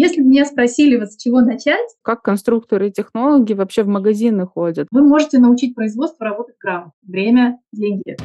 Если 0.00 0.20
бы 0.20 0.28
меня 0.28 0.44
спросили, 0.44 0.96
вот 0.96 1.10
с 1.10 1.16
чего 1.16 1.40
начать, 1.40 1.88
как 2.02 2.22
конструкторы 2.22 2.86
и 2.86 2.92
технологи 2.92 3.52
вообще 3.52 3.82
в 3.82 3.88
магазины 3.88 4.46
ходят, 4.46 4.86
вы 4.92 5.02
можете 5.02 5.40
научить 5.40 5.74
производство 5.74 6.24
работать 6.24 6.54
грамотно. 6.60 6.92
Время, 7.02 7.58
деньги. 7.72 8.16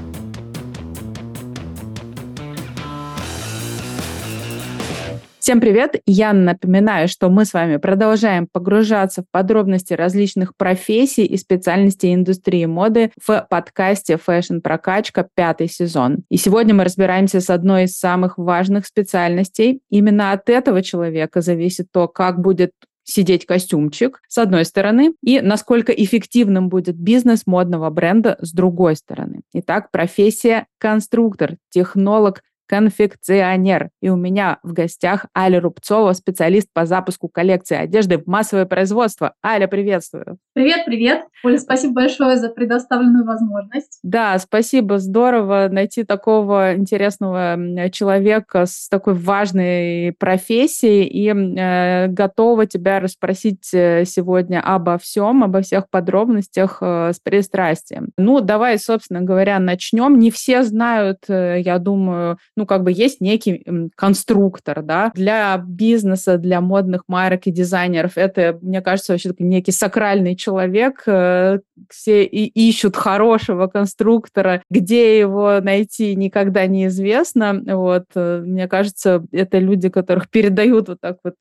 Всем 5.44 5.60
привет! 5.60 6.02
Я 6.06 6.32
напоминаю, 6.32 7.10
что 7.10 7.30
мы 7.30 7.44
с 7.44 7.52
вами 7.52 7.76
продолжаем 7.76 8.48
погружаться 8.50 9.24
в 9.24 9.26
подробности 9.30 9.92
различных 9.92 10.56
профессий 10.56 11.26
и 11.26 11.36
специальностей 11.36 12.14
индустрии 12.14 12.64
моды 12.64 13.12
в 13.22 13.46
подкасте 13.50 14.18
Fashion 14.26 14.62
Прокачка 14.62 15.28
пятый 15.36 15.68
сезон. 15.68 16.20
И 16.30 16.38
сегодня 16.38 16.74
мы 16.74 16.86
разбираемся 16.86 17.42
с 17.42 17.50
одной 17.50 17.84
из 17.84 17.98
самых 17.98 18.38
важных 18.38 18.86
специальностей. 18.86 19.82
Именно 19.90 20.32
от 20.32 20.50
этого 20.50 20.82
человека 20.82 21.42
зависит 21.42 21.88
то, 21.92 22.08
как 22.08 22.40
будет 22.40 22.72
сидеть 23.04 23.46
костюмчик, 23.46 24.22
с 24.30 24.38
одной 24.38 24.64
стороны, 24.64 25.14
и 25.22 25.42
насколько 25.42 25.92
эффективным 25.92 26.70
будет 26.70 26.96
бизнес 26.96 27.46
модного 27.46 27.90
бренда 27.90 28.38
с 28.40 28.54
другой 28.54 28.96
стороны. 28.96 29.42
Итак, 29.52 29.92
профессия 29.92 30.68
конструктор, 30.78 31.58
технолог, 31.70 32.44
конфекционер. 32.68 33.90
И 34.02 34.10
у 34.10 34.16
меня 34.16 34.60
в 34.64 34.74
гостях 34.74 35.26
Аля 35.38 35.60
Рубцова, 35.60 36.14
специалист 36.14 36.68
по 36.74 36.86
запуску 36.86 37.28
коллекции 37.28 37.78
одежды 37.78 38.18
в 38.18 38.28
массовое 38.28 38.66
производство. 38.66 39.34
Аля, 39.46 39.68
приветствую. 39.68 40.38
Привет, 40.54 40.86
привет. 40.86 41.24
Оля, 41.44 41.58
спасибо 41.58 41.94
большое 41.94 42.38
за 42.38 42.50
предоставленную 42.50 43.26
возможность. 43.26 44.00
Да, 44.04 44.38
спасибо. 44.40 45.00
Здорово 45.00 45.68
найти 45.72 46.04
такого 46.04 46.76
интересного 46.76 47.58
человека 47.90 48.66
с 48.66 48.88
такой 48.90 49.16
важной 49.16 50.14
профессией 50.14 51.06
и 51.06 51.30
э, 51.30 52.08
готова 52.08 52.66
тебя 52.66 53.00
расспросить 53.00 53.74
э, 53.74 54.06
сегодня 54.06 54.62
обо 54.62 54.98
всем, 54.98 55.44
обо 55.44 55.62
всех 55.62 55.90
подробностях 55.90 56.78
э, 56.82 57.12
с 57.14 57.20
пристрастием. 57.20 58.10
Ну, 58.18 58.40
давай, 58.40 58.78
собственно 58.78 59.22
говоря, 59.22 59.60
начнем. 59.60 60.20
Не 60.20 60.32
все 60.32 60.64
знают, 60.64 61.20
э, 61.28 61.62
я 61.62 61.80
думаю, 61.80 62.38
ну, 62.56 62.63
как 62.66 62.84
бы 62.84 62.92
есть 62.92 63.22
некий 63.22 63.66
конструктор, 63.96 64.82
да, 64.82 65.12
для 65.16 65.58
бизнеса, 65.58 66.38
для 66.38 66.62
модных 66.62 67.04
марок 67.08 67.48
и 67.48 67.52
дизайнеров. 67.52 68.18
Это, 68.18 68.58
мне 68.62 68.82
кажется, 68.82 69.14
вообще 69.14 69.30
такой 69.30 69.48
некий 69.48 69.72
сакральный 69.72 70.36
человек. 70.36 71.04
Э, 71.06 71.60
все 71.90 72.24
и 72.24 72.46
ищут 72.46 72.96
хорошего 72.96 73.68
конструктора. 73.68 74.62
Где 74.70 75.20
его 75.20 75.60
найти, 75.62 76.16
никогда 76.16 76.66
неизвестно. 76.68 77.62
Вот, 77.66 78.06
э, 78.16 78.44
мне 78.46 78.68
кажется, 78.68 79.26
это 79.32 79.60
люди, 79.60 79.90
которых 79.90 80.30
передают 80.30 80.90
вот 80.90 81.00
так 81.02 81.18
вот 81.24 81.36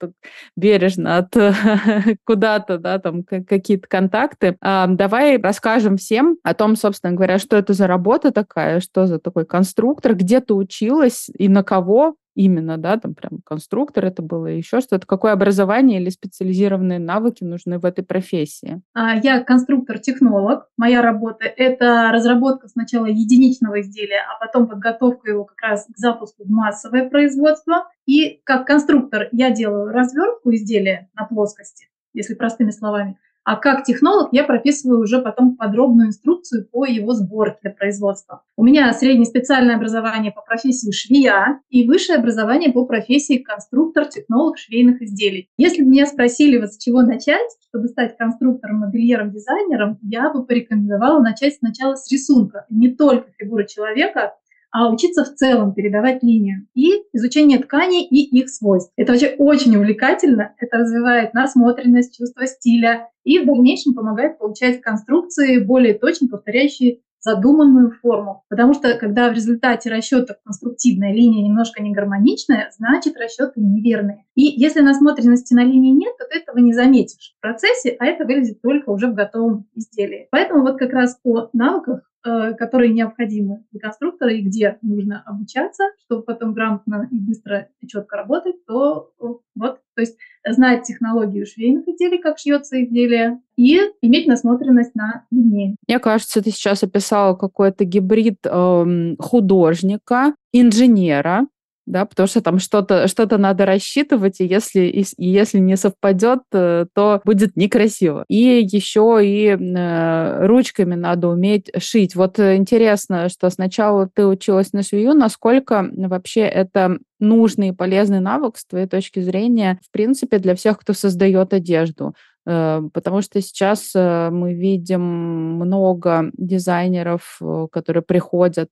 бережно 0.56 1.18
от 1.18 1.34
куда-то, 2.24 2.78
да, 2.78 2.98
там 2.98 3.22
какие-то 3.24 3.86
контакты. 3.88 4.56
А, 4.60 4.86
давай 4.86 5.40
расскажем 5.40 5.96
всем 5.96 6.38
о 6.42 6.54
том, 6.54 6.76
собственно 6.76 7.14
говоря, 7.14 7.38
что 7.38 7.56
это 7.56 7.72
за 7.72 7.86
работа 7.86 8.30
такая, 8.32 8.80
что 8.80 9.06
за 9.06 9.18
такой 9.18 9.44
конструктор, 9.44 10.14
где 10.14 10.40
ты 10.40 10.54
училась, 10.54 11.01
училась 11.02 11.30
и 11.36 11.48
на 11.48 11.62
кого 11.62 12.16
именно, 12.34 12.78
да, 12.78 12.96
там 12.96 13.14
прям 13.14 13.40
конструктор 13.44 14.06
это 14.06 14.22
было, 14.22 14.46
еще 14.46 14.80
что-то. 14.80 15.06
Какое 15.06 15.32
образование 15.32 16.00
или 16.00 16.08
специализированные 16.08 16.98
навыки 16.98 17.44
нужны 17.44 17.78
в 17.78 17.84
этой 17.84 18.02
профессии? 18.02 18.80
А, 18.94 19.16
я 19.16 19.42
конструктор-технолог. 19.42 20.66
Моя 20.78 21.02
работа— 21.02 21.44
это 21.56 22.10
разработка 22.10 22.68
сначала 22.68 23.04
единичного 23.04 23.82
изделия, 23.82 24.22
а 24.30 24.42
потом 24.42 24.66
подготовка 24.66 25.30
его 25.30 25.44
как 25.44 25.60
раз 25.60 25.86
к 25.86 25.98
запуску 25.98 26.44
в 26.44 26.50
массовое 26.50 27.10
производство. 27.10 27.90
И 28.06 28.40
как 28.44 28.66
конструктор 28.66 29.28
я 29.32 29.50
делаю 29.50 29.92
развертку 29.92 30.54
изделия 30.54 31.10
на 31.14 31.26
плоскости, 31.26 31.88
если 32.14 32.32
простыми 32.32 32.70
словами, 32.70 33.18
а 33.44 33.56
как 33.56 33.84
технолог 33.84 34.28
я 34.32 34.44
прописываю 34.44 35.00
уже 35.00 35.20
потом 35.20 35.56
подробную 35.56 36.08
инструкцию 36.08 36.68
по 36.70 36.84
его 36.84 37.12
сборке 37.12 37.58
для 37.62 37.70
производства. 37.70 38.42
У 38.56 38.64
меня 38.64 38.92
среднее 38.92 39.26
специальное 39.26 39.76
образование 39.76 40.32
по 40.32 40.42
профессии 40.42 40.90
швея 40.92 41.60
и 41.68 41.86
высшее 41.86 42.18
образование 42.18 42.72
по 42.72 42.84
профессии 42.84 43.38
конструктор, 43.38 44.06
технолог 44.06 44.58
швейных 44.58 45.02
изделий. 45.02 45.48
Если 45.56 45.82
бы 45.82 45.88
меня 45.88 46.06
спросили, 46.06 46.58
вот 46.58 46.72
с 46.72 46.78
чего 46.78 47.02
начать, 47.02 47.48
чтобы 47.68 47.88
стать 47.88 48.16
конструктором, 48.16 48.80
модельером, 48.80 49.30
дизайнером, 49.32 49.98
я 50.02 50.30
бы 50.30 50.44
порекомендовала 50.44 51.20
начать 51.20 51.56
сначала 51.56 51.96
с 51.96 52.10
рисунка. 52.10 52.66
Не 52.70 52.94
только 52.94 53.28
фигуры 53.38 53.66
человека, 53.66 54.34
а 54.72 54.90
учиться 54.90 55.24
в 55.24 55.34
целом 55.34 55.74
передавать 55.74 56.22
линию 56.22 56.66
и 56.74 57.04
изучение 57.12 57.58
тканей 57.58 58.04
и 58.04 58.38
их 58.38 58.48
свойств. 58.48 58.90
Это 58.96 59.12
вообще 59.12 59.34
очень 59.38 59.76
увлекательно, 59.76 60.54
это 60.58 60.78
развивает 60.78 61.34
насмотренность, 61.34 62.16
чувство 62.16 62.46
стиля 62.46 63.10
и 63.22 63.38
в 63.38 63.46
дальнейшем 63.46 63.94
помогает 63.94 64.38
получать 64.38 64.80
конструкции, 64.80 65.62
более 65.62 65.94
точно 65.94 66.28
повторяющие 66.28 67.00
задуманную 67.22 67.92
форму. 67.92 68.44
Потому 68.48 68.74
что 68.74 68.96
когда 68.98 69.30
в 69.30 69.32
результате 69.32 69.90
расчетов 69.90 70.36
конструктивная 70.44 71.12
линия 71.12 71.46
немножко 71.46 71.82
не 71.82 71.92
гармоничная, 71.92 72.70
значит 72.76 73.16
расчеты 73.16 73.60
неверные. 73.60 74.24
И 74.34 74.42
если 74.42 74.80
насмотренности 74.80 75.54
на 75.54 75.64
линии 75.64 75.92
нет, 75.92 76.16
то 76.18 76.26
ты 76.26 76.38
этого 76.38 76.58
не 76.58 76.72
заметишь 76.72 77.34
в 77.38 77.40
процессе, 77.40 77.96
а 77.98 78.06
это 78.06 78.24
выглядит 78.24 78.60
только 78.60 78.90
уже 78.90 79.06
в 79.06 79.14
готовом 79.14 79.66
изделии. 79.74 80.28
Поэтому 80.30 80.62
вот 80.62 80.78
как 80.78 80.92
раз 80.92 81.18
о 81.24 81.48
навыках 81.52 82.02
Э, 82.24 82.54
которые 82.54 82.92
необходимы 82.92 83.64
для 83.72 83.80
конструктора 83.80 84.32
и 84.32 84.42
где 84.42 84.78
нужно 84.80 85.24
обучаться, 85.26 85.86
чтобы 86.04 86.22
потом 86.22 86.54
грамотно 86.54 87.08
и 87.10 87.18
быстро 87.18 87.68
и 87.80 87.88
четко 87.88 88.16
работать, 88.16 88.64
то 88.64 89.10
э, 89.18 89.24
вот, 89.56 89.80
то 89.96 90.00
есть 90.00 90.16
знать 90.48 90.84
технологию 90.84 91.46
швейных 91.46 91.86
изделий, 91.88 92.18
как 92.18 92.38
шьется 92.38 92.82
изделие, 92.82 93.40
и 93.56 93.78
иметь 94.00 94.26
насмотренность 94.26 94.94
на 94.94 95.24
линии. 95.30 95.76
Мне 95.86 95.98
кажется, 95.98 96.42
ты 96.42 96.50
сейчас 96.50 96.82
описала 96.82 97.34
какой-то 97.34 97.84
гибрид 97.84 98.38
э, 98.44 99.14
художника, 99.18 100.34
инженера, 100.52 101.46
да, 101.86 102.04
потому 102.04 102.28
что 102.28 102.40
там 102.40 102.58
что-то 102.58 103.08
что 103.08 103.26
надо 103.38 103.66
рассчитывать, 103.66 104.40
и 104.40 104.46
если, 104.46 104.82
и, 104.82 105.04
если 105.16 105.58
не 105.58 105.76
совпадет, 105.76 106.40
э, 106.52 106.86
то 106.94 107.20
будет 107.24 107.56
некрасиво. 107.56 108.24
И 108.28 108.66
еще 108.70 109.20
и 109.22 109.48
э, 109.48 110.46
ручками 110.46 110.94
надо 110.94 111.28
уметь 111.28 111.70
шить. 111.78 112.14
Вот 112.14 112.38
э, 112.38 112.56
интересно, 112.56 113.28
что 113.28 113.50
сначала 113.50 114.08
ты 114.12 114.26
училась 114.26 114.72
на 114.72 114.82
швею, 114.82 115.14
насколько 115.14 115.88
вообще 115.92 116.42
это 116.42 116.98
нужный 117.18 117.68
и 117.68 117.72
полезный 117.72 118.20
навык 118.20 118.58
с 118.58 118.66
твоей 118.66 118.86
точки 118.86 119.20
зрения, 119.20 119.80
в 119.84 119.90
принципе, 119.90 120.38
для 120.38 120.54
всех, 120.54 120.78
кто 120.78 120.92
создает 120.92 121.52
одежду. 121.52 122.14
Э, 122.46 122.80
потому 122.92 123.22
что 123.22 123.40
сейчас 123.40 123.92
мы 123.94 124.54
видим 124.54 125.02
много 125.02 126.30
дизайнеров, 126.34 127.40
которые 127.72 128.02
приходят 128.02 128.68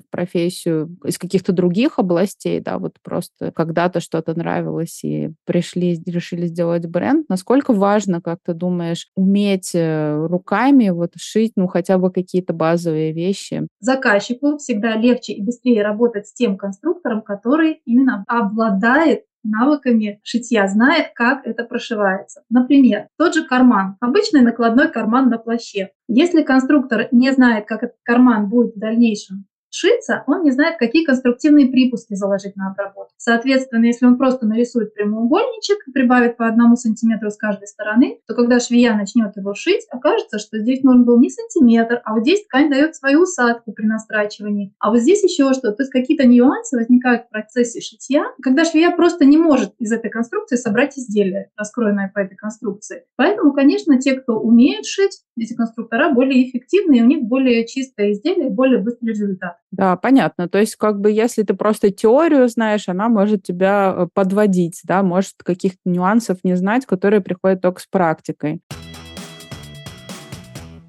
в 0.00 0.10
профессию 0.10 0.96
из 1.04 1.18
каких-то 1.18 1.52
других 1.52 1.98
областей, 1.98 2.60
да, 2.60 2.78
вот 2.78 2.96
просто 3.02 3.52
когда-то 3.52 4.00
что-то 4.00 4.36
нравилось 4.36 5.02
и 5.04 5.32
пришли, 5.44 6.00
решили 6.06 6.46
сделать 6.46 6.86
бренд. 6.86 7.28
Насколько 7.28 7.72
важно, 7.72 8.20
как 8.20 8.38
ты 8.44 8.54
думаешь, 8.54 9.08
уметь 9.14 9.72
э, 9.74 10.26
руками 10.26 10.90
вот 10.90 11.12
шить, 11.16 11.52
ну, 11.56 11.66
хотя 11.66 11.98
бы 11.98 12.10
какие-то 12.10 12.52
базовые 12.52 13.12
вещи? 13.12 13.66
Заказчику 13.80 14.58
всегда 14.58 14.96
легче 14.96 15.32
и 15.34 15.42
быстрее 15.42 15.82
работать 15.82 16.26
с 16.26 16.34
тем 16.34 16.56
конструктором, 16.56 17.22
который 17.22 17.80
именно 17.84 18.24
обладает 18.26 19.24
навыками 19.42 20.20
шитья, 20.22 20.68
знает, 20.68 21.12
как 21.14 21.46
это 21.46 21.64
прошивается. 21.64 22.42
Например, 22.50 23.08
тот 23.16 23.34
же 23.34 23.44
карман, 23.44 23.96
обычный 24.00 24.42
накладной 24.42 24.90
карман 24.90 25.28
на 25.28 25.38
плаще. 25.38 25.90
Если 26.08 26.42
конструктор 26.42 27.08
не 27.10 27.32
знает, 27.32 27.66
как 27.66 27.82
этот 27.82 27.96
карман 28.02 28.48
будет 28.48 28.74
в 28.74 28.78
дальнейшем 28.78 29.46
шиться, 29.70 30.24
он 30.26 30.42
не 30.42 30.50
знает, 30.50 30.78
какие 30.78 31.04
конструктивные 31.04 31.68
припуски 31.68 32.14
заложить 32.14 32.56
на 32.56 32.70
обработку. 32.70 33.14
Соответственно, 33.16 33.84
если 33.84 34.06
он 34.06 34.16
просто 34.18 34.46
нарисует 34.46 34.94
прямоугольничек 34.94 35.86
и 35.86 35.92
прибавит 35.92 36.36
по 36.36 36.46
одному 36.46 36.76
сантиметру 36.76 37.30
с 37.30 37.36
каждой 37.36 37.68
стороны, 37.68 38.20
то 38.26 38.34
когда 38.34 38.60
швея 38.60 38.94
начнет 38.94 39.36
его 39.36 39.54
шить, 39.54 39.86
окажется, 39.90 40.38
что 40.38 40.58
здесь 40.58 40.82
нужен 40.82 41.04
был 41.04 41.18
не 41.18 41.30
сантиметр, 41.30 42.00
а 42.04 42.14
вот 42.14 42.22
здесь 42.22 42.44
ткань 42.44 42.70
дает 42.70 42.96
свою 42.96 43.22
усадку 43.22 43.72
при 43.72 43.86
настрачивании, 43.86 44.74
а 44.78 44.90
вот 44.90 45.00
здесь 45.00 45.22
еще 45.22 45.52
что-то. 45.52 45.72
То 45.72 45.82
есть 45.82 45.92
какие-то 45.92 46.26
нюансы 46.26 46.76
возникают 46.76 47.24
в 47.24 47.30
процессе 47.30 47.80
шитья, 47.80 48.24
когда 48.42 48.64
швея 48.64 48.90
просто 48.96 49.24
не 49.24 49.36
может 49.36 49.74
из 49.78 49.92
этой 49.92 50.10
конструкции 50.10 50.56
собрать 50.56 50.98
изделие, 50.98 51.50
раскроенное 51.56 52.10
по 52.14 52.20
этой 52.20 52.36
конструкции. 52.36 53.04
Поэтому, 53.16 53.52
конечно, 53.52 53.98
те, 54.00 54.14
кто 54.14 54.38
умеет 54.38 54.86
шить, 54.86 55.22
эти 55.36 55.54
конструктора 55.54 56.12
более 56.12 56.48
эффективные, 56.48 57.02
у 57.02 57.06
них 57.06 57.22
более 57.22 57.66
чистое 57.66 58.12
изделие, 58.12 58.50
более 58.50 58.78
быстрый 58.78 59.10
результат. 59.10 59.56
Да, 59.72 59.96
понятно. 59.96 60.48
То 60.48 60.58
есть, 60.58 60.76
как 60.76 61.00
бы, 61.00 61.10
если 61.12 61.42
ты 61.42 61.54
просто 61.54 61.90
теорию 61.90 62.48
знаешь, 62.48 62.88
она 62.88 63.08
может 63.08 63.44
тебя 63.44 63.94
э, 63.96 64.06
подводить, 64.12 64.80
да, 64.84 65.02
может 65.02 65.34
каких-то 65.44 65.80
нюансов 65.84 66.38
не 66.42 66.56
знать, 66.56 66.86
которые 66.86 67.20
приходят 67.20 67.60
только 67.60 67.80
с 67.80 67.86
практикой. 67.86 68.60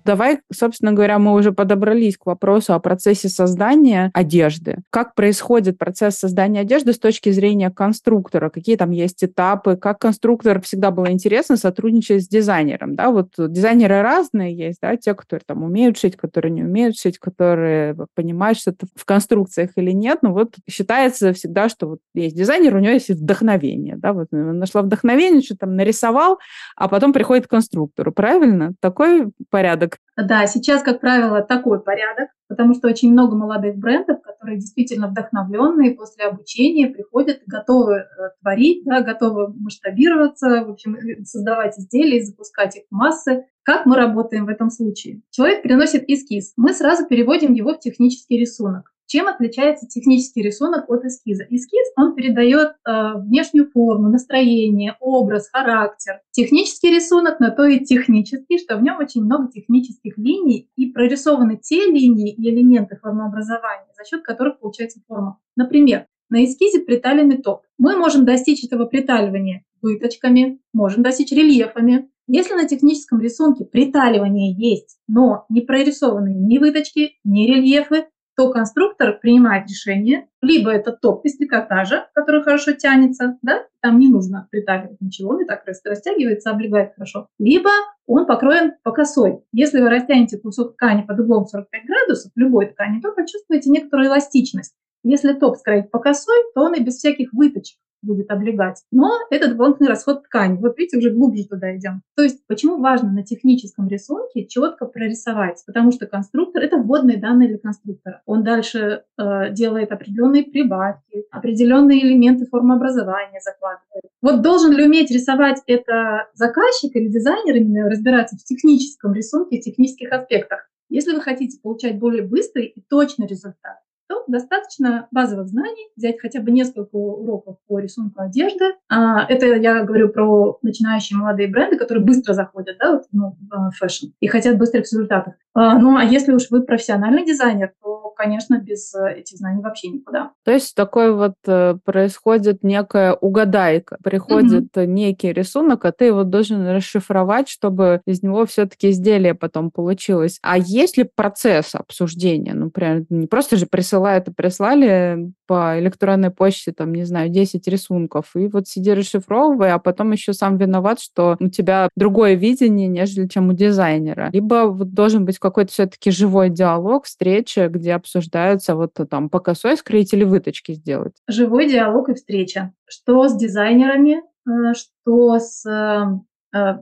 Давай, 0.03 0.39
собственно 0.51 0.94
говоря, 0.94 1.19
мы 1.19 1.33
уже 1.33 1.51
подобрались 1.51 2.18
к 2.18 2.25
вопросу 2.25 2.74
о 2.74 2.80
процессе 2.80 3.30
создания 3.30 4.12
одежды. 4.13 4.77
Как 4.89 5.15
происходит 5.15 5.77
процесс 5.77 6.18
создания 6.18 6.62
одежды 6.62 6.94
с 6.94 7.00
точки 7.00 7.30
зрения 7.30 7.69
конструктора? 7.69 8.50
Какие 8.50 8.77
там 8.77 8.92
есть 8.92 9.24
этапы? 9.24 9.75
Как 9.77 10.00
конструктор 10.00 10.62
всегда 10.62 10.92
было 10.92 11.12
интересно 11.12 11.57
сотрудничать 11.57 12.24
с 12.24 12.27
дизайнером? 12.27 12.95
Да, 12.95 13.12
вот 13.12 13.33
дизайнеры 13.38 14.01
разные 14.01 14.56
есть, 14.56 14.80
да, 14.81 14.95
те, 14.98 15.13
которые 15.13 15.44
там 15.45 15.63
умеют 15.63 15.98
шить, 15.98 16.15
которые 16.15 16.51
не 16.51 16.63
умеют 16.63 16.98
шить, 16.98 17.19
которые 17.19 17.95
понимают, 18.15 18.57
что 18.57 18.71
это 18.71 18.88
в 18.95 19.06
конструкциях 19.06 19.71
или 19.75 19.92
нет. 19.92 20.19
Но 20.21 20.33
вот 20.33 20.56
считается 20.69 21.33
всегда, 21.33 21.69
что 21.69 21.88
вот 21.88 22.00
есть 22.13 22.36
дизайнер, 22.36 22.75
у 22.75 22.80
него 22.80 22.94
есть 22.94 23.09
вдохновение, 23.09 23.98
да, 23.98 24.13
вот 24.13 24.27
нашла 24.31 24.81
вдохновение, 24.81 25.42
что 25.42 25.57
там 25.57 25.75
нарисовал, 25.75 26.39
а 26.75 26.88
потом 26.88 27.13
приходит 27.13 27.48
к 27.48 27.50
конструктору. 27.50 28.12
Правильно? 28.12 28.74
Такой 28.80 29.31
порядок? 29.50 29.91
Да, 30.18 30.46
сейчас, 30.46 30.84
как 30.84 31.00
правило, 31.00 31.42
такой 31.42 31.82
порядок, 31.82 32.30
потому 32.48 32.74
что 32.74 32.88
очень 32.88 33.12
много 33.12 33.36
молодых 33.36 33.78
брендов, 33.78 34.22
которые 34.22 34.58
действительно 34.58 35.08
вдохновленные 35.08 35.96
после 35.96 36.26
обучения 36.26 36.88
приходят 36.88 37.42
готовы 37.48 37.94
э, 37.94 38.06
творить, 38.42 38.84
да, 38.84 39.02
готовы 39.02 39.54
масштабироваться, 39.54 40.66
в 40.66 40.72
общем, 40.72 40.98
создавать 41.24 41.80
изделия, 41.80 42.24
запускать 42.24 42.76
их 42.76 42.84
в 42.92 42.96
массы. 42.96 43.46
Как 43.64 43.86
мы 43.86 43.96
работаем 43.96 44.46
в 44.46 44.50
этом 44.50 44.70
случае? 44.70 45.22
Человек 45.32 45.64
приносит 45.64 46.04
эскиз, 46.08 46.54
мы 46.58 46.74
сразу 46.74 47.08
переводим 47.08 47.54
его 47.54 47.74
в 47.74 47.80
технический 47.80 48.38
рисунок. 48.38 48.92
Чем 49.12 49.28
отличается 49.28 49.88
технический 49.88 50.42
рисунок 50.42 50.90
от 50.90 51.04
эскиза? 51.04 51.44
Эскиз, 51.50 51.92
он 51.98 52.16
передает 52.16 52.69
э, 52.88 53.16
внешнюю 53.18 53.69
форму, 53.69 54.08
настроение, 54.08 54.96
образ, 55.02 55.50
характер. 55.52 56.22
Технический 56.31 56.92
рисунок 56.92 57.42
на 57.42 57.52
то 57.52 57.66
и 57.66 57.84
технический, 57.84 58.58
что 58.58 58.78
в 58.78 58.81
нем 58.81 59.00
очень 59.00 59.25
много 59.25 59.52
технических 59.52 60.18
линий 60.18 60.69
и 60.78 60.94
прорисованы 60.94 61.58
те 61.58 61.88
линии 61.88 62.34
и 62.34 62.50
элементы 62.50 62.96
формообразования, 62.96 63.92
за 63.98 64.06
счет 64.06 64.22
которых 64.24 64.60
получается 64.60 65.02
форма. 65.06 65.40
Например, 65.58 66.06
на 66.30 66.46
эскизе 66.46 66.80
приталенный 66.80 67.40
топ. 67.40 67.63
Мы 67.78 67.98
можем 67.98 68.24
достичь 68.24 68.63
этого 68.63 68.86
приталивания 68.86 69.66
выточками, 69.81 70.62
можем 70.72 71.04
достичь 71.04 71.34
рельефами. 71.34 72.10
Если 72.28 72.54
на 72.54 72.66
техническом 72.66 73.19
рисунке 73.19 73.66
приталивание 73.66 74.54
есть, 74.54 75.00
но 75.10 75.44
не 75.50 75.60
прорисованные 75.60 76.36
ни 76.36 76.60
выточки, 76.60 77.19
ни 77.25 77.46
рельефы, 77.46 78.06
то 78.36 78.51
конструктор 78.51 79.18
принимает 79.19 79.68
решение, 79.69 80.28
либо 80.42 80.72
это 80.72 80.92
топ 80.92 81.25
из 81.25 81.38
трикотажа, 81.38 82.07
который 82.13 82.44
хорошо 82.44 82.74
тянется, 82.74 83.38
да, 83.42 83.66
там 83.81 84.00
не 84.00 84.10
нужно 84.10 84.48
притягивать 84.51 85.01
ничего, 85.01 85.31
он 85.31 85.44
и 85.44 85.45
так 85.45 85.63
растягивается, 85.66 86.51
облегает 86.51 86.94
хорошо, 86.95 87.28
либо 87.39 87.69
он 88.07 88.25
покроен 88.25 88.74
по 88.83 88.92
косой. 88.92 89.44
Если 89.51 89.80
вы 89.80 89.89
растянете 89.89 90.38
кусок 90.38 90.74
ткани 90.74 91.04
под 91.04 91.19
углом 91.19 91.45
45 91.45 91.86
градусов, 91.86 92.31
любой 92.36 92.68
ткани, 92.68 93.01
то 93.01 93.12
почувствуете 93.12 93.69
некоторую 93.69 94.07
эластичность. 94.07 94.75
Если 95.04 95.34
топ 95.34 95.57
скроить 95.57 95.89
по 95.89 96.00
косой, 96.00 96.38
то 96.54 96.62
он 96.62 96.75
и 96.75 96.84
без 96.84 96.98
всяких 96.98 97.34
выточек 97.34 97.77
будет 98.01 98.31
облегать. 98.31 98.83
Но 98.92 99.12
это 99.30 99.50
дополнительный 99.50 99.89
расход 99.89 100.24
ткани. 100.24 100.57
Вот 100.57 100.77
видите, 100.77 100.98
уже 100.98 101.12
глубже 101.12 101.48
туда 101.48 101.75
идем. 101.75 102.01
То 102.15 102.24
есть 102.24 102.45
почему 102.48 102.77
важно 102.80 103.12
на 103.12 103.24
техническом 103.24 103.88
рисунке 103.88 104.45
четко 104.48 104.86
прорисовать? 104.86 105.63
Потому 105.65 105.92
что 105.92 106.07
конструктор— 106.07 106.63
это 106.63 106.77
вводные 106.77 107.18
данные 107.18 107.50
для 107.50 107.57
конструктора. 107.57 108.21
Он 108.25 108.44
дальше 108.44 109.03
э, 109.18 109.51
делает 109.51 109.92
определенные 109.92 110.44
прибавки, 110.44 111.25
определенные 111.31 112.03
элементы 112.06 112.45
формообразования 112.45 113.39
закладывает. 113.39 114.06
Вот 114.21 114.42
должен 114.42 114.71
ли 114.71 114.86
уметь 114.86 115.12
рисовать 115.12 115.62
это 115.68 116.27
заказчик 116.33 116.95
или 116.95 117.07
дизайнер, 117.07 117.56
именно 117.56 117.89
разбираться 117.89 118.36
в 118.38 118.44
техническом 118.44 119.13
рисунке, 119.13 119.59
технических 119.59 120.12
аспектах? 120.12 120.68
Если 120.89 121.13
вы 121.13 121.21
хотите 121.21 121.57
получать 121.62 122.00
более 122.00 122.21
быстрый 122.21 122.65
и 122.65 122.81
точный 122.81 123.25
результат, 123.25 123.80
то 124.12 124.24
достаточно 124.28 125.08
базовых 125.12 125.48
знаний, 125.48 125.88
взять 125.96 126.19
хотя 126.19 126.42
бы 126.42 126.52
несколько 126.52 126.96
уроков 126.96 127.58
по 127.68 127.80
рисунку 127.80 128.22
одежды. 128.22 128.66
А, 128.90 129.25
это 129.28 129.46
я 129.46 129.84
говорю 129.84 130.10
про 130.10 130.58
начинающие 130.62 131.18
молодые 131.18 131.48
бренды, 131.48 131.78
которые 131.78 132.04
быстро 132.04 132.34
заходят 132.34 132.78
да, 132.78 132.94
вот, 132.94 133.04
ну, 133.13 133.38
в 133.40 133.72
fashion 133.78 134.08
и 134.19 134.28
хотят 134.28 134.58
быстрых 134.58 134.84
результатов. 134.84 135.36
А, 135.54 135.80
ну 135.80 135.96
а 135.96 136.04
если 136.04 136.34
уж 136.34 136.50
вы 136.50 136.63
профессиональный 136.63 137.25
дизайнер, 137.25 137.74
то, 137.81 138.00
конечно, 138.16 138.60
без 138.60 138.94
э, 138.94 139.19
этих 139.19 139.38
знаний 139.38 139.62
вообще 139.62 139.90
никуда. 139.90 140.31
То 140.44 140.52
есть 140.52 140.75
такой 140.75 141.13
вот 141.13 141.36
э, 141.46 141.75
происходит 141.84 142.63
некая 142.63 143.13
угадайка. 143.13 143.98
Приходит 144.04 144.75
mm-hmm. 144.75 144.86
некий 144.86 145.34
рисунок, 145.34 145.86
а 145.86 145.92
ты 145.92 146.06
его 146.06 146.24
должен 146.24 146.68
расшифровать, 146.68 147.50
чтобы 147.50 148.02
из 148.06 148.24
него 148.24 148.46
все-таки 148.46 148.90
изделие 148.90 149.34
потом 149.34 149.72
получилось. 149.72 150.40
А 150.42 150.58
есть 150.58 150.98
ли 150.98 151.04
процесс 151.04 151.75
обсуждения? 151.75 152.54
Ну, 152.54 152.69
прям 152.69 153.06
не 153.10 153.28
просто 153.28 153.58
же 153.58 153.66
присылают 153.66 154.28
и 154.28 154.34
прислали 154.34 155.31
по 155.48 155.78
электронной 155.80 156.31
почте, 156.31 156.72
там, 156.72 156.94
не 156.94 157.04
знаю, 157.04 157.30
10 157.30 157.68
рисунков, 157.68 158.31
и 158.36 158.48
вот 158.48 158.68
сиди 158.68 158.94
расшифровывай, 158.94 159.72
а 159.72 159.80
потом 159.80 160.12
еще 160.12 160.34
сам 160.34 160.58
виноват, 160.58 161.02
что 161.02 161.36
у 161.40 161.50
тебя 161.50 161.90
другое 161.96 162.36
видение, 162.36 162.88
нежели 162.88 163.28
чем 163.28 163.50
у 163.50 163.54
дизайнера. 163.54 164.30
Либо 164.31 164.68
вот 164.68 164.94
должен 164.94 165.25
быть 165.25 165.40
какой-то 165.40 165.72
все-таки 165.72 166.10
живой 166.10 166.50
диалог, 166.50 167.06
встреча, 167.06 167.68
где 167.68 167.94
обсуждаются 168.01 168.75
вот 168.75 168.94
там 169.09 169.30
по 169.30 169.39
косой 169.39 169.77
скрыть 169.77 170.13
или 170.13 170.24
выточки 170.24 170.74
сделать. 170.74 171.13
Живой 171.27 171.69
диалог 171.69 172.09
и 172.09 172.13
встреча. 172.13 172.74
Что 172.88 173.27
с 173.27 173.36
дизайнерами, 173.36 174.21
э, 174.48 174.74
что 174.74 175.39
с 175.39 175.65
э, 175.65 176.57
э, 176.57 176.80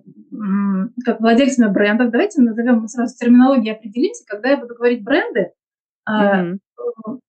как 1.06 1.20
владельцами 1.20 1.72
брендов. 1.72 2.12
Давайте 2.12 2.42
назовем 2.42 2.82
мы 2.82 2.88
сразу 2.88 3.16
терминологию 3.18 3.76
определимся. 3.76 4.24
Когда 4.28 4.50
я 4.50 4.58
буду 4.58 4.76
говорить 4.76 5.04
бренды, 5.04 5.52
mm-hmm. 6.10 6.58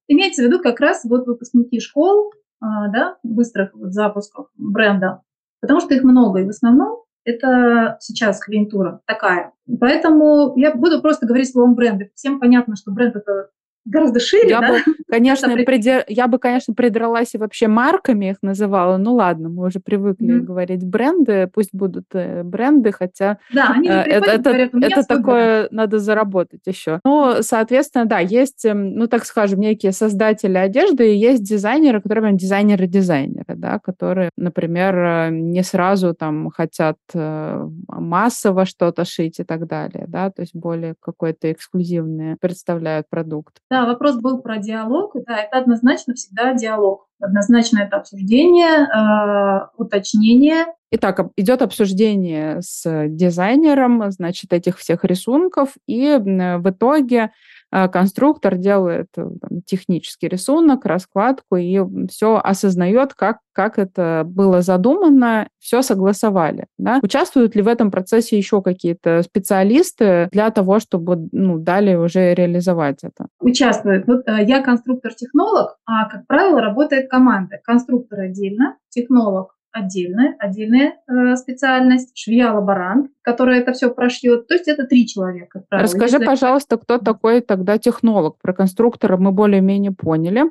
имеется 0.09 0.43
в 0.43 0.47
виду 0.47 0.61
как 0.61 0.81
раз 0.81 1.05
вот 1.05 1.27
выпускники 1.27 1.81
школ, 1.81 2.33
да, 2.61 3.17
быстрых 3.23 3.75
вот 3.75 3.93
запусков 3.93 4.49
бренда, 4.55 5.23
потому 5.63 5.81
что 5.81 5.95
их 5.95 6.03
много, 6.03 6.41
и 6.41 6.45
в 6.45 6.51
основном 6.51 7.05
это 7.25 7.97
сейчас 8.01 8.41
клиентура 8.41 9.01
такая. 9.07 9.53
Поэтому 9.79 10.55
я 10.57 10.75
буду 10.75 11.01
просто 11.01 11.27
говорить 11.27 11.51
словом 11.51 11.75
бренды. 11.75 12.11
Всем 12.15 12.41
понятно, 12.41 12.77
что 12.77 12.91
бренд 12.91 13.17
это 13.17 13.51
гораздо 13.91 14.21
шире, 14.21 14.51
я 14.51 14.61
да? 14.61 14.69
Бы, 14.73 14.79
конечно, 15.09 15.55
придер... 15.57 16.05
Я 16.09 16.27
бы, 16.27 16.39
конечно, 16.39 16.75
придралась 16.75 17.35
и 17.35 17.39
вообще 17.39 17.69
марками 17.69 18.31
их 18.31 18.37
называла. 18.43 18.97
Ну 18.97 19.15
ладно, 19.15 19.49
мы 19.49 19.67
уже 19.67 19.81
привыкли 19.81 20.39
mm-hmm. 20.39 20.41
говорить 20.41 20.87
бренды, 20.87 21.49
пусть 21.53 21.71
будут 21.73 22.07
э, 22.15 22.43
бренды, 22.43 22.93
хотя 22.93 23.39
да, 23.53 23.73
они 23.75 23.89
э, 23.89 23.93
это, 23.93 24.31
это, 24.31 24.51
говорят, 24.51 24.75
это 24.75 25.03
такое 25.05 25.69
надо 25.71 25.99
заработать 25.99 26.67
еще. 26.67 27.01
Ну, 27.05 27.37
соответственно, 27.41 28.05
да, 28.07 28.19
есть, 28.19 28.65
эм, 28.65 28.95
ну 28.95 29.07
так 29.07 29.25
скажем, 29.25 29.61
некие 29.61 29.93
создатели 29.93 30.57
одежды, 30.57 31.13
и 31.13 31.19
есть 31.19 31.43
дизайнеры, 31.43 32.01
которые 32.01 32.35
дизайнеры-дизайнеры, 32.37 33.57
да, 33.57 33.79
которые, 33.79 34.31
например, 34.37 34.97
э, 34.97 35.31
не 35.31 35.63
сразу 35.63 36.15
там 36.15 36.51
хотят 36.51 36.97
массово 37.13 38.65
что-то 38.65 39.05
шить 39.05 39.41
и 39.41 39.45
так 39.45 39.67
далее, 39.67 40.05
да, 40.09 40.31
то 40.31 40.43
есть 40.43 40.55
более 40.55 40.95
какой-то 41.01 41.51
эксклюзивный 41.53 42.37
представляют 42.37 43.09
продукт. 43.09 43.57
Да, 43.71 43.80
вопрос 43.87 44.17
был 44.17 44.41
про 44.41 44.59
диалог. 44.59 45.13
Да, 45.27 45.37
это 45.37 45.59
однозначно 45.59 46.15
всегда 46.15 46.55
диалог. 46.55 47.07
Однозначно 47.21 47.81
это 47.81 47.97
обсуждение, 47.97 48.87
э, 48.87 49.69
уточнение. 49.77 50.67
Итак, 50.93 51.21
идет 51.37 51.63
обсуждение 51.63 52.63
с 52.63 53.07
дизайнером, 53.09 54.11
значит, 54.11 54.53
этих 54.53 54.79
всех 54.79 55.05
рисунков, 55.05 55.75
и 55.87 56.17
в 56.19 56.71
итоге 56.71 57.31
конструктор 57.71 58.57
делает 58.57 59.07
э, 59.17 59.29
там, 59.41 59.63
технический 59.65 60.29
рисунок, 60.29 60.85
раскладку 60.85 61.57
и 61.57 61.81
все 62.09 62.41
осознает, 62.43 63.15
как, 63.15 63.39
как 63.53 63.79
это 63.79 64.23
было 64.27 64.61
задумано, 64.61 65.49
все 65.59 65.83
согласовали. 65.83 66.67
Да? 66.79 66.99
Участвуют 67.03 67.55
ли 67.55 67.63
в 67.63 67.69
этом 67.69 67.91
процессе 67.91 68.37
еще 68.37 68.61
какие-то 68.63 69.23
специалисты 69.23 70.29
для 70.33 70.51
того, 70.51 70.81
чтобы 70.81 71.29
ну, 71.33 71.59
далее 71.59 72.01
уже 72.01 72.35
реализовать 72.35 72.99
это? 73.03 73.27
Участвуют. 73.41 74.07
Вот 74.07 74.23
э, 74.27 74.45
я 74.45 74.63
конструктор-технолог, 74.63 75.77
а, 75.87 76.09
как 76.09 76.27
правило, 76.27 76.61
работает 76.61 77.09
команда. 77.09 77.59
Конструктор 77.63 78.21
отдельно, 78.21 78.77
технолог 78.89 79.55
отдельная, 79.73 80.37
отдельная 80.39 80.95
э, 81.09 81.37
специальность, 81.37 82.13
швея-лаборант, 82.17 83.11
который 83.23 83.59
это 83.59 83.73
все 83.73 83.91
прошьет. 83.91 84.47
То 84.49 84.55
есть 84.55 84.69
это 84.69 84.87
три 84.87 85.07
человека. 85.07 85.65
Расскажи, 85.71 86.17
Если... 86.17 86.27
пожалуйста, 86.27 86.77
кто 86.77 86.99
такой 86.99 87.41
тогда 87.41 87.79
технолог? 87.79 88.39
Про 88.41 88.53
конструктора 88.53 89.17
мы 89.17 89.33
более-менее 89.33 89.93
поняли. 89.93 90.45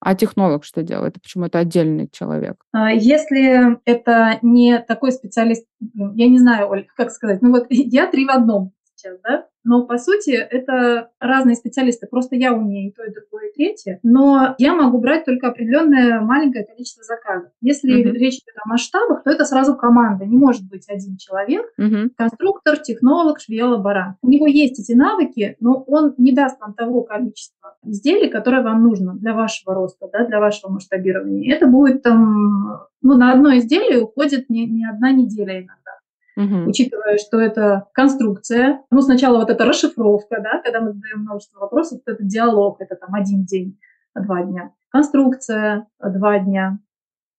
А 0.00 0.14
технолог 0.14 0.64
что 0.64 0.82
делает? 0.82 1.20
Почему 1.20 1.46
это 1.46 1.58
отдельный 1.58 2.08
человек? 2.12 2.56
А, 2.72 2.92
если 2.92 3.78
это 3.84 4.38
не 4.42 4.78
такой 4.78 5.10
специалист, 5.10 5.66
я 6.14 6.28
не 6.28 6.38
знаю, 6.38 6.68
Оль, 6.68 6.86
как 6.96 7.10
сказать, 7.10 7.42
ну 7.42 7.50
вот 7.50 7.66
я 7.70 8.06
три 8.06 8.24
в 8.24 8.30
одном 8.30 8.72
сейчас, 8.98 9.18
да, 9.20 9.46
но 9.64 9.84
по 9.84 9.98
сути 9.98 10.30
это 10.30 11.10
разные 11.20 11.54
специалисты. 11.54 12.06
Просто 12.06 12.36
я 12.36 12.54
умею 12.54 12.88
и 12.88 12.92
то, 12.92 13.04
и 13.04 13.12
другое, 13.12 13.48
и 13.48 13.52
третье. 13.54 14.00
Но 14.02 14.54
я 14.58 14.74
могу 14.74 14.98
брать 14.98 15.24
только 15.24 15.48
определенное 15.48 16.20
маленькое 16.20 16.64
количество 16.64 17.04
заказов. 17.04 17.50
Если 17.60 18.02
uh-huh. 18.02 18.12
речь 18.12 18.36
идет 18.36 18.56
о 18.64 18.68
масштабах, 18.68 19.24
то 19.24 19.30
это 19.30 19.44
сразу 19.44 19.76
команда. 19.76 20.24
Не 20.24 20.38
может 20.38 20.62
быть 20.68 20.88
один 20.88 21.18
человек, 21.18 21.66
uh-huh. 21.78 22.08
конструктор, 22.16 22.78
технолог, 22.78 23.40
швея-лаборант. 23.40 24.16
У 24.22 24.28
него 24.28 24.46
есть 24.46 24.80
эти 24.80 24.96
навыки, 24.96 25.56
но 25.60 25.84
он 25.86 26.14
не 26.16 26.32
даст 26.32 26.58
вам 26.60 26.72
того 26.72 27.02
количества 27.02 27.76
изделий, 27.84 28.30
которое 28.30 28.62
вам 28.62 28.82
нужно 28.82 29.14
для 29.14 29.34
вашего 29.34 29.74
роста, 29.74 30.08
да, 30.10 30.24
для 30.24 30.40
вашего 30.40 30.70
масштабирования. 30.70 31.54
Это 31.54 31.66
будет 31.66 32.02
там, 32.02 32.88
ну, 33.02 33.16
на 33.18 33.32
одно 33.32 33.56
изделие 33.58 34.02
уходит 34.02 34.48
не, 34.48 34.66
не 34.66 34.88
одна 34.88 35.12
неделя 35.12 35.58
иногда 35.58 35.77
угу. 36.38 36.70
учитывая, 36.70 37.18
что 37.18 37.40
это 37.40 37.88
конструкция. 37.92 38.82
Ну, 38.90 39.00
сначала 39.00 39.38
вот 39.38 39.50
эта 39.50 39.64
расшифровка, 39.64 40.40
да, 40.40 40.60
когда 40.62 40.80
мы 40.80 40.92
задаем 40.92 41.20
множество 41.20 41.60
вопросов, 41.60 42.00
это 42.06 42.22
диалог, 42.22 42.80
это 42.80 42.94
там 42.96 43.14
один 43.14 43.44
день, 43.44 43.78
два 44.14 44.42
дня. 44.42 44.72
Конструкция 44.90 45.86
два 46.00 46.38
дня. 46.38 46.78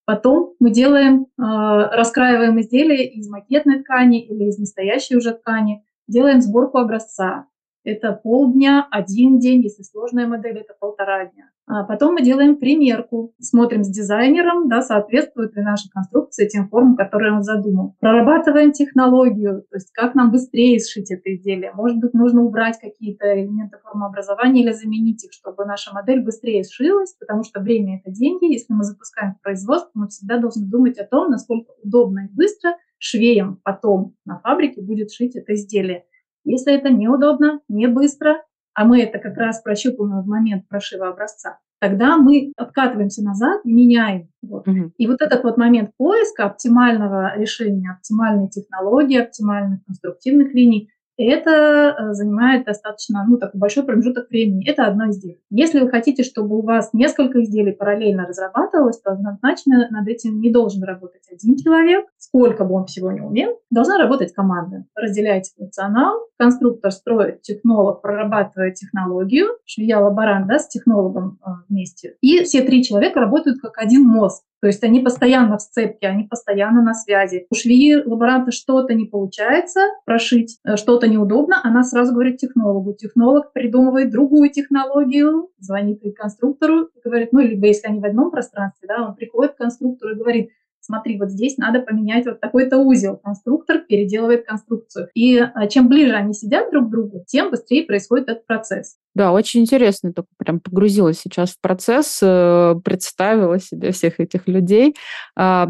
Потом 0.06 0.56
мы 0.60 0.72
делаем, 0.72 1.24
э, 1.24 1.26
раскраиваем 1.38 2.60
изделие 2.60 3.08
из 3.12 3.30
макетной 3.30 3.84
ткани 3.84 4.26
или 4.26 4.46
из 4.46 4.58
настоящей 4.58 5.16
уже 5.16 5.34
ткани, 5.34 5.86
делаем 6.08 6.42
сборку 6.42 6.80
образца. 6.80 7.46
Это 7.84 8.14
полдня, 8.14 8.88
один 8.90 9.40
день, 9.40 9.62
если 9.62 9.84
сложная 9.84 10.28
модель, 10.28 10.58
это 10.58 10.74
полтора 10.80 11.26
дня. 11.28 11.52
А 11.72 11.84
потом 11.84 12.16
мы 12.16 12.24
делаем 12.24 12.58
примерку, 12.58 13.36
смотрим 13.40 13.84
с 13.84 13.90
дизайнером, 13.90 14.68
да, 14.70 14.82
соответствует 14.82 15.56
ли 15.56 15.62
наша 15.62 15.88
конструкция 15.92 16.48
тем 16.48 16.68
формам, 16.68 16.96
которые 16.96 17.32
он 17.32 17.44
задумал. 17.44 17.96
Прорабатываем 18.00 18.72
технологию, 18.72 19.62
то 19.70 19.76
есть 19.76 19.92
как 19.94 20.16
нам 20.16 20.32
быстрее 20.32 20.80
сшить 20.80 21.12
это 21.12 21.32
изделие. 21.36 21.72
Может 21.74 22.00
быть, 22.00 22.16
нужно 22.16 22.42
убрать 22.42 22.80
какие-то 22.82 23.40
элементы 23.40 23.78
формообразования 23.84 24.64
или 24.64 24.72
заменить 24.72 25.24
их, 25.24 25.32
чтобы 25.32 25.64
наша 25.66 25.94
модель 25.94 26.24
быстрее 26.24 26.64
сшилась, 26.64 27.16
потому 27.20 27.44
что 27.44 27.60
время— 27.60 28.02
это 28.04 28.12
деньги. 28.12 28.52
Если 28.52 28.74
мы 28.74 28.84
запускаем 28.84 29.36
производство, 29.44 29.92
мы 29.94 30.08
всегда 30.08 30.40
должны 30.40 30.66
думать 30.66 30.98
о 30.98 31.06
том, 31.06 31.30
насколько 31.30 31.72
удобно 31.84 32.28
и 32.32 32.36
быстро 32.36 32.78
швеям 32.98 33.60
потом 33.64 34.16
на 34.26 34.40
фабрике 34.40 34.82
будет 34.82 35.12
шить 35.12 35.36
это 35.36 35.54
изделие. 35.54 36.06
Если 36.46 36.74
это 36.74 36.90
неудобно, 36.90 37.62
не 37.68 37.88
быстро, 37.88 38.42
а 38.74 38.86
мы 38.86 39.02
это 39.02 39.20
как 39.20 39.38
раз 39.38 39.62
прощупываем 39.62 40.22
в 40.22 40.28
момент 40.28 40.68
прошива 40.68 41.10
образца, 41.10 41.60
тогда 41.80 42.18
мы 42.18 42.54
откатываемся 42.58 43.24
назад 43.24 43.62
и 43.64 43.74
меняем. 43.74 44.30
Вот. 44.42 44.68
Угу. 44.68 44.94
И 44.98 45.08
вот 45.08 45.22
этот 45.22 45.44
вот 45.44 45.58
момент 45.58 45.92
поиска 45.98 46.46
оптимального 46.46 47.38
решения, 47.38 47.92
оптимальной 47.92 48.50
технологии, 48.50 49.20
оптимальных 49.20 49.84
конструктивных 49.86 50.54
линий, 50.54 50.90
это 51.26 51.96
э, 51.98 52.14
занимает 52.14 52.66
достаточно 52.66 53.26
ну, 53.28 53.38
такой 53.38 53.60
большой 53.60 53.84
промежуток 53.84 54.30
времени. 54.30 54.68
Это 54.68 54.86
одно 54.86 55.10
изделие. 55.10 55.40
Если 55.50 55.80
вы 55.80 55.90
хотите, 55.90 56.24
чтобы 56.24 56.58
у 56.58 56.62
вас 56.62 56.92
несколько 56.94 57.44
изделий 57.44 57.72
параллельно 57.72 58.26
разрабатывалось, 58.26 59.00
то 59.02 59.12
однозначно 59.12 59.88
над 59.90 60.08
этим 60.08 60.40
не 60.40 60.52
должен 60.52 60.84
работать 60.84 61.24
один 61.32 61.58
человек, 61.58 62.06
сколько 62.18 62.64
бы 62.66 62.76
он 62.76 62.86
всего 62.86 63.12
не 63.12 63.22
умел, 63.22 63.60
должна 63.70 63.98
работать 63.98 64.34
команда. 64.34 64.86
Разделяйте 64.96 65.52
функционал, 65.58 66.20
конструктор 66.38 66.92
строит, 66.92 67.42
технолог 67.42 68.02
прорабатывает 68.02 68.76
технологию, 68.76 69.58
швея-лаборант 69.66 70.48
да, 70.48 70.60
с 70.60 70.68
технологом 70.68 71.40
э, 71.46 71.50
вместе. 71.68 72.16
И 72.22 72.44
все 72.44 72.62
три 72.62 72.84
человека 72.84 73.20
работают 73.20 73.60
как 73.60 73.78
один 73.78 74.04
мозг. 74.04 74.44
То 74.62 74.68
есть 74.68 74.84
они 74.84 75.00
постоянно 75.00 75.58
в 75.58 75.62
сцепке, 75.62 76.08
они 76.08 76.24
постоянно 76.26 76.82
на 76.82 76.94
связи. 76.94 77.48
У 77.50 77.56
швеи 77.56 78.04
лаборанта 78.06 78.52
что-то 78.52 78.94
не 78.94 79.06
получается 79.06 79.82
прошить, 80.06 80.60
э, 80.66 80.76
что-то 80.76 81.08
неудобно, 81.08 81.60
она 81.64 81.84
сразу 81.84 82.14
говорит 82.14 82.38
технологу. 82.38 82.94
Технолог 82.94 83.54
придумывает 83.54 84.12
другую 84.12 84.50
технологию, 84.50 85.50
звонит 85.60 86.04
и 86.04 86.12
конструктору 86.12 86.90
говорит, 87.10 87.34
ну, 87.34 87.42
либо 87.42 87.68
если 87.68 87.88
они 87.88 88.00
в 88.00 88.06
одном 88.06 88.32
пространстве, 88.32 88.88
да, 88.88 89.08
он 89.08 89.16
приходит 89.16 89.54
к 89.54 89.58
конструктору 89.58 90.14
и 90.14 90.18
говорит, 90.18 90.52
смотри, 90.90 91.20
вот 91.20 91.30
здесь 91.30 91.58
надо 91.58 91.82
поменять 91.82 92.26
вот 92.26 92.40
такой-то 92.40 92.78
узел. 92.80 93.18
Конструктор 93.18 93.80
переделывает 93.80 94.46
конструкцию. 94.46 95.10
И 95.14 95.38
а, 95.38 95.68
чем 95.68 95.88
ближе 95.88 96.16
они 96.16 96.34
сидят 96.34 96.72
друг 96.72 96.88
к 96.88 96.90
другу, 96.90 97.24
тем 97.28 97.52
быстрее 97.52 97.86
происходит 97.86 98.30
этот 98.30 98.48
процесс. 98.48 98.96
Да, 99.14 99.32
очень 99.32 99.62
интересно. 99.62 100.14
Только 100.14 100.30
прям 100.38 100.60
погрузилась 100.60 101.20
сейчас 101.20 101.52
в 101.52 101.62
процесс, 101.62 102.20
э, 102.24 102.76
представила 102.84 103.60
себе 103.60 103.92
всех 103.92 104.20
этих 104.20 104.48
людей. 104.48 104.96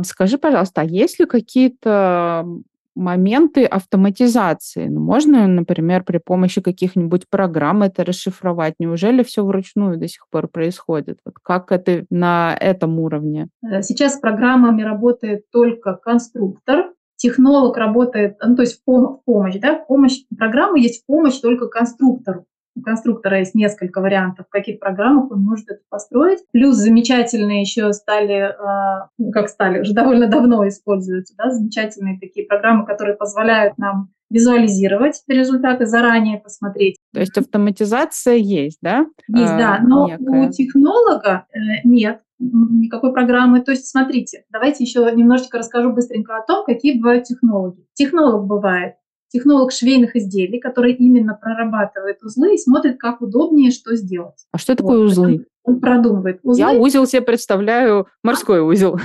Скажи, 0.03 0.37
пожалуйста, 0.37 0.81
а 0.81 0.85
есть 0.85 1.19
ли 1.19 1.25
какие-то 1.25 2.45
моменты 2.99 3.65
автоматизации. 3.65 4.87
Ну, 4.87 4.99
можно, 4.99 5.47
например, 5.47 6.03
при 6.03 6.19
помощи 6.19 6.61
каких-нибудь 6.61 7.29
программ 7.29 7.83
это 7.83 8.03
расшифровать. 8.03 8.75
Неужели 8.79 9.23
все 9.23 9.43
вручную 9.43 9.97
до 9.97 10.07
сих 10.07 10.27
пор 10.29 10.47
происходит? 10.47 11.19
Вот 11.25 11.35
как 11.41 11.71
это 11.71 12.05
на 12.09 12.55
этом 12.59 12.99
уровне? 12.99 13.47
Э, 13.63 13.81
сейчас 13.81 14.15
с 14.15 14.19
программами 14.19 14.83
работает 14.83 15.49
только 15.51 15.95
конструктор, 15.95 16.91
технолог 17.15 17.77
работает, 17.77 18.37
ну, 18.45 18.55
то 18.55 18.61
есть 18.61 18.81
в 18.81 19.21
помощь, 19.25 19.55
да, 19.59 19.79
в 19.79 19.87
помощь, 19.87 20.23
программа 20.37 20.79
есть 20.79 21.03
в 21.03 21.05
помощь 21.05 21.39
только 21.39 21.67
конструктору 21.67 22.45
у 22.75 22.81
конструктора 22.81 23.39
есть 23.39 23.55
несколько 23.55 24.01
вариантов, 24.01 24.45
в 24.47 24.51
каких 24.51 24.79
программах 24.79 25.31
он 25.31 25.41
может 25.41 25.69
это 25.69 25.81
построить. 25.89 26.39
Плюс 26.51 26.75
замечательные 26.75 27.61
еще 27.61 27.91
стали, 27.93 28.55
ну, 29.17 29.31
как 29.31 29.49
стали, 29.49 29.81
уже 29.81 29.93
довольно 29.93 30.27
давно 30.27 30.67
используются, 30.67 31.33
да, 31.37 31.51
замечательные 31.51 32.19
такие 32.19 32.45
программы, 32.45 32.85
которые 32.85 33.15
позволяют 33.15 33.77
нам 33.77 34.09
визуализировать 34.29 35.23
результаты, 35.27 35.85
заранее 35.85 36.39
посмотреть. 36.39 36.97
То 37.13 37.19
есть 37.19 37.37
автоматизация 37.37 38.35
есть, 38.35 38.77
да? 38.81 39.07
Есть, 39.27 39.57
да, 39.57 39.77
а, 39.77 39.81
но 39.81 40.07
некая. 40.07 40.47
у 40.47 40.51
технолога 40.51 41.45
э, 41.51 41.57
нет 41.83 42.21
никакой 42.39 43.11
программы. 43.11 43.61
То 43.61 43.71
есть, 43.71 43.87
смотрите, 43.87 44.45
давайте 44.49 44.83
еще 44.83 44.99
немножечко 45.13 45.57
расскажу 45.57 45.91
быстренько 45.91 46.37
о 46.37 46.45
том, 46.45 46.65
какие 46.65 46.97
бывают 46.97 47.25
технологии. 47.25 47.85
Технолог 47.93 48.45
бывает 48.47 48.93
технолог 49.29 49.71
швейных 49.71 50.15
изделий, 50.15 50.59
который 50.59 50.93
именно 50.93 51.33
прорабатывает 51.33 52.21
узлы 52.23 52.55
и 52.55 52.57
смотрит, 52.57 52.99
как 52.99 53.21
удобнее, 53.21 53.71
что 53.71 53.95
сделать. 53.95 54.45
А 54.51 54.57
что 54.57 54.75
такое 54.75 54.99
вот. 54.99 55.05
узлы? 55.05 55.45
Он 55.63 55.79
продумывает 55.79 56.39
узлы. 56.43 56.59
Я 56.59 56.71
узел 56.71 57.05
себе 57.05 57.21
представляю, 57.21 58.07
морской 58.23 58.59
узел. 58.61 58.99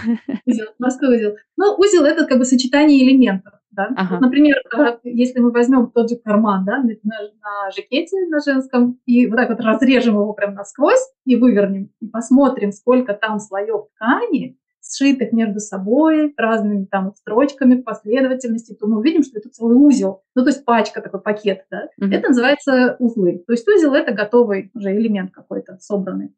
узел 0.46 0.66
морской 0.78 1.16
узел. 1.16 1.36
Ну, 1.56 1.74
узел– 1.76 2.04
это 2.04 2.24
как 2.26 2.38
бы 2.38 2.44
сочетание 2.44 3.04
элементов. 3.06 3.54
Да? 3.70 3.88
Ага. 3.96 4.14
Вот, 4.14 4.20
например, 4.20 4.56
если 5.02 5.40
мы 5.40 5.50
возьмем 5.50 5.90
тот 5.90 6.08
же 6.08 6.16
карман 6.16 6.64
да, 6.64 6.78
на, 6.78 6.92
на 7.02 7.70
жакете 7.74 8.26
на 8.28 8.38
женском 8.38 9.00
и 9.04 9.26
вот 9.26 9.36
так 9.36 9.50
вот 9.50 9.60
разрежем 9.60 10.14
его 10.14 10.32
прям 10.32 10.54
насквозь 10.54 11.12
и 11.24 11.34
вывернем, 11.34 11.90
и 12.00 12.06
посмотрим, 12.06 12.70
сколько 12.70 13.14
там 13.14 13.40
слоев 13.40 13.86
ткани, 13.96 14.56
сшитых 14.84 15.32
между 15.32 15.60
собой 15.60 16.34
разными 16.36 16.84
там 16.84 17.14
строчками 17.16 17.80
последовательности, 17.80 18.74
то 18.74 18.86
мы 18.86 18.98
увидим, 18.98 19.22
что 19.22 19.38
это 19.38 19.48
целый 19.48 19.76
узел, 19.76 20.22
ну 20.34 20.42
то 20.42 20.50
есть 20.50 20.64
пачка, 20.64 21.00
такой 21.00 21.20
пакет, 21.20 21.64
да. 21.70 21.88
Mm-hmm. 22.00 22.14
Это 22.14 22.28
называется 22.28 22.96
узлы. 22.98 23.42
То 23.46 23.52
есть 23.52 23.66
узел 23.66 23.94
это 23.94 24.12
готовый 24.12 24.70
уже 24.74 24.94
элемент 24.94 25.32
какой-то 25.32 25.78
собранный. 25.80 26.34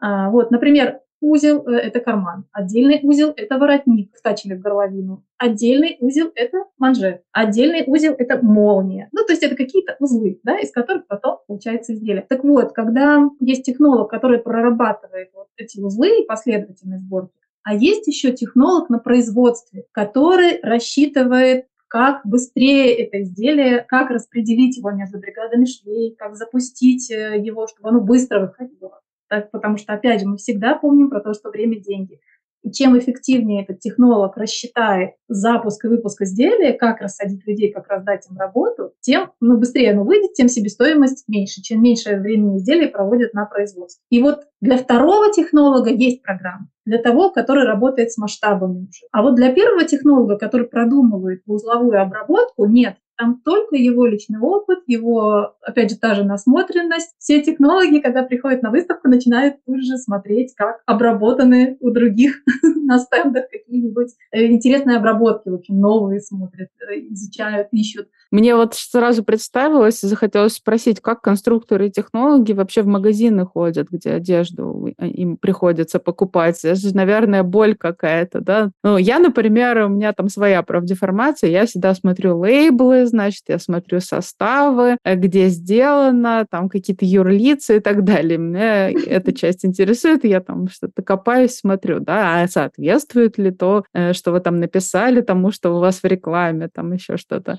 А, 0.00 0.30
вот, 0.30 0.50
например, 0.50 1.00
узел 1.20 1.66
э,– 1.68 1.72
это 1.82 2.00
карман, 2.00 2.46
отдельный 2.52 3.00
узел– 3.02 3.32
это 3.36 3.58
воротник, 3.58 4.16
втачили 4.16 4.54
в 4.54 4.60
горловину, 4.60 5.24
отдельный 5.36 5.96
узел– 6.00 6.32
это 6.34 6.64
манжет, 6.78 7.22
отдельный 7.32 7.84
узел– 7.86 8.14
это 8.18 8.38
молния. 8.42 9.08
Ну, 9.12 9.24
то 9.24 9.32
есть 9.32 9.42
это 9.42 9.54
какие-то 9.56 9.96
узлы, 10.00 10.40
да, 10.42 10.58
из 10.58 10.72
которых 10.72 11.06
потом 11.06 11.40
получается 11.46 11.92
изделие. 11.92 12.24
Так 12.28 12.44
вот, 12.44 12.72
когда 12.72 13.28
есть 13.40 13.64
технолог, 13.64 14.10
который 14.10 14.38
прорабатывает 14.38 15.30
вот 15.34 15.48
эти 15.56 15.78
узлы 15.78 16.22
и 16.22 16.26
последовательность 16.26 17.04
сборки, 17.04 17.39
а 17.62 17.74
есть 17.74 18.06
еще 18.06 18.32
технолог 18.32 18.88
на 18.90 18.98
производстве, 18.98 19.84
который 19.92 20.60
рассчитывает 20.62 21.66
как 21.88 22.24
быстрее 22.24 22.94
это 22.94 23.22
изделие, 23.22 23.84
как 23.86 24.10
распределить 24.10 24.76
его 24.76 24.92
между 24.92 25.18
бригадами 25.18 25.64
швей, 25.64 26.14
как 26.16 26.36
запустить 26.36 27.10
э, 27.10 27.36
его, 27.38 27.66
чтобы 27.66 27.88
оно 27.88 28.00
быстро 28.00 28.40
выходило. 28.40 29.00
Так, 29.28 29.50
потому 29.50 29.76
что, 29.76 29.92
опять 29.92 30.20
же, 30.20 30.26
мы 30.26 30.36
всегда 30.36 30.74
помним 30.74 31.10
про 31.10 31.20
то, 31.20 31.34
что 31.34 31.50
время– 31.50 31.80
деньги. 31.80 32.20
И 32.62 32.70
чем 32.70 32.98
эффективнее 32.98 33.64
этот 33.64 33.80
технолог 33.80 34.36
рассчитает 34.36 35.12
запуск 35.28 35.84
и 35.84 35.88
выпуск 35.88 36.22
изделия, 36.22 36.72
как 36.72 37.00
рассадить 37.00 37.46
людей, 37.46 37.72
как 37.72 37.88
раздать 37.88 38.26
им 38.30 38.36
работу, 38.36 38.92
тем 39.00 39.32
ну, 39.40 39.56
быстрее 39.56 39.92
оно 39.92 40.04
выйдет, 40.04 40.34
тем 40.34 40.48
себестоимость 40.48 41.24
меньше, 41.26 41.62
чем 41.62 41.82
меньше 41.82 42.16
времени 42.16 42.58
изделия 42.58 42.88
проводят 42.88 43.32
на 43.32 43.46
производстве. 43.46 44.02
И 44.10 44.22
вот 44.22 44.44
для 44.60 44.76
второго 44.76 45.32
технолога 45.32 45.90
есть 45.90 46.22
программа, 46.22 46.68
для 46.84 46.98
того, 46.98 47.30
который 47.30 47.64
работает 47.64 48.12
с 48.12 48.18
масштабами 48.18 48.88
уже. 48.88 49.06
А 49.12 49.22
вот 49.22 49.36
для 49.36 49.52
первого 49.52 49.84
технолога, 49.84 50.36
который 50.36 50.66
продумывает 50.66 51.42
узловую 51.46 52.00
обработку, 52.00 52.66
нет. 52.66 52.96
Там 53.20 53.40
только 53.44 53.76
его 53.76 54.06
личный 54.06 54.40
опыт, 54.40 54.78
его, 54.86 55.54
опять 55.60 55.90
же, 55.90 55.98
та 55.98 56.14
же 56.14 56.24
насмотренность. 56.24 57.14
Все 57.18 57.42
технологи, 57.42 58.00
когда 58.00 58.22
приходят 58.22 58.62
на 58.62 58.70
выставку, 58.70 59.08
начинают 59.08 59.56
тут 59.66 59.84
же 59.84 59.98
смотреть, 59.98 60.54
как 60.54 60.80
обработаны 60.86 61.76
у 61.80 61.90
других 61.90 62.42
на 62.62 62.98
стендах 62.98 63.44
какие-нибудь 63.50 64.14
э, 64.32 64.46
интересные 64.46 64.96
обработки, 64.96 65.50
в 65.50 65.54
общем, 65.54 65.78
новые 65.80 66.20
смотрят, 66.20 66.70
э, 66.88 67.00
изучают, 67.10 67.68
ищут. 67.72 68.08
Мне 68.30 68.54
вот 68.54 68.74
сразу 68.74 69.24
представилось, 69.24 70.00
захотелось 70.00 70.54
спросить, 70.54 71.00
как 71.00 71.20
конструкторы 71.20 71.88
и 71.88 71.90
технологи 71.90 72.52
вообще 72.52 72.82
в 72.82 72.86
магазины 72.86 73.44
ходят, 73.44 73.88
где 73.90 74.12
одежду 74.12 74.86
им 74.98 75.36
приходится 75.36 75.98
покупать. 75.98 76.64
Это 76.64 76.76
же, 76.76 76.94
наверное, 76.94 77.42
боль 77.42 77.74
какая-то, 77.74 78.40
да? 78.40 78.70
Ну, 78.84 78.98
я, 78.98 79.18
например, 79.18 79.78
у 79.86 79.88
меня 79.88 80.12
там 80.12 80.28
своя 80.28 80.62
профдеформация, 80.62 81.50
я 81.50 81.66
всегда 81.66 81.94
смотрю 81.94 82.38
лейблы, 82.38 83.06
значит, 83.06 83.44
я 83.48 83.58
смотрю 83.58 84.00
составы, 84.00 84.96
э, 85.04 85.16
где 85.16 85.48
сделано, 85.48 86.46
там 86.48 86.68
какие-то 86.68 87.04
юрлицы 87.04 87.78
и 87.78 87.80
так 87.80 88.04
далее. 88.04 88.38
Меня 88.38 88.90
эта 88.90 89.32
часть 89.32 89.64
интересует, 89.64 90.24
я 90.24 90.40
там 90.40 90.68
что-то 90.68 91.02
копаюсь, 91.02 91.56
смотрю, 91.56 91.98
да, 91.98 92.42
а 92.42 92.48
соответствует 92.48 93.38
ли 93.38 93.50
то, 93.50 93.84
э, 93.92 94.12
что 94.12 94.30
вы 94.30 94.40
там 94.40 94.60
написали 94.60 95.20
тому, 95.20 95.50
что 95.50 95.76
у 95.76 95.80
вас 95.80 96.02
в 96.02 96.04
рекламе, 96.04 96.68
там 96.72 96.92
еще 96.92 97.16
что-то. 97.16 97.58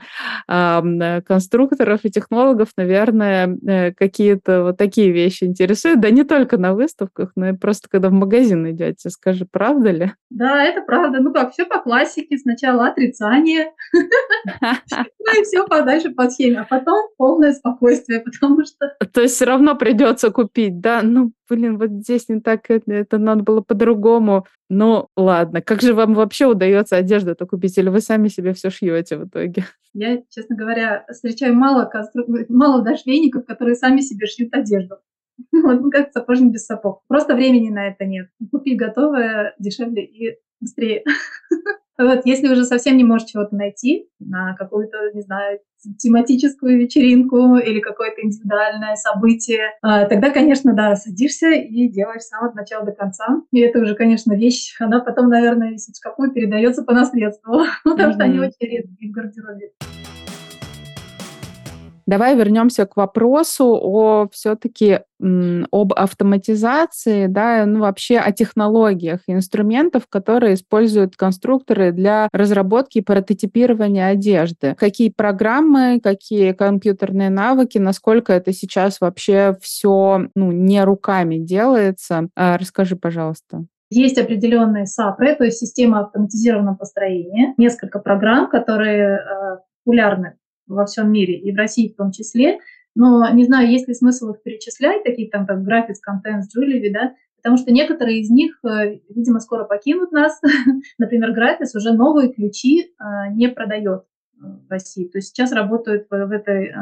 Э, 0.62 1.22
конструкторов 1.22 2.02
и 2.04 2.12
технологов, 2.12 2.70
наверное, 2.78 3.58
э, 3.68 3.94
какие-то 3.94 4.64
вот 4.64 4.78
такие 4.78 5.12
вещи 5.12 5.44
интересуют. 5.44 6.00
Да 6.00 6.10
не 6.10 6.24
только 6.24 6.58
на 6.58 6.74
выставках, 6.74 7.32
но 7.36 7.50
и 7.50 7.54
просто 7.54 7.88
когда 7.90 8.10
в 8.10 8.14
магазин 8.14 8.70
идете. 8.70 9.10
Скажи, 9.10 9.46
правда 9.50 9.92
ли? 9.92 10.12
Да, 10.30 10.64
это 10.64 10.82
правда. 10.82 11.20
Ну 11.20 11.34
как, 11.34 11.54
все 11.54 11.66
по 11.66 11.80
классике. 11.80 12.38
Сначала 12.38 12.88
отрицание, 12.88 13.72
ну 14.62 15.40
и 15.40 15.44
все 15.44 15.66
подальше 15.66 16.12
по 16.12 16.30
схеме, 16.30 16.62
а 16.62 16.66
потом 16.66 17.10
полное 17.18 17.54
спокойствие, 17.54 18.20
потому 18.26 18.64
что... 18.66 18.96
То 19.14 19.22
есть 19.22 19.36
все 19.36 19.46
равно 19.46 19.76
придется 19.76 20.32
купить, 20.32 20.80
да? 20.80 21.02
Ну, 21.04 21.32
блин, 21.52 21.78
вот 21.78 21.90
здесь 21.90 22.30
не 22.30 22.40
так, 22.40 22.70
это, 22.70 22.94
это 22.94 23.18
надо 23.18 23.44
было 23.44 23.60
по-другому. 23.60 24.46
Ну, 24.70 25.10
ладно. 25.18 25.62
Как 25.62 25.82
же 25.82 25.94
вам 25.94 26.14
вообще 26.14 26.46
удается 26.46 26.96
одежду-то 26.96 27.46
купить? 27.46 27.78
Или 27.78 27.90
вы 27.90 28.00
сами 28.00 28.30
себе 28.30 28.54
все 28.54 28.70
шьете 28.70 29.18
в 29.18 29.28
итоге? 29.28 29.66
Я, 29.94 30.22
честно 30.30 30.56
говоря, 30.56 31.06
встречаю 31.12 31.54
мало, 31.54 31.84
констру... 31.86 32.24
мало 32.48 32.82
даже 32.84 33.02
веников, 33.06 33.46
которые 33.46 33.76
сами 33.76 34.00
себе 34.00 34.28
шьют 34.28 34.54
одежду. 34.54 34.96
Вот, 35.52 35.92
как 35.92 36.14
сапожник 36.14 36.54
без 36.54 36.66
сапог. 36.66 37.02
Просто 37.08 37.36
времени 37.36 37.70
на 37.70 37.88
это 37.88 38.06
нет. 38.06 38.30
Купить 38.52 38.78
готовое 38.78 39.54
дешевле 39.60 40.06
и 40.06 40.38
быстрее. 40.62 41.04
Вот, 41.98 42.22
если 42.26 42.48
уже 42.48 42.64
совсем 42.64 42.98
не 42.98 43.04
можешь 43.04 43.30
чего-то 43.30 43.56
найти 43.56 44.10
на 44.20 44.56
какую-то, 44.56 45.12
не 45.14 45.22
знаю, 45.22 45.60
тематическую 45.98 46.78
вечеринку 46.80 47.58
или 47.58 47.80
какое-то 47.80 48.22
индивидуальное 48.22 48.96
событие, 48.96 49.72
а, 49.82 50.06
тогда, 50.06 50.30
конечно, 50.30 50.74
да, 50.74 50.96
садишься 50.96 51.52
и 51.52 51.88
делаешь 51.90 52.24
сам 52.24 52.46
от 52.46 52.56
начала 52.56 52.86
до 52.86 52.92
конца. 52.92 53.42
И 53.52 53.60
это 53.60 53.80
уже, 53.80 53.96
конечно, 53.96 54.34
вещь, 54.34 54.76
она 54.80 55.00
потом, 55.00 55.30
наверное, 55.30 55.72
висит 55.72 55.96
в 55.96 55.98
шкафу 55.98 56.26
и 56.26 56.34
передается 56.34 56.84
по 56.84 56.94
наследству, 56.94 57.62
потому 57.84 58.14
что 58.14 58.24
они 58.24 58.40
очень 58.40 58.58
редкие 58.60 59.12
в 59.12 59.14
гардеробе. 59.14 59.72
Давай 62.06 62.36
вернемся 62.36 62.86
к 62.86 62.98
вопросу 62.98 63.78
о 63.82 64.28
все-таки 64.32 65.00
об 65.20 65.94
автоматизации, 65.94 67.28
да, 67.28 67.66
ну 67.66 67.82
вообще 67.82 68.18
о 68.18 68.32
технологиях 68.32 69.20
инструментов, 69.28 70.08
которые 70.10 70.56
используют 70.56 71.16
конструкторы 71.16 71.92
для 71.92 72.28
разработки 72.34 73.00
и 73.00 73.04
прототипирования 73.04 74.08
одежды. 74.08 74.76
Какие 74.78 75.10
программы, 75.10 76.00
какие 76.02 76.54
компьютерные 76.54 77.30
навыки, 77.30 77.78
насколько 77.78 78.34
это 78.34 78.52
сейчас 78.52 79.00
вообще 79.00 79.56
все 79.62 80.28
ну, 80.36 80.52
не 80.52 80.84
руками 80.84 81.38
делается. 81.38 82.30
А, 82.36 82.58
расскажи, 82.58 82.96
пожалуйста. 82.96 83.66
Есть 83.92 84.18
определенные 84.18 84.86
САПРы, 84.86 85.36
то 85.36 85.44
есть 85.44 85.60
система 85.60 86.00
автоматизированного 86.00 86.76
построения, 86.76 87.54
несколько 87.58 88.00
программ, 88.00 88.50
которые 88.50 89.18
э, 89.18 89.58
популярны 89.84 90.36
во 90.68 90.86
всем 90.86 91.12
мире, 91.12 91.38
и 91.38 91.52
в 91.52 91.58
России 91.58 91.92
в 91.92 91.96
том 91.96 92.12
числе. 92.12 92.60
Но 92.96 93.30
не 93.32 93.46
знаю, 93.46 93.70
есть 93.70 93.88
ли 93.88 93.94
смысл 93.94 94.32
их 94.32 94.44
перечислять, 94.44 95.04
такие 95.04 95.30
там 95.30 95.46
как 95.46 95.60
Graphics, 95.60 96.02
Content, 96.08 96.42
Julie, 96.56 96.92
да, 96.92 97.14
потому 97.38 97.58
что 97.58 97.72
некоторые 97.72 98.20
из 98.20 98.30
них, 98.30 98.60
э, 98.64 99.00
видимо, 99.10 99.40
скоро 99.40 99.64
покинут 99.64 100.12
нас. 100.12 100.40
Например, 100.98 101.32
Graphics 101.32 101.76
уже 101.76 101.94
новые 101.94 102.34
ключи 102.34 102.82
э, 102.84 103.32
не 103.34 103.48
продает 103.50 104.02
э, 104.02 104.46
в 104.68 104.70
России. 104.70 105.08
То 105.08 105.18
есть 105.18 105.30
сейчас 105.30 105.52
работают 105.52 106.08
в 106.10 106.32
этой 106.32 106.74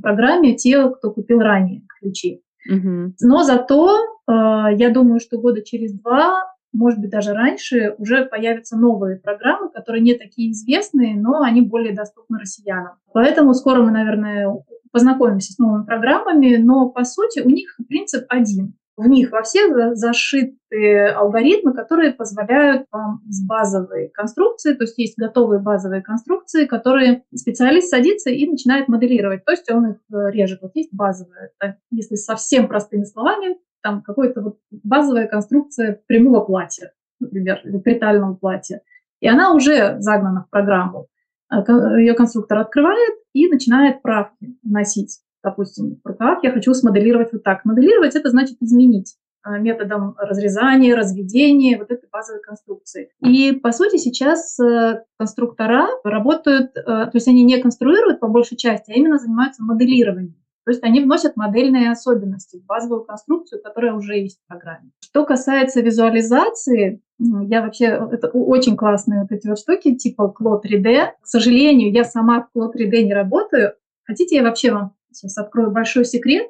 программе 0.00 0.56
те, 0.56 0.88
кто 0.90 1.10
купил 1.10 1.40
ранее 1.40 1.82
ключи. 1.98 2.42
Угу. 2.70 3.14
Но 3.20 3.42
зато 3.42 3.98
я 4.28 4.90
думаю, 4.94 5.18
что 5.18 5.40
года 5.40 5.62
через 5.62 5.92
два 5.94 6.51
может 6.72 7.00
быть, 7.00 7.10
даже 7.10 7.34
раньше 7.34 7.94
уже 7.98 8.24
появятся 8.24 8.76
новые 8.76 9.16
программы, 9.16 9.70
которые 9.70 10.02
не 10.02 10.14
такие 10.14 10.52
известные, 10.52 11.14
но 11.14 11.42
они 11.42 11.60
более 11.60 11.94
доступны 11.94 12.38
россиянам. 12.38 12.96
Поэтому 13.12 13.54
скоро 13.54 13.82
мы, 13.82 13.90
наверное, 13.90 14.48
познакомимся 14.90 15.52
с 15.52 15.58
новыми 15.58 15.84
программами, 15.84 16.56
но 16.56 16.88
по 16.90 17.04
сути 17.04 17.40
у 17.40 17.48
них 17.48 17.76
принцип 17.88 18.24
один. 18.28 18.74
В 18.94 19.06
них 19.06 19.32
во 19.32 19.42
всех 19.42 19.96
зашиты 19.96 21.06
алгоритмы, 21.16 21.72
которые 21.72 22.12
позволяют 22.12 22.86
вам 22.92 23.22
из 23.26 23.44
базовой 23.44 24.10
конструкции, 24.12 24.74
то 24.74 24.84
есть 24.84 24.98
есть 24.98 25.16
готовые 25.16 25.60
базовые 25.60 26.02
конструкции, 26.02 26.66
которые 26.66 27.24
специалист 27.34 27.88
садится 27.88 28.28
и 28.28 28.46
начинает 28.46 28.88
моделировать, 28.88 29.46
то 29.46 29.52
есть 29.52 29.70
он 29.70 29.92
их 29.92 29.96
э, 30.12 30.30
режет. 30.30 30.60
Вот 30.60 30.72
есть 30.74 30.92
базовые, 30.92 31.50
если 31.90 32.16
совсем 32.16 32.68
простыми 32.68 33.04
словами, 33.04 33.56
там 33.82 34.02
какая-то 34.02 34.40
вот 34.40 34.58
базовая 34.70 35.26
конструкция 35.26 36.00
прямого 36.06 36.40
платья, 36.40 36.92
например, 37.20 37.60
или 37.64 37.78
притального 37.78 38.34
платья. 38.34 38.82
И 39.20 39.28
она 39.28 39.52
уже 39.54 40.00
загнана 40.00 40.44
в 40.44 40.50
программу. 40.50 41.06
А, 41.48 41.60
Ее 41.98 42.14
конструктор 42.14 42.58
открывает 42.58 43.14
и 43.32 43.48
начинает 43.48 44.02
правки 44.02 44.56
вносить. 44.62 45.20
Допустим, 45.44 46.00
рукав 46.04 46.42
я 46.42 46.52
хочу 46.52 46.72
смоделировать 46.72 47.32
вот 47.32 47.42
так. 47.42 47.64
Моделировать– 47.64 48.14
это 48.16 48.30
значит 48.30 48.56
изменить 48.60 49.16
а, 49.42 49.58
методом 49.58 50.14
разрезания, 50.18 50.96
разведения 50.96 51.76
вот 51.76 51.90
этой 51.90 52.08
базовой 52.10 52.40
конструкции. 52.42 53.10
И, 53.20 53.52
по 53.52 53.72
сути, 53.72 53.96
сейчас 53.96 54.58
э, 54.60 55.02
конструктора 55.18 55.88
работают, 56.04 56.76
э, 56.76 56.82
то 56.84 57.10
есть 57.12 57.26
они 57.26 57.42
не 57.42 57.60
конструируют 57.60 58.20
по 58.20 58.28
большей 58.28 58.56
части, 58.56 58.92
а 58.92 58.94
именно 58.94 59.18
занимаются 59.18 59.64
моделированием. 59.64 60.41
То 60.64 60.70
есть 60.70 60.82
они 60.84 61.00
вносят 61.00 61.36
модельные 61.36 61.90
особенности 61.90 62.58
в 62.58 62.66
базовую 62.66 63.04
конструкцию, 63.04 63.62
которая 63.62 63.94
уже 63.94 64.18
есть 64.18 64.40
в 64.40 64.48
программе. 64.48 64.90
Что 65.00 65.24
касается 65.24 65.80
визуализации, 65.80 67.00
я 67.18 67.62
вообще, 67.62 67.86
это 67.86 68.28
очень 68.28 68.76
классные 68.76 69.22
вот 69.22 69.32
эти 69.32 69.48
вот 69.48 69.58
штуки 69.58 69.94
типа 69.94 70.32
Cloud 70.38 70.62
3D. 70.64 71.06
К 71.20 71.26
сожалению, 71.26 71.92
я 71.92 72.04
сама 72.04 72.46
в 72.52 72.56
Cloud 72.56 72.72
3D 72.76 73.02
не 73.02 73.14
работаю. 73.14 73.74
Хотите, 74.04 74.36
я 74.36 74.42
вообще 74.42 74.72
вам 74.72 74.94
сейчас 75.12 75.38
открою 75.38 75.70
большой 75.70 76.04
секрет? 76.04 76.48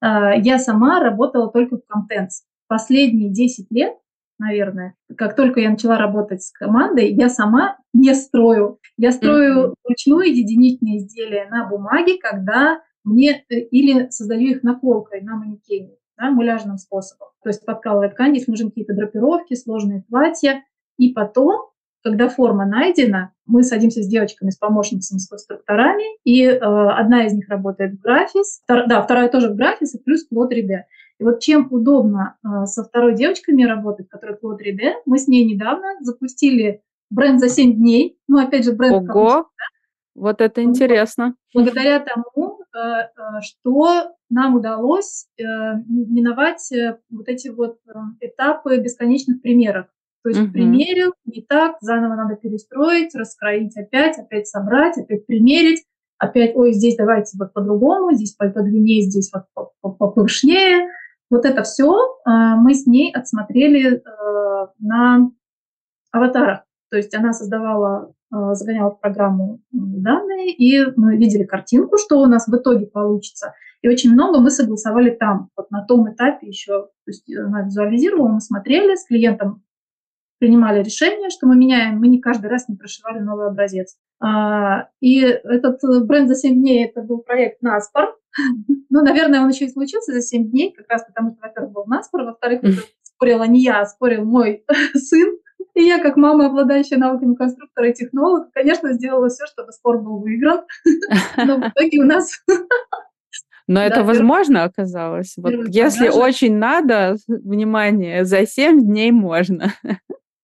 А, 0.00 0.34
я 0.34 0.58
сама 0.58 1.00
работала 1.00 1.50
только 1.50 1.76
в 1.76 1.80
Contents. 1.80 2.42
Последние 2.68 3.30
10 3.30 3.70
лет 3.70 3.96
наверное. 4.42 4.94
Как 5.16 5.36
только 5.36 5.60
я 5.60 5.70
начала 5.70 5.96
работать 5.96 6.42
с 6.42 6.50
командой, 6.50 7.12
я 7.12 7.28
сама 7.28 7.76
не 7.92 8.14
строю. 8.14 8.78
Я 8.96 9.12
строю 9.12 9.74
вручную 9.84 10.34
единичные 10.34 10.98
изделия 10.98 11.48
на 11.48 11.66
бумаге, 11.66 12.18
когда 12.18 12.80
мне 13.04 13.44
э, 13.48 13.58
или 13.58 14.08
создаю 14.10 14.50
их 14.50 14.62
наколкой 14.62 15.20
на 15.22 15.36
манекене, 15.36 15.96
да, 16.16 16.30
муляжным 16.30 16.78
способом. 16.78 17.28
То 17.42 17.48
есть 17.48 17.64
подкалывая 17.64 18.10
ткань, 18.10 18.34
здесь 18.34 18.46
нужны 18.46 18.68
какие-то 18.68 18.94
драпировки, 18.94 19.54
сложные 19.54 20.04
платья. 20.08 20.64
И 20.98 21.12
потом, 21.12 21.70
когда 22.02 22.28
форма 22.28 22.66
найдена, 22.66 23.32
мы 23.46 23.62
садимся 23.62 24.02
с 24.02 24.06
девочками, 24.06 24.50
с 24.50 24.56
помощницами, 24.56 25.18
с 25.18 25.28
конструкторами, 25.28 26.04
и 26.24 26.44
э, 26.44 26.58
одна 26.58 27.26
из 27.26 27.32
них 27.32 27.48
работает 27.48 27.94
в 27.94 28.00
графис, 28.00 28.60
втор, 28.64 28.86
да, 28.86 29.02
вторая 29.02 29.28
тоже 29.28 29.50
в 29.50 29.56
графисе, 29.56 29.98
плюс 30.04 30.26
Cloud 30.32 30.50
3D. 30.50 30.82
И 31.18 31.24
вот 31.24 31.40
чем 31.40 31.68
удобно 31.70 32.36
э, 32.44 32.66
со 32.66 32.84
второй 32.84 33.14
девочкой 33.14 33.54
мне 33.54 33.66
работать, 33.66 34.08
которая 34.08 34.36
Cloud 34.36 34.58
3D, 34.58 35.02
мы 35.06 35.18
с 35.18 35.28
ней 35.28 35.44
недавно 35.44 35.96
запустили 36.00 36.82
бренд 37.10 37.40
за 37.40 37.48
7 37.48 37.74
дней. 37.74 38.18
Ну, 38.28 38.38
опять 38.38 38.64
же, 38.64 38.72
бренд... 38.72 39.08
Ого! 39.10 39.48
Вот 40.14 40.40
это 40.40 40.62
интересно. 40.62 41.34
Благодаря 41.54 42.00
тому, 42.00 42.60
э, 42.74 42.78
э, 42.78 43.40
что 43.40 44.14
нам 44.28 44.56
удалось 44.56 45.26
э, 45.38 45.42
миновать 45.88 46.70
вот 47.10 47.28
эти 47.28 47.48
вот 47.48 47.78
этапы 48.20 48.78
бесконечных 48.78 49.40
примеров. 49.40 49.86
То 50.22 50.28
есть 50.28 50.42
угу. 50.42 50.52
примерил, 50.52 51.14
не 51.24 51.42
так, 51.42 51.76
заново 51.80 52.14
надо 52.14 52.36
перестроить, 52.36 53.14
раскроить 53.14 53.76
опять, 53.76 54.18
опять 54.18 54.46
собрать, 54.46 54.96
опять 54.96 55.26
примерить, 55.26 55.82
опять, 56.18 56.54
ой, 56.54 56.72
здесь 56.72 56.96
давайте 56.96 57.36
вот 57.38 57.52
по-другому, 57.52 58.12
здесь 58.12 58.34
подлиннее, 58.34 59.02
здесь 59.02 59.32
вот 59.32 59.72
попышнее. 59.98 60.88
Вот 61.28 61.44
это 61.44 61.62
все 61.62 61.90
мы 62.22 62.74
с 62.74 62.86
ней 62.86 63.10
отсмотрели 63.12 64.02
на 64.78 65.30
аватарах. 66.12 66.64
То 66.90 66.98
есть 66.98 67.14
она 67.14 67.32
создавала, 67.32 68.12
загоняла 68.32 68.90
в 68.90 69.00
программу 69.00 69.60
данные, 69.70 70.52
и 70.52 70.84
мы 70.96 71.16
видели 71.16 71.44
картинку, 71.44 71.98
что 71.98 72.20
у 72.20 72.26
нас 72.26 72.48
в 72.48 72.56
итоге 72.56 72.86
получится. 72.86 73.54
И 73.82 73.88
очень 73.88 74.12
много 74.12 74.40
мы 74.40 74.50
согласовали 74.50 75.10
там, 75.10 75.50
вот 75.56 75.70
на 75.70 75.84
том 75.84 76.10
этапе 76.12 76.46
еще. 76.46 76.82
То 76.82 77.08
есть 77.08 77.24
она 77.36 77.62
визуализировала, 77.62 78.28
мы 78.28 78.40
смотрели, 78.40 78.94
с 78.94 79.06
клиентом 79.06 79.62
принимали 80.38 80.82
решение, 80.82 81.30
что 81.30 81.46
мы 81.46 81.56
меняем, 81.56 81.98
мы 81.98 82.08
не 82.08 82.20
каждый 82.20 82.50
раз 82.50 82.68
не 82.68 82.76
прошивали 82.76 83.20
новый 83.20 83.46
образец. 83.46 83.96
А, 84.20 84.88
и 85.00 85.20
этот 85.20 85.80
бренд 86.04 86.28
за 86.28 86.34
7 86.34 86.54
дней, 86.54 86.86
это 86.86 87.00
был 87.02 87.18
проект 87.18 87.62
Наспор. 87.62 88.16
Ну, 88.94 89.02
наверное, 89.02 89.40
он 89.40 89.48
еще 89.48 89.64
и 89.64 89.70
случился 89.70 90.12
за 90.12 90.20
7 90.20 90.50
дней, 90.50 90.70
как 90.72 90.86
раз 90.90 91.04
потому 91.06 91.30
что, 91.30 91.46
во-первых, 91.46 91.72
был 91.72 91.84
Наспор, 91.86 92.24
во-вторых, 92.24 92.60
спорила 93.02 93.44
не 93.44 93.62
я, 93.62 93.80
а 93.80 93.86
спорил 93.86 94.24
мой 94.24 94.64
сын. 94.94 95.38
И 95.74 95.82
я, 95.82 96.02
как 96.02 96.16
мама, 96.16 96.46
обладающая 96.46 96.98
навыками 96.98 97.34
конструктора 97.34 97.88
и 97.88 97.94
технолога, 97.94 98.50
конечно, 98.52 98.92
сделала 98.92 99.28
все, 99.28 99.46
чтобы 99.46 99.72
спор 99.72 100.02
был 100.02 100.20
выигран. 100.20 100.62
Но 101.36 101.56
в 101.56 101.68
итоге 101.68 102.00
у 102.00 102.04
нас 102.04 102.30
но 103.68 103.80
да, 103.80 103.86
это 103.86 104.04
возможно 104.04 104.64
оказалось. 104.64 105.34
Вот 105.36 105.52
если 105.68 106.08
очень 106.08 106.56
надо, 106.56 107.16
внимание, 107.28 108.24
за 108.24 108.46
7 108.46 108.80
дней 108.80 109.10
можно. 109.10 109.72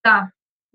Да, 0.05 0.31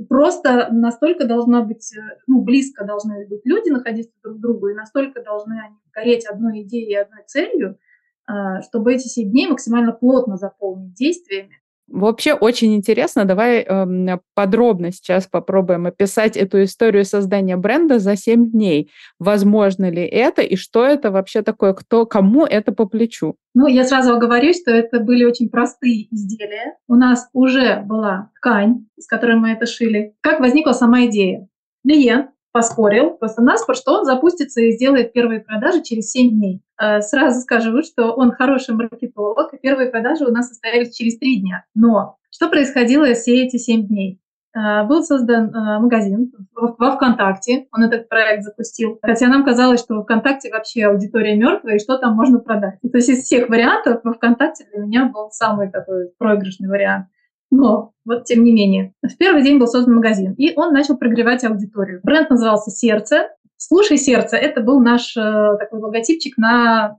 просто 0.10 0.68
настолько 0.70 1.26
должна 1.26 1.62
быть, 1.62 1.92
э, 1.96 2.20
ну, 2.28 2.42
близко 2.42 2.86
должны 2.86 3.26
быть 3.26 3.42
люди 3.46 3.70
находиться 3.70 4.12
друг 4.22 4.38
к 4.38 4.42
другу, 4.42 4.68
и 4.68 4.76
настолько 4.76 5.24
должны 5.24 5.54
они 5.54 5.78
гореть 5.92 6.26
одной 6.26 6.62
идеей 6.62 6.92
и 6.92 6.96
одной 6.96 7.24
целью, 7.26 7.80
а, 8.28 8.62
чтобы 8.62 8.94
эти 8.94 9.08
7 9.08 9.32
дней 9.32 9.48
максимально 9.48 9.94
плотно 9.94 10.38
заполнить 10.38 10.94
действиями, 10.94 11.63
Вообще 11.88 12.34
очень 12.34 12.76
интересно. 12.76 13.26
Давай 13.26 13.60
э, 13.60 14.18
подробно 14.34 14.92
сейчас 14.92 15.28
попробуем 15.28 15.86
описать 15.86 16.38
эту 16.38 16.64
историю 16.64 17.06
создания 17.06 17.58
бренда 17.58 18.00
за 18.00 18.16
7 18.16 18.52
дней. 18.52 18.92
Возможно 19.20 19.90
ли 19.90 20.04
это 20.04 20.42
и 20.42 20.56
что 20.56 20.86
это 20.86 21.12
вообще 21.12 21.42
такое, 21.42 21.74
кто, 21.74 22.06
кому 22.06 22.46
это 22.46 22.72
по 22.72 22.86
плечу? 22.86 23.36
Ну, 23.54 23.68
я 23.68 23.86
сразу 23.86 24.14
оговорюсь, 24.14 24.62
что 24.62 24.72
это 24.72 25.00
были 25.00 25.26
очень 25.26 25.50
простые 25.50 26.08
изделия. 26.14 26.78
У 26.88 26.96
нас 26.96 27.28
уже 27.34 27.82
была 27.86 28.32
ткань, 28.38 28.88
с 28.98 29.06
которой 29.06 29.36
мы 29.36 29.52
это 29.52 29.66
шили. 29.66 30.16
Как 30.22 30.40
возникла 30.40 30.72
сама 30.72 31.06
идея? 31.06 31.48
Клиент 31.86 32.30
поспорил 32.54 33.18
просто 33.18 33.42
наспор, 33.42 33.76
что 33.76 34.00
он 34.00 34.06
запустится 34.06 34.62
и 34.62 34.72
сделает 34.72 35.12
первые 35.12 35.42
продажи 35.42 35.82
через 35.82 36.12
7 36.12 36.30
дней. 36.30 36.62
Э, 36.82 37.02
сразу 37.02 37.42
скажу, 37.42 37.82
что 37.82 38.14
он 38.14 38.32
хороший 38.32 38.76
маркетолог, 38.76 39.54
и 39.54 39.58
первые 39.58 39.90
продажи 39.90 40.24
у 40.24 40.32
нас 40.32 40.48
состоялись 40.48 40.96
через 40.96 41.18
3 41.18 41.42
дня. 41.42 41.66
Но 41.76 42.18
что 42.30 42.48
происходило 42.50 43.12
все 43.14 43.44
эти 43.44 43.58
7 43.58 43.88
дней? 43.88 44.22
Э, 44.56 44.84
был 44.84 45.04
создан 45.04 45.50
э, 45.50 45.80
магазин 45.80 46.32
во 46.54 46.96
ВКонтакте, 46.96 47.66
он 47.72 47.84
этот 47.84 48.08
проект 48.08 48.44
запустил. 48.44 49.00
Хотя 49.02 49.28
нам 49.28 49.44
казалось, 49.44 49.80
что 49.80 49.96
во 49.96 50.04
ВКонтакте 50.04 50.52
вообще 50.52 50.86
аудитория 50.86 51.36
мертвая, 51.36 51.76
и 51.76 51.80
что 51.80 51.98
там 51.98 52.16
можно 52.16 52.40
продать. 52.40 52.80
То 52.82 52.98
есть 52.98 53.10
из 53.10 53.24
всех 53.24 53.50
вариантов 53.50 54.02
во 54.04 54.14
ВКонтакте 54.14 54.66
для 54.72 54.84
меня 54.84 55.06
был 55.06 55.32
самый 55.32 55.72
такой 55.72 56.12
проигрышный 56.20 56.70
вариант. 56.70 57.08
Но 57.54 57.92
вот 58.04 58.26
тем 58.26 58.44
не 58.44 58.52
менее, 58.52 58.94
в 59.04 59.16
первый 59.18 59.44
день 59.44 59.60
был 59.60 59.68
создан 59.68 59.96
магазин, 59.96 60.34
и 60.34 60.54
он 60.56 60.74
начал 60.74 60.98
прогревать 60.98 61.44
аудиторию. 61.44 62.02
Бренд 62.04 62.32
назывался 62.32 62.72
«Сердце». 62.72 63.30
«Слушай, 63.58 63.98
сердце»— 63.98 64.36
это 64.38 64.62
был 64.62 64.80
наш 64.82 65.16
э, 65.16 65.58
такой 65.60 65.80
логотипчик 65.80 66.38
на 66.38 66.98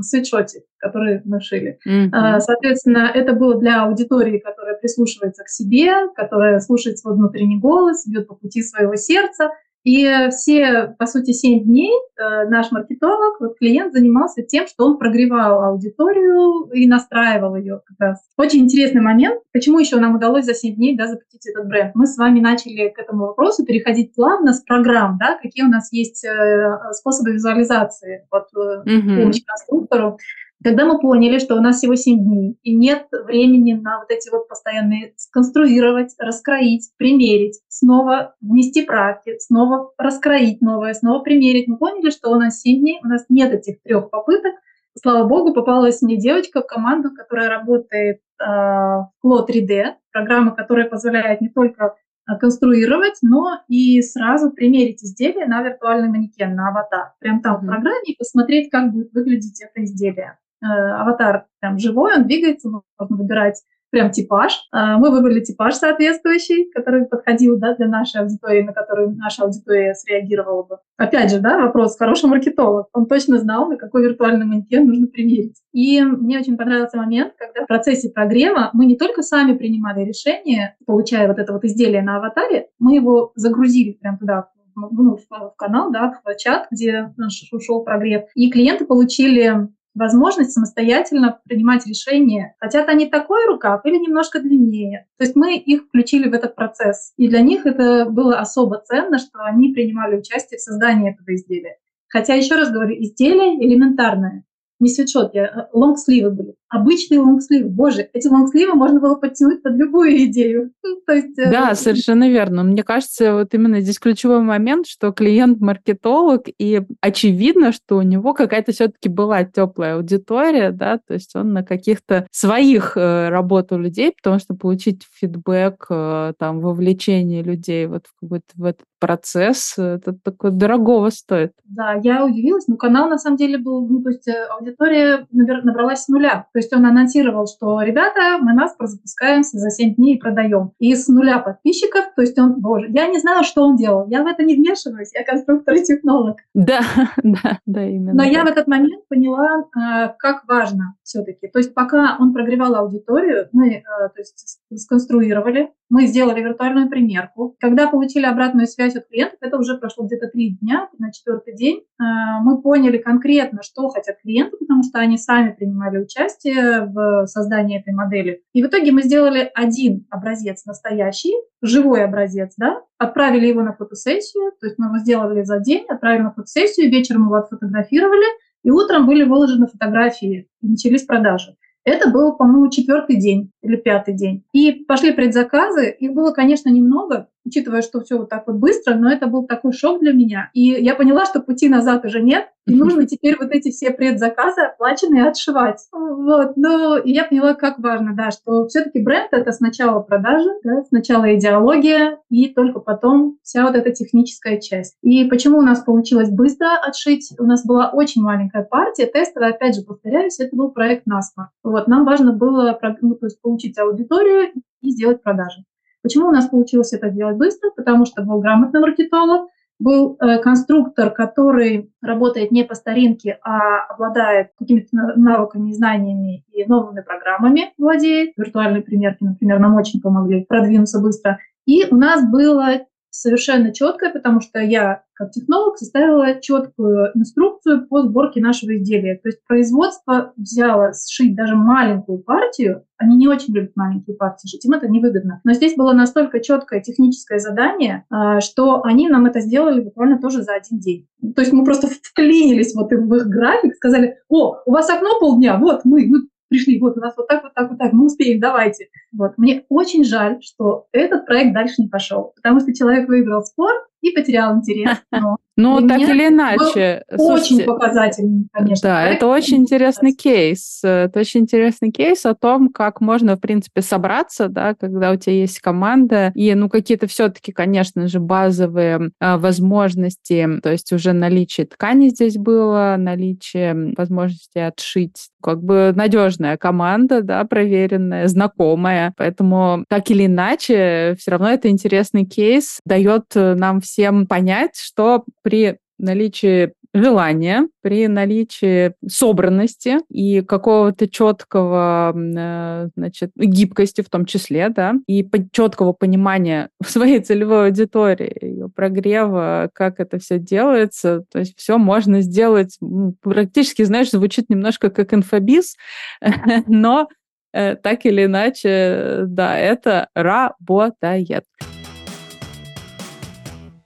свитшоте, 0.00 0.62
который 0.78 1.20
мы 1.26 1.42
шили. 1.42 1.78
Mm-hmm. 1.86 2.40
Соответственно, 2.40 3.10
это 3.12 3.34
было 3.34 3.58
для 3.58 3.82
аудитории, 3.82 4.38
которая 4.38 4.76
прислушивается 4.76 5.44
к 5.44 5.50
себе, 5.50 6.08
которая 6.16 6.60
слушает 6.60 6.98
свой 6.98 7.14
внутренний 7.14 7.58
голос, 7.58 8.06
идет 8.06 8.28
по 8.28 8.34
пути 8.34 8.62
своего 8.62 8.96
сердца, 8.96 9.50
и 9.88 10.28
все, 10.28 10.94
по 10.98 11.06
сути, 11.06 11.32
7 11.32 11.64
дней 11.64 11.90
э, 12.18 12.46
наш 12.50 12.70
маркетолог, 12.70 13.40
вот 13.40 13.56
клиент 13.56 13.94
занимался 13.94 14.42
тем, 14.42 14.66
что 14.66 14.84
он 14.84 14.98
прогревал 14.98 15.64
аудиторию 15.64 16.68
и 16.74 16.86
настраивал 16.86 17.56
ее 17.56 17.80
как 17.86 17.96
раз. 17.98 18.18
Очень 18.36 18.64
интересный 18.64 19.00
момент. 19.00 19.40
Почему 19.50 19.78
еще 19.78 19.96
нам 19.96 20.16
удалось 20.16 20.44
за 20.44 20.52
7 20.52 20.74
дней 20.74 20.94
да, 20.94 21.06
запустить 21.06 21.46
этот 21.46 21.66
бренд? 21.68 21.94
Мы 21.94 22.06
с 22.06 22.18
вами 22.18 22.38
начали 22.38 22.90
к 22.90 22.98
этому 22.98 23.28
вопросу 23.28 23.64
переходить 23.64 24.14
плавно 24.14 24.52
с 24.52 24.60
программ, 24.60 25.16
да, 25.18 25.38
какие 25.40 25.64
у 25.64 25.70
нас 25.70 25.90
есть 25.90 26.22
э, 26.22 26.78
способы 26.92 27.32
визуализации 27.32 28.26
вот, 28.30 28.48
mm-hmm. 28.54 29.22
помощи 29.22 29.42
конструктору. 29.42 30.18
Когда 30.64 30.86
мы 30.86 30.98
поняли, 30.98 31.38
что 31.38 31.54
у 31.54 31.60
нас 31.60 31.76
всего 31.76 31.94
7 31.94 32.18
дней, 32.18 32.58
и 32.62 32.74
нет 32.74 33.06
времени 33.12 33.74
на 33.74 34.00
вот 34.00 34.10
эти 34.10 34.28
вот 34.30 34.48
постоянные 34.48 35.14
сконструировать, 35.16 36.14
раскроить, 36.18 36.90
примерить, 36.96 37.60
снова 37.68 38.34
внести 38.40 38.82
правки, 38.84 39.38
снова 39.38 39.92
раскроить 39.96 40.60
новое, 40.60 40.94
снова 40.94 41.22
примерить, 41.22 41.68
мы 41.68 41.76
поняли, 41.76 42.10
что 42.10 42.30
у 42.30 42.34
нас 42.34 42.60
7 42.60 42.80
дней, 42.80 42.98
у 43.04 43.06
нас 43.06 43.24
нет 43.28 43.52
этих 43.52 43.80
трех 43.82 44.10
попыток. 44.10 44.54
Слава 45.00 45.28
богу, 45.28 45.54
попалась 45.54 46.02
мне 46.02 46.16
девочка 46.16 46.60
в 46.60 46.66
команду, 46.66 47.10
которая 47.14 47.48
работает 47.48 48.16
э, 48.40 48.44
в 48.44 49.10
Clo 49.24 49.46
3D, 49.48 49.94
программа, 50.10 50.56
которая 50.56 50.88
позволяет 50.88 51.40
не 51.40 51.50
только 51.50 51.94
а, 52.26 52.36
конструировать, 52.36 53.18
но 53.22 53.60
и 53.68 54.02
сразу 54.02 54.50
примерить 54.50 55.04
изделие 55.04 55.46
на 55.46 55.62
виртуальный 55.62 56.08
манекен, 56.08 56.54
на 56.56 56.68
аватар. 56.68 57.12
Прям 57.20 57.40
там 57.40 57.56
mm-hmm. 57.56 57.62
в 57.62 57.66
программе 57.66 58.04
и 58.04 58.16
посмотреть, 58.18 58.70
как 58.70 58.92
будет 58.92 59.12
выглядеть 59.12 59.62
это 59.62 59.84
изделие. 59.84 60.36
Э, 60.60 60.66
аватар 60.66 61.46
прям 61.60 61.78
живой, 61.78 62.16
он 62.16 62.24
двигается, 62.24 62.68
можно 62.68 63.16
выбирать 63.16 63.62
прям 63.90 64.10
типаж. 64.10 64.68
Э, 64.72 64.96
мы 64.96 65.10
выбрали 65.10 65.40
типаж 65.40 65.74
соответствующий, 65.74 66.70
который 66.72 67.06
подходил 67.06 67.58
да, 67.58 67.74
для 67.76 67.86
нашей 67.86 68.22
аудитории, 68.22 68.62
на 68.62 68.72
которую 68.72 69.14
наша 69.16 69.44
аудитория 69.44 69.94
среагировала 69.94 70.64
бы. 70.64 70.78
Опять 70.96 71.30
же, 71.30 71.38
да, 71.38 71.58
вопрос, 71.58 71.96
хороший 71.96 72.28
маркетолог. 72.28 72.88
Он 72.92 73.06
точно 73.06 73.38
знал, 73.38 73.68
на 73.68 73.76
какой 73.76 74.02
виртуальный 74.02 74.46
манекен 74.46 74.86
нужно 74.86 75.06
примерить. 75.06 75.56
И 75.72 76.02
мне 76.02 76.38
очень 76.38 76.56
понравился 76.56 76.96
момент, 76.96 77.34
когда 77.38 77.64
в 77.64 77.68
процессе 77.68 78.10
прогрева 78.10 78.70
мы 78.72 78.86
не 78.86 78.96
только 78.96 79.22
сами 79.22 79.56
принимали 79.56 80.04
решение, 80.04 80.76
получая 80.86 81.28
вот 81.28 81.38
это 81.38 81.52
вот 81.52 81.64
изделие 81.64 82.02
на 82.02 82.16
аватаре, 82.16 82.68
мы 82.80 82.96
его 82.96 83.32
загрузили 83.36 83.92
прям 83.92 84.18
туда, 84.18 84.48
ну, 84.74 85.16
в, 85.16 85.54
канал, 85.56 85.92
да, 85.92 86.20
в 86.24 86.36
чат, 86.36 86.66
где 86.70 87.12
ушел 87.52 87.84
прогрев. 87.84 88.24
И 88.34 88.50
клиенты 88.50 88.84
получили 88.86 89.68
возможность 89.94 90.52
самостоятельно 90.52 91.40
принимать 91.44 91.86
решения, 91.86 92.54
хотят 92.60 92.88
они 92.88 93.06
такой 93.06 93.46
рукав 93.46 93.84
или 93.84 93.96
немножко 93.96 94.40
длиннее. 94.40 95.06
То 95.18 95.24
есть 95.24 95.36
мы 95.36 95.56
их 95.56 95.84
включили 95.84 96.28
в 96.28 96.34
этот 96.34 96.54
процесс. 96.54 97.12
И 97.16 97.28
для 97.28 97.40
них 97.40 97.66
это 97.66 98.06
было 98.06 98.38
особо 98.38 98.82
ценно, 98.84 99.18
что 99.18 99.40
они 99.40 99.72
принимали 99.72 100.16
участие 100.16 100.58
в 100.58 100.62
создании 100.62 101.12
этого 101.12 101.34
изделия. 101.34 101.76
Хотя, 102.08 102.34
еще 102.34 102.56
раз 102.56 102.70
говорю, 102.70 102.94
изделие 102.94 103.56
элементарное 103.64 104.44
не 104.80 104.88
свитшот, 104.88 105.34
я 105.34 105.44
э, 105.44 105.68
лонгсливы 105.72 106.30
были. 106.30 106.54
Обычные 106.70 107.20
лонгсливы. 107.20 107.70
Боже, 107.70 108.08
эти 108.12 108.28
лонгсливы 108.28 108.74
можно 108.74 109.00
было 109.00 109.14
подтянуть 109.14 109.62
под 109.62 109.76
любую 109.76 110.24
идею. 110.24 110.72
То 111.06 111.14
есть, 111.14 111.38
э, 111.38 111.50
да, 111.50 111.70
вот... 111.70 111.78
совершенно 111.78 112.28
верно. 112.28 112.62
Мне 112.62 112.82
кажется, 112.82 113.34
вот 113.34 113.54
именно 113.54 113.80
здесь 113.80 113.98
ключевой 113.98 114.42
момент, 114.42 114.86
что 114.86 115.12
клиент 115.12 115.60
маркетолог, 115.60 116.44
и 116.58 116.82
очевидно, 117.00 117.72
что 117.72 117.96
у 117.96 118.02
него 118.02 118.34
какая-то 118.34 118.72
все-таки 118.72 119.08
была 119.08 119.44
теплая 119.44 119.96
аудитория, 119.96 120.70
да, 120.70 120.98
то 120.98 121.14
есть 121.14 121.34
он 121.34 121.54
на 121.54 121.62
каких-то 121.62 122.26
своих 122.30 122.96
э, 122.96 123.28
работал 123.30 123.78
людей, 123.78 124.12
потому 124.12 124.38
что 124.38 124.54
получить 124.54 125.06
фидбэк, 125.14 125.86
э, 125.88 126.32
там, 126.38 126.60
вовлечение 126.60 127.42
людей 127.42 127.86
вот 127.86 128.04
в, 128.20 128.40
в 128.54 128.64
этот 128.64 128.84
процесс, 128.98 129.78
это 129.78 130.12
такое 130.12 130.50
дорогого 130.50 131.10
стоит. 131.10 131.52
Да, 131.64 131.94
я 132.02 132.24
удивилась, 132.24 132.66
но 132.66 132.76
канал 132.76 133.08
на 133.08 133.18
самом 133.18 133.36
деле 133.36 133.58
был, 133.58 133.86
ну, 133.86 134.02
то 134.02 134.10
есть 134.10 134.28
аудитория 134.50 135.26
набралась 135.30 136.04
с 136.04 136.08
нуля. 136.08 136.46
То 136.58 136.60
есть 136.60 136.72
он 136.72 136.86
анонсировал, 136.86 137.46
что, 137.46 137.80
ребята, 137.82 138.38
мы 138.40 138.52
нас 138.52 138.74
запускаемся 138.80 139.58
за 139.58 139.70
7 139.70 139.94
дней 139.94 140.16
и 140.16 140.18
продаем. 140.18 140.72
И 140.80 140.92
с 140.92 141.06
нуля 141.06 141.38
подписчиков, 141.38 142.06
то 142.16 142.22
есть 142.22 142.36
он, 142.36 142.60
боже, 142.60 142.88
я 142.88 143.06
не 143.06 143.20
знаю, 143.20 143.44
что 143.44 143.62
он 143.62 143.76
делал, 143.76 144.08
я 144.08 144.24
в 144.24 144.26
это 144.26 144.42
не 144.42 144.56
вмешиваюсь, 144.56 145.12
я 145.14 145.22
конструктор 145.22 145.76
и 145.76 145.84
технолог. 145.84 146.38
Да, 146.54 146.80
да, 147.22 147.60
да, 147.64 147.88
именно. 147.88 148.14
Но 148.14 148.24
так. 148.24 148.32
я 148.32 148.42
в 148.42 148.48
этот 148.48 148.66
момент 148.66 149.06
поняла, 149.06 149.66
э, 149.76 150.08
как 150.18 150.48
важно 150.48 150.96
все-таки. 151.08 151.48
То 151.48 151.58
есть 151.58 151.74
пока 151.74 152.16
он 152.20 152.32
прогревал 152.32 152.74
аудиторию, 152.76 153.48
мы 153.52 153.76
э, 153.76 153.82
то 153.82 154.18
есть, 154.18 154.60
сконструировали, 154.74 155.72
мы 155.88 156.06
сделали 156.06 156.42
виртуальную 156.42 156.88
примерку. 156.88 157.56
Когда 157.58 157.88
получили 157.88 158.26
обратную 158.26 158.66
связь 158.66 158.94
от 158.94 159.08
клиентов, 159.08 159.38
это 159.40 159.56
уже 159.56 159.78
прошло 159.78 160.04
где-то 160.04 160.28
три 160.28 160.50
дня, 160.50 160.88
на 160.98 161.10
четвертый 161.10 161.56
день, 161.56 161.78
э, 161.78 162.04
мы 162.42 162.60
поняли 162.60 162.98
конкретно, 162.98 163.62
что 163.62 163.88
хотят 163.88 164.18
клиенты, 164.22 164.56
потому 164.58 164.82
что 164.82 164.98
они 164.98 165.16
сами 165.16 165.52
принимали 165.52 165.98
участие 165.98 166.84
в 166.86 167.26
создании 167.26 167.80
этой 167.80 167.94
модели. 167.94 168.42
И 168.52 168.62
в 168.62 168.66
итоге 168.66 168.92
мы 168.92 169.02
сделали 169.02 169.50
один 169.54 170.06
образец 170.10 170.66
настоящий, 170.66 171.32
живой 171.62 172.04
образец, 172.04 172.54
да, 172.56 172.82
отправили 172.98 173.46
его 173.46 173.62
на 173.62 173.72
фотосессию, 173.72 174.52
то 174.60 174.66
есть 174.66 174.78
мы 174.78 174.86
его 174.86 174.98
сделали 174.98 175.42
за 175.42 175.58
день, 175.58 175.86
отправили 175.88 176.22
на 176.22 176.32
фотосессию, 176.32 176.90
вечером 176.90 177.24
его 177.24 177.36
отфотографировали, 177.36 178.26
и 178.68 178.70
утром 178.70 179.06
были 179.06 179.22
выложены 179.22 179.66
фотографии, 179.66 180.46
и 180.60 180.68
начались 180.68 181.04
продажи. 181.04 181.56
Это 181.84 182.10
был, 182.10 182.36
по-моему, 182.36 182.70
четвертый 182.70 183.16
день 183.16 183.50
или 183.62 183.76
пятый 183.76 184.14
день. 184.14 184.44
И 184.52 184.84
пошли 184.86 185.12
предзаказы. 185.12 185.88
Их 185.88 186.12
было, 186.12 186.32
конечно, 186.32 186.68
немного, 186.68 187.28
учитывая, 187.44 187.82
что 187.82 188.00
все 188.00 188.18
вот 188.18 188.28
так 188.28 188.46
вот 188.46 188.56
быстро, 188.56 188.94
но 188.94 189.10
это 189.10 189.26
был 189.26 189.46
такой 189.46 189.72
шок 189.72 190.00
для 190.00 190.12
меня. 190.12 190.50
И 190.52 190.60
я 190.60 190.94
поняла, 190.94 191.26
что 191.26 191.40
пути 191.40 191.68
назад 191.68 192.04
уже 192.04 192.20
нет, 192.20 192.48
и 192.66 192.74
нужно 192.74 193.06
теперь 193.06 193.36
вот 193.40 193.50
эти 193.50 193.70
все 193.70 193.90
предзаказы 193.90 194.60
оплаченные 194.60 195.26
отшивать. 195.26 195.80
Вот. 195.90 196.52
Ну, 196.56 196.98
и 196.98 197.12
я 197.12 197.24
поняла, 197.24 197.54
как 197.54 197.78
важно, 197.78 198.14
да, 198.14 198.30
что 198.30 198.66
все-таки 198.68 199.02
бренд— 199.02 199.28
это 199.32 199.52
сначала 199.52 200.00
продажи, 200.00 200.50
да, 200.64 200.84
сначала 200.84 201.34
идеология, 201.34 202.18
и 202.28 202.52
только 202.52 202.80
потом 202.80 203.38
вся 203.42 203.64
вот 203.64 203.74
эта 203.74 203.90
техническая 203.92 204.60
часть. 204.60 204.96
И 205.02 205.24
почему 205.24 205.58
у 205.58 205.62
нас 205.62 205.80
получилось 205.80 206.30
быстро 206.30 206.68
отшить? 206.86 207.32
У 207.38 207.44
нас 207.44 207.64
была 207.64 207.90
очень 207.90 208.22
маленькая 208.22 208.64
партия 208.64 209.06
тестовая, 209.06 209.50
опять 209.50 209.74
же, 209.74 209.82
повторяюсь, 209.82 210.38
это 210.38 210.54
был 210.54 210.70
проект 210.70 211.06
NASMA. 211.06 211.46
Вот, 211.64 211.88
нам 211.88 212.04
важно 212.04 212.32
было 212.32 212.78
ну, 213.00 213.14
то 213.14 213.26
есть 213.26 213.40
получить 213.40 213.78
аудиторию 213.78 214.52
и 214.82 214.90
сделать 214.90 215.22
продажи. 215.22 215.64
Почему 216.08 216.28
у 216.28 216.32
нас 216.32 216.48
получилось 216.48 216.94
это 216.94 217.10
сделать 217.10 217.36
быстро? 217.36 217.68
Потому 217.76 218.06
что 218.06 218.22
был 218.22 218.40
грамотный 218.40 218.80
маркетолог, 218.80 219.50
был 219.78 220.16
э, 220.18 220.38
конструктор, 220.38 221.10
который 221.10 221.92
работает 222.00 222.50
не 222.50 222.64
по 222.64 222.74
старинке, 222.74 223.38
а 223.42 223.84
обладает 223.90 224.52
какими-то 224.58 224.88
навыками, 225.16 225.70
знаниями 225.70 226.46
и 226.50 226.64
новыми 226.64 227.02
программами 227.02 227.74
владеет. 227.76 228.32
Виртуальные 228.38 228.80
примерки, 228.80 229.22
например, 229.22 229.58
нам 229.58 229.74
очень 229.74 230.00
помогли 230.00 230.46
продвинуться 230.46 230.98
быстро. 230.98 231.40
И 231.66 231.84
у 231.90 231.96
нас 231.96 232.26
было 232.26 232.86
совершенно 233.10 233.72
четкое, 233.72 234.12
потому 234.12 234.40
что 234.40 234.60
я, 234.60 235.02
как 235.14 235.30
технолог, 235.32 235.78
составила 235.78 236.40
четкую 236.40 237.10
инструкцию 237.14 237.86
по 237.88 238.02
сборке 238.02 238.40
нашего 238.40 238.76
изделия. 238.76 239.16
То 239.16 239.28
есть 239.28 239.44
производство 239.46 240.32
взяло 240.36 240.92
сшить 240.94 241.34
даже 241.34 241.56
маленькую 241.56 242.18
партию, 242.18 242.84
они 242.96 243.16
не 243.16 243.28
очень 243.28 243.54
любят 243.54 243.72
маленькие 243.76 244.16
партии 244.16 244.48
шить, 244.48 244.64
им 244.64 244.72
это 244.72 244.88
невыгодно. 244.88 245.40
Но 245.44 245.52
здесь 245.52 245.76
было 245.76 245.92
настолько 245.92 246.40
четкое 246.40 246.80
техническое 246.80 247.38
задание, 247.38 248.04
а, 248.10 248.40
что 248.40 248.82
они 248.84 249.08
нам 249.08 249.26
это 249.26 249.40
сделали 249.40 249.80
буквально 249.80 250.20
тоже 250.20 250.42
за 250.42 250.54
один 250.54 250.78
день. 250.78 251.06
То 251.34 251.42
есть 251.42 251.52
мы 251.52 251.64
просто 251.64 251.88
вклинились 251.88 252.74
вот 252.74 252.90
в 252.90 253.14
их 253.14 253.26
график, 253.26 253.74
сказали, 253.74 254.18
о, 254.28 254.56
у 254.66 254.72
вас 254.72 254.90
окно 254.90 255.18
полдня, 255.20 255.58
вот 255.58 255.84
мы, 255.84 256.06
мы 256.06 256.28
пришли, 256.48 256.78
вот 256.78 256.96
у 256.96 257.00
нас 257.00 257.14
вот 257.16 257.28
так, 257.28 257.42
вот 257.42 257.54
так, 257.54 257.70
вот 257.70 257.78
так, 257.78 257.92
мы 257.92 258.06
успеем, 258.06 258.40
давайте. 258.40 258.88
Вот. 259.12 259.38
Мне 259.38 259.64
очень 259.68 260.04
жаль, 260.04 260.42
что 260.42 260.86
этот 260.92 261.26
проект 261.26 261.54
дальше 261.54 261.82
не 261.82 261.88
пошел, 261.88 262.32
потому 262.36 262.60
что 262.60 262.74
человек 262.74 263.08
выиграл 263.08 263.42
спор, 263.42 263.72
и 264.00 264.10
потерял 264.12 264.56
интерес. 264.56 264.98
Но 265.58 265.80
ну, 265.80 265.88
так 265.88 265.98
или 265.98 266.28
иначе. 266.28 267.02
Очень 267.10 267.64
показательный, 267.64 268.46
конечно. 268.52 268.88
Да, 268.88 269.02
это 269.08 269.26
очень 269.26 269.56
интересный 269.56 270.14
кейс. 270.14 270.78
Это 270.84 271.18
очень 271.18 271.40
интересный 271.40 271.90
кейс 271.90 272.24
о 272.26 272.34
том, 272.34 272.68
как 272.68 273.00
можно, 273.00 273.34
в 273.34 273.40
принципе, 273.40 273.82
собраться, 273.82 274.48
да, 274.48 274.74
когда 274.74 275.10
у 275.10 275.16
тебя 275.16 275.34
есть 275.34 275.58
команда, 275.58 276.30
и, 276.36 276.54
ну, 276.54 276.68
какие-то 276.68 277.08
все-таки, 277.08 277.50
конечно 277.50 278.06
же, 278.06 278.20
базовые 278.20 279.10
а, 279.18 279.36
возможности, 279.36 280.48
то 280.62 280.70
есть 280.70 280.92
уже 280.92 281.12
наличие 281.12 281.66
ткани 281.66 282.10
здесь 282.10 282.36
было, 282.36 282.94
наличие 282.96 283.94
возможности 283.96 284.58
отшить, 284.58 285.30
как 285.42 285.60
бы 285.60 285.92
надежная 285.92 286.56
команда, 286.56 287.22
да, 287.22 287.44
проверенная, 287.44 288.28
знакомая. 288.28 289.12
Поэтому, 289.16 289.84
так 289.88 290.08
или 290.12 290.26
иначе, 290.26 291.16
все 291.18 291.32
равно 291.32 291.48
это 291.50 291.68
интересный 291.68 292.24
кейс, 292.24 292.78
дает 292.84 293.24
нам 293.34 293.80
всем 293.88 294.26
понять, 294.26 294.76
что 294.76 295.24
при 295.42 295.78
наличии 295.98 296.72
желания, 296.94 297.68
при 297.82 298.06
наличии 298.08 298.94
собранности 299.06 299.98
и 300.08 300.40
какого-то 300.40 301.08
четкого, 301.08 302.14
э, 302.16 302.88
значит, 302.96 303.30
гибкости 303.36 304.00
в 304.00 304.08
том 304.08 304.24
числе, 304.24 304.68
да, 304.70 304.94
и 305.06 305.26
четкого 305.52 305.92
понимания 305.92 306.70
своей 306.84 307.20
целевой 307.20 307.66
аудитории, 307.66 308.36
ее 308.40 308.68
прогрева, 308.68 309.70
как 309.72 310.00
это 310.00 310.18
все 310.18 310.38
делается, 310.38 311.24
то 311.30 311.40
есть 311.40 311.58
все 311.58 311.78
можно 311.78 312.22
сделать 312.22 312.78
практически, 313.20 313.82
знаешь, 313.82 314.10
звучит 314.10 314.48
немножко 314.48 314.90
как 314.90 315.12
инфобиз, 315.12 315.76
но 316.66 317.08
э, 317.52 317.76
так 317.76 318.06
или 318.06 318.24
иначе, 318.24 319.24
да, 319.26 319.58
это 319.58 320.08
работает. 320.14 321.44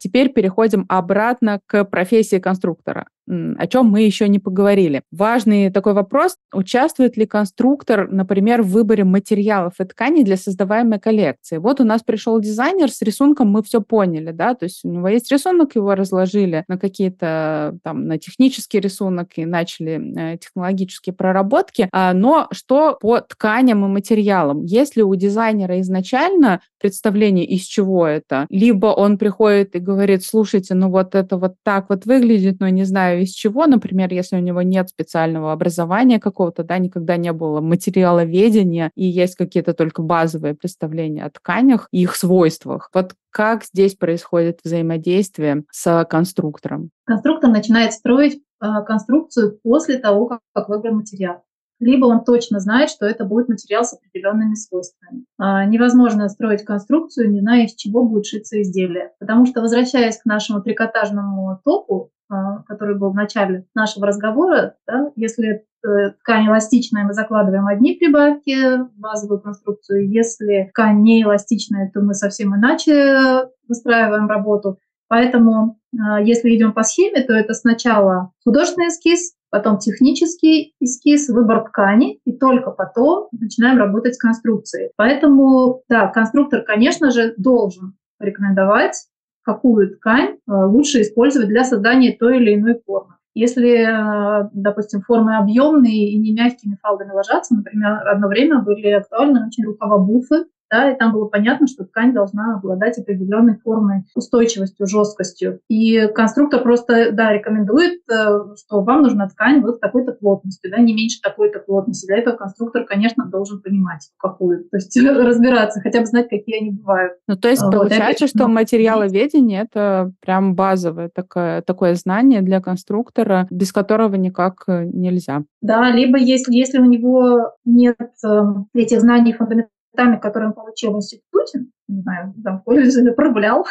Теперь 0.02 0.32
переходим 0.32 0.84
обратно 0.88 1.60
к 1.64 1.84
профессии 1.84 2.40
конструктора 2.40 3.06
о 3.28 3.66
чем 3.66 3.86
мы 3.86 4.02
еще 4.02 4.28
не 4.28 4.38
поговорили. 4.38 5.02
Важный 5.10 5.70
такой 5.70 5.94
вопрос, 5.94 6.36
участвует 6.52 7.16
ли 7.16 7.26
конструктор, 7.26 8.10
например, 8.10 8.62
в 8.62 8.68
выборе 8.68 9.04
материалов 9.04 9.74
и 9.78 9.84
тканей 9.84 10.24
для 10.24 10.36
создаваемой 10.36 10.98
коллекции. 10.98 11.58
Вот 11.58 11.80
у 11.80 11.84
нас 11.84 12.02
пришел 12.02 12.40
дизайнер 12.40 12.90
с 12.90 13.02
рисунком, 13.02 13.48
мы 13.48 13.62
все 13.62 13.80
поняли, 13.80 14.32
да, 14.32 14.54
то 14.54 14.64
есть 14.64 14.84
у 14.84 14.88
него 14.88 15.08
есть 15.08 15.30
рисунок, 15.30 15.76
его 15.76 15.94
разложили 15.94 16.64
на 16.68 16.78
какие-то 16.78 17.78
там, 17.82 18.06
на 18.06 18.18
технический 18.18 18.80
рисунок 18.80 19.30
и 19.36 19.44
начали 19.44 20.34
э, 20.34 20.38
технологические 20.38 21.14
проработки, 21.14 21.88
а, 21.92 22.12
но 22.12 22.48
что 22.52 22.98
по 23.00 23.20
тканям 23.20 23.84
и 23.84 23.88
материалам? 23.88 24.64
Если 24.64 25.02
у 25.02 25.14
дизайнера 25.14 25.80
изначально 25.80 26.60
представление, 26.80 27.44
из 27.44 27.62
чего 27.62 28.06
это, 28.06 28.46
либо 28.50 28.86
он 28.86 29.18
приходит 29.18 29.76
и 29.76 29.78
говорит, 29.78 30.24
слушайте, 30.24 30.74
ну 30.74 30.90
вот 30.90 31.14
это 31.14 31.36
вот 31.36 31.54
так 31.62 31.86
вот 31.88 32.06
выглядит, 32.06 32.60
но 32.60 32.68
не 32.68 32.84
знаю, 32.84 33.11
из 33.14 33.30
чего, 33.30 33.66
например, 33.66 34.12
если 34.12 34.36
у 34.36 34.40
него 34.40 34.62
нет 34.62 34.88
специального 34.88 35.52
образования 35.52 36.20
какого-то, 36.20 36.64
да, 36.64 36.78
никогда 36.78 37.16
не 37.16 37.32
было 37.32 37.60
материаловедения, 37.60 38.90
и 38.94 39.04
есть 39.04 39.36
какие-то 39.36 39.74
только 39.74 40.02
базовые 40.02 40.54
представления 40.54 41.24
о 41.24 41.30
тканях 41.30 41.88
и 41.92 42.02
их 42.02 42.16
свойствах. 42.16 42.90
Вот 42.94 43.14
как 43.30 43.64
здесь 43.64 43.94
происходит 43.94 44.60
взаимодействие 44.64 45.64
с 45.70 46.04
конструктором? 46.04 46.90
Конструктор 47.04 47.50
начинает 47.50 47.92
строить 47.92 48.42
э, 48.60 48.66
конструкцию 48.86 49.58
после 49.62 49.98
того, 49.98 50.26
как, 50.26 50.40
как 50.52 50.68
выбран 50.68 50.96
материал 50.96 51.42
либо 51.82 52.06
он 52.06 52.24
точно 52.24 52.60
знает, 52.60 52.90
что 52.90 53.06
это 53.06 53.24
будет 53.24 53.48
материал 53.48 53.84
с 53.84 53.92
определенными 53.92 54.54
свойствами. 54.54 55.24
А, 55.36 55.64
невозможно 55.64 56.28
строить 56.28 56.64
конструкцию, 56.64 57.30
не 57.32 57.40
зная, 57.40 57.64
из 57.64 57.74
чего 57.74 58.04
будет 58.04 58.24
шиться 58.24 58.62
изделие. 58.62 59.10
Потому 59.18 59.46
что, 59.46 59.60
возвращаясь 59.60 60.16
к 60.18 60.24
нашему 60.24 60.62
трикотажному 60.62 61.60
топу, 61.64 62.10
а, 62.21 62.21
который 62.66 62.96
был 62.98 63.10
в 63.10 63.16
начале 63.16 63.66
нашего 63.74 64.06
разговора, 64.06 64.76
да, 64.86 65.10
если 65.16 65.64
э, 65.84 66.10
ткань 66.20 66.48
эластичная, 66.48 67.04
мы 67.04 67.12
закладываем 67.12 67.66
одни 67.66 67.94
прибавки 67.94 68.78
в 68.78 68.90
базовую 68.98 69.40
конструкцию. 69.40 70.08
Если 70.10 70.70
ткань 70.72 71.02
не 71.02 71.22
эластичная, 71.22 71.90
то 71.92 72.00
мы 72.00 72.14
совсем 72.14 72.54
иначе 72.54 73.48
выстраиваем 73.68 74.28
работу. 74.28 74.78
Поэтому, 75.12 75.78
а, 76.00 76.22
если 76.22 76.56
идем 76.56 76.72
по 76.72 76.82
схеме, 76.84 77.22
то 77.22 77.34
это 77.34 77.52
сначала 77.52 78.32
художественный 78.44 78.88
эскиз, 78.88 79.34
потом 79.50 79.76
технический 79.76 80.74
эскиз, 80.80 81.28
выбор 81.28 81.64
ткани, 81.68 82.18
и 82.24 82.32
только 82.32 82.70
потом 82.70 83.28
начинаем 83.30 83.76
работать 83.76 84.14
с 84.14 84.18
конструкцией. 84.18 84.90
Поэтому, 84.96 85.82
да, 85.90 86.08
конструктор, 86.08 86.62
конечно 86.62 87.10
же, 87.10 87.34
должен 87.36 87.94
рекомендовать, 88.18 88.94
какую 89.42 89.96
ткань 89.96 90.36
э, 90.36 90.52
лучше 90.52 91.02
использовать 91.02 91.48
для 91.48 91.64
создания 91.64 92.12
той 92.12 92.38
или 92.38 92.54
иной 92.54 92.80
формы. 92.86 93.14
Если, 93.34 93.86
э, 93.86 94.48
допустим, 94.52 95.02
формы 95.02 95.36
объемные 95.36 96.10
и 96.10 96.18
не 96.18 96.32
мягкими 96.32 96.76
фалдами 96.82 97.12
ложатся, 97.12 97.54
например, 97.54 98.06
одно 98.06 98.28
время 98.28 98.60
были 98.60 98.88
актуальны 98.88 99.46
очень 99.46 99.64
рукава 99.64 99.98
буфы, 99.98 100.46
да, 100.72 100.90
и 100.90 100.96
там 100.96 101.12
было 101.12 101.26
понятно, 101.26 101.66
что 101.66 101.84
ткань 101.84 102.14
должна 102.14 102.56
обладать 102.56 102.98
определенной 102.98 103.58
формой, 103.58 104.04
устойчивостью, 104.14 104.86
жесткостью. 104.86 105.60
И 105.68 106.08
конструктор 106.14 106.62
просто, 106.62 107.12
да, 107.12 107.30
рекомендует, 107.30 108.00
э, 108.10 108.54
что 108.56 108.80
вам 108.80 109.02
нужна 109.02 109.28
ткань 109.28 109.60
вот 109.60 109.80
такой-то 109.80 110.12
плотности, 110.12 110.68
да, 110.70 110.78
не 110.78 110.94
меньше 110.94 111.20
такой-то 111.22 111.58
плотности. 111.58 112.06
Для 112.06 112.16
этого 112.16 112.36
конструктор, 112.36 112.84
конечно, 112.84 113.26
должен 113.26 113.60
понимать, 113.60 114.08
какую, 114.16 114.64
то 114.70 114.78
есть 114.78 114.96
разбираться, 115.00 115.80
хотя 115.82 116.00
бы 116.00 116.06
знать, 116.06 116.30
какие 116.30 116.62
они 116.62 116.70
бывают. 116.70 117.18
Ну, 117.28 117.36
то 117.36 117.50
есть 117.50 117.62
вот, 117.62 117.72
получается, 117.72 118.26
что 118.26 118.48
материаловедение— 118.48 119.62
это 119.70 120.12
прям 120.20 120.54
базовое 120.54 121.10
такое, 121.14 121.60
такое 121.60 121.94
знание 121.96 122.40
для 122.40 122.62
конструктора, 122.62 123.46
без 123.50 123.72
которого 123.72 124.14
никак 124.14 124.64
э, 124.68 124.84
нельзя. 124.84 125.42
Да, 125.60 125.90
либо 125.90 126.16
если, 126.16 126.54
если 126.54 126.78
у 126.78 126.86
него 126.86 127.52
нет 127.66 127.98
э, 128.24 128.42
этих 128.74 129.02
знаний 129.02 129.34
фундаментальных, 129.34 129.68
тами, 129.96 130.18
которые 130.18 130.48
он 130.48 130.54
получил 130.54 130.92
в 130.92 130.96
институте, 130.96 131.66
не 131.88 132.00
знаю, 132.02 132.34
там 132.42 132.60
в 132.60 132.64
колледже 132.64 133.12
прогулял, 133.12 133.66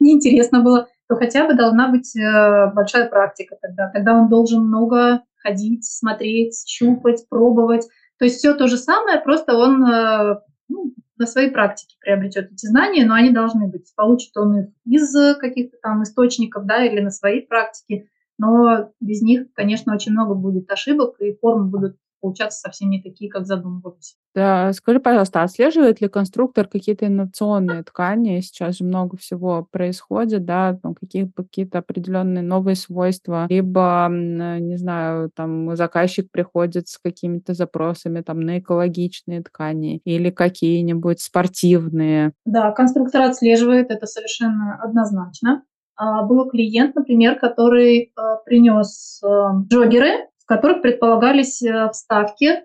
неинтересно 0.00 0.62
было, 0.62 0.88
то 1.08 1.16
хотя 1.16 1.46
бы 1.46 1.54
должна 1.54 1.88
быть 1.88 2.16
э, 2.16 2.72
большая 2.74 3.08
практика 3.08 3.56
тогда. 3.60 3.88
Тогда 3.88 4.14
он 4.14 4.28
должен 4.28 4.64
много 4.64 5.22
ходить, 5.36 5.84
смотреть, 5.84 6.64
щупать, 6.66 7.26
пробовать. 7.28 7.88
То 8.18 8.24
есть 8.24 8.38
все 8.38 8.54
то 8.54 8.68
же 8.68 8.76
самое, 8.76 9.20
просто 9.20 9.56
он 9.56 9.84
э, 9.84 10.40
ну, 10.68 10.94
на 11.18 11.26
своей 11.26 11.50
практике 11.50 11.96
приобретет 12.00 12.52
эти 12.52 12.66
знания, 12.66 13.04
но 13.04 13.14
они 13.14 13.30
должны 13.30 13.66
быть. 13.66 13.92
Получит 13.96 14.36
он 14.36 14.58
их 14.58 14.66
из 14.84 15.36
каких-то 15.38 15.76
там 15.82 16.02
источников, 16.02 16.66
да, 16.66 16.84
или 16.84 17.00
на 17.00 17.10
своей 17.10 17.46
практике. 17.46 18.08
Но 18.38 18.92
без 19.00 19.22
них, 19.22 19.52
конечно, 19.54 19.94
очень 19.94 20.12
много 20.12 20.34
будет 20.34 20.70
ошибок, 20.70 21.20
и 21.20 21.36
формы 21.40 21.68
будут 21.68 21.96
получаться 22.22 22.60
совсем 22.60 22.88
не 22.88 23.02
такие, 23.02 23.30
как 23.30 23.44
задумывались. 23.44 24.16
Да, 24.34 24.72
скажи, 24.72 24.98
пожалуйста, 24.98 25.42
отслеживает 25.42 26.00
ли 26.00 26.08
конструктор 26.08 26.66
какие-то 26.66 27.06
инновационные 27.06 27.82
ткани? 27.82 28.40
Сейчас 28.40 28.78
же 28.78 28.84
много 28.84 29.18
всего 29.18 29.68
происходит, 29.70 30.46
да, 30.46 30.78
там 30.82 30.94
какие, 30.94 31.30
какие-то 31.36 31.78
определенные 31.78 32.42
новые 32.42 32.76
свойства, 32.76 33.46
либо, 33.50 34.08
не 34.10 34.76
знаю, 34.76 35.30
там 35.34 35.76
заказчик 35.76 36.30
приходит 36.30 36.88
с 36.88 36.96
какими-то 36.96 37.52
запросами 37.52 38.22
там 38.22 38.40
на 38.40 38.60
экологичные 38.60 39.42
ткани 39.42 40.00
или 40.04 40.30
какие-нибудь 40.30 41.20
спортивные. 41.20 42.32
Да, 42.46 42.70
конструктор 42.72 43.22
отслеживает 43.22 43.90
это 43.90 44.06
совершенно 44.06 44.78
однозначно. 44.82 45.64
А, 45.96 46.22
был 46.22 46.48
клиент, 46.48 46.94
например, 46.94 47.38
который 47.38 48.12
а, 48.16 48.36
принес 48.36 49.20
а, 49.22 49.52
джогеры, 49.68 50.26
в 50.42 50.46
которых 50.46 50.82
предполагались 50.82 51.62
вставки 51.92 52.62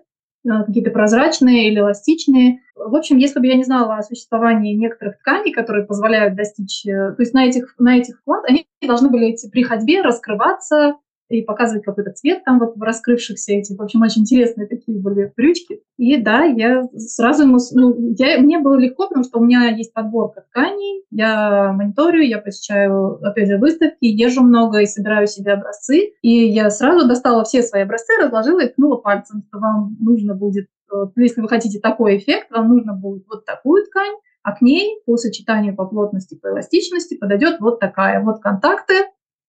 какие-то 0.66 0.90
прозрачные 0.90 1.68
или 1.68 1.80
эластичные. 1.80 2.60
В 2.74 2.94
общем, 2.94 3.16
если 3.16 3.40
бы 3.40 3.46
я 3.46 3.54
не 3.54 3.64
знала 3.64 3.96
о 3.96 4.02
существовании 4.02 4.74
некоторых 4.74 5.18
тканей, 5.18 5.52
которые 5.52 5.84
позволяют 5.84 6.36
достичь, 6.36 6.86
э, 6.86 7.12
то 7.12 7.16
есть 7.18 7.34
на 7.34 7.46
этих, 7.46 7.74
на 7.78 7.98
этих 7.98 8.20
вклад, 8.20 8.44
они 8.48 8.66
должны 8.80 9.10
были 9.10 9.36
при 9.50 9.62
ходьбе 9.62 10.00
раскрываться, 10.00 10.94
и 11.28 11.42
показывать 11.42 11.84
какой-то 11.84 12.12
цвет 12.12 12.44
там 12.44 12.58
вот 12.58 12.76
в 12.76 12.82
раскрывшихся 12.82 13.52
этих. 13.52 13.78
В 13.78 13.82
общем, 13.82 14.02
очень 14.02 14.22
интересные 14.22 14.66
такие 14.66 14.98
были 14.98 15.32
брючки. 15.36 15.82
И 15.96 16.16
да, 16.16 16.44
я 16.44 16.88
сразу 16.96 17.42
ему, 17.44 17.58
ну, 17.72 18.14
я, 18.18 18.40
мне 18.40 18.58
было 18.58 18.76
легко, 18.76 19.08
потому 19.08 19.24
что 19.24 19.38
у 19.38 19.44
меня 19.44 19.68
есть 19.68 19.92
подборка 19.92 20.44
тканей, 20.48 21.04
я 21.10 21.72
мониторю, 21.72 22.22
я 22.22 22.38
посещаю, 22.38 23.18
опять 23.22 23.48
же, 23.48 23.58
выставки, 23.58 24.04
езжу 24.04 24.42
много 24.42 24.80
и 24.80 24.86
собираю 24.86 25.26
себе 25.26 25.52
образцы. 25.52 26.12
И 26.22 26.48
я 26.48 26.70
сразу 26.70 27.06
достала 27.06 27.44
все 27.44 27.62
свои 27.62 27.82
образцы, 27.82 28.12
разложила 28.22 28.60
и 28.60 28.68
ткнула 28.68 28.96
пальцем, 28.96 29.42
что 29.48 29.58
вам 29.58 29.96
нужно 30.00 30.34
будет, 30.34 30.68
э, 30.92 31.06
если 31.16 31.40
вы 31.40 31.48
хотите 31.48 31.78
такой 31.80 32.18
эффект, 32.18 32.50
вам 32.50 32.68
нужно 32.68 32.94
будет 32.94 33.24
вот 33.28 33.44
такую 33.44 33.84
ткань, 33.86 34.14
а 34.42 34.52
к 34.52 34.62
ней 34.62 35.00
по 35.04 35.16
сочетанию 35.16 35.76
по 35.76 35.84
плотности, 35.84 36.34
по 36.34 36.48
эластичности 36.48 37.16
подойдет 37.18 37.60
вот 37.60 37.80
такая. 37.80 38.22
Вот 38.22 38.40
контакты, 38.40 38.94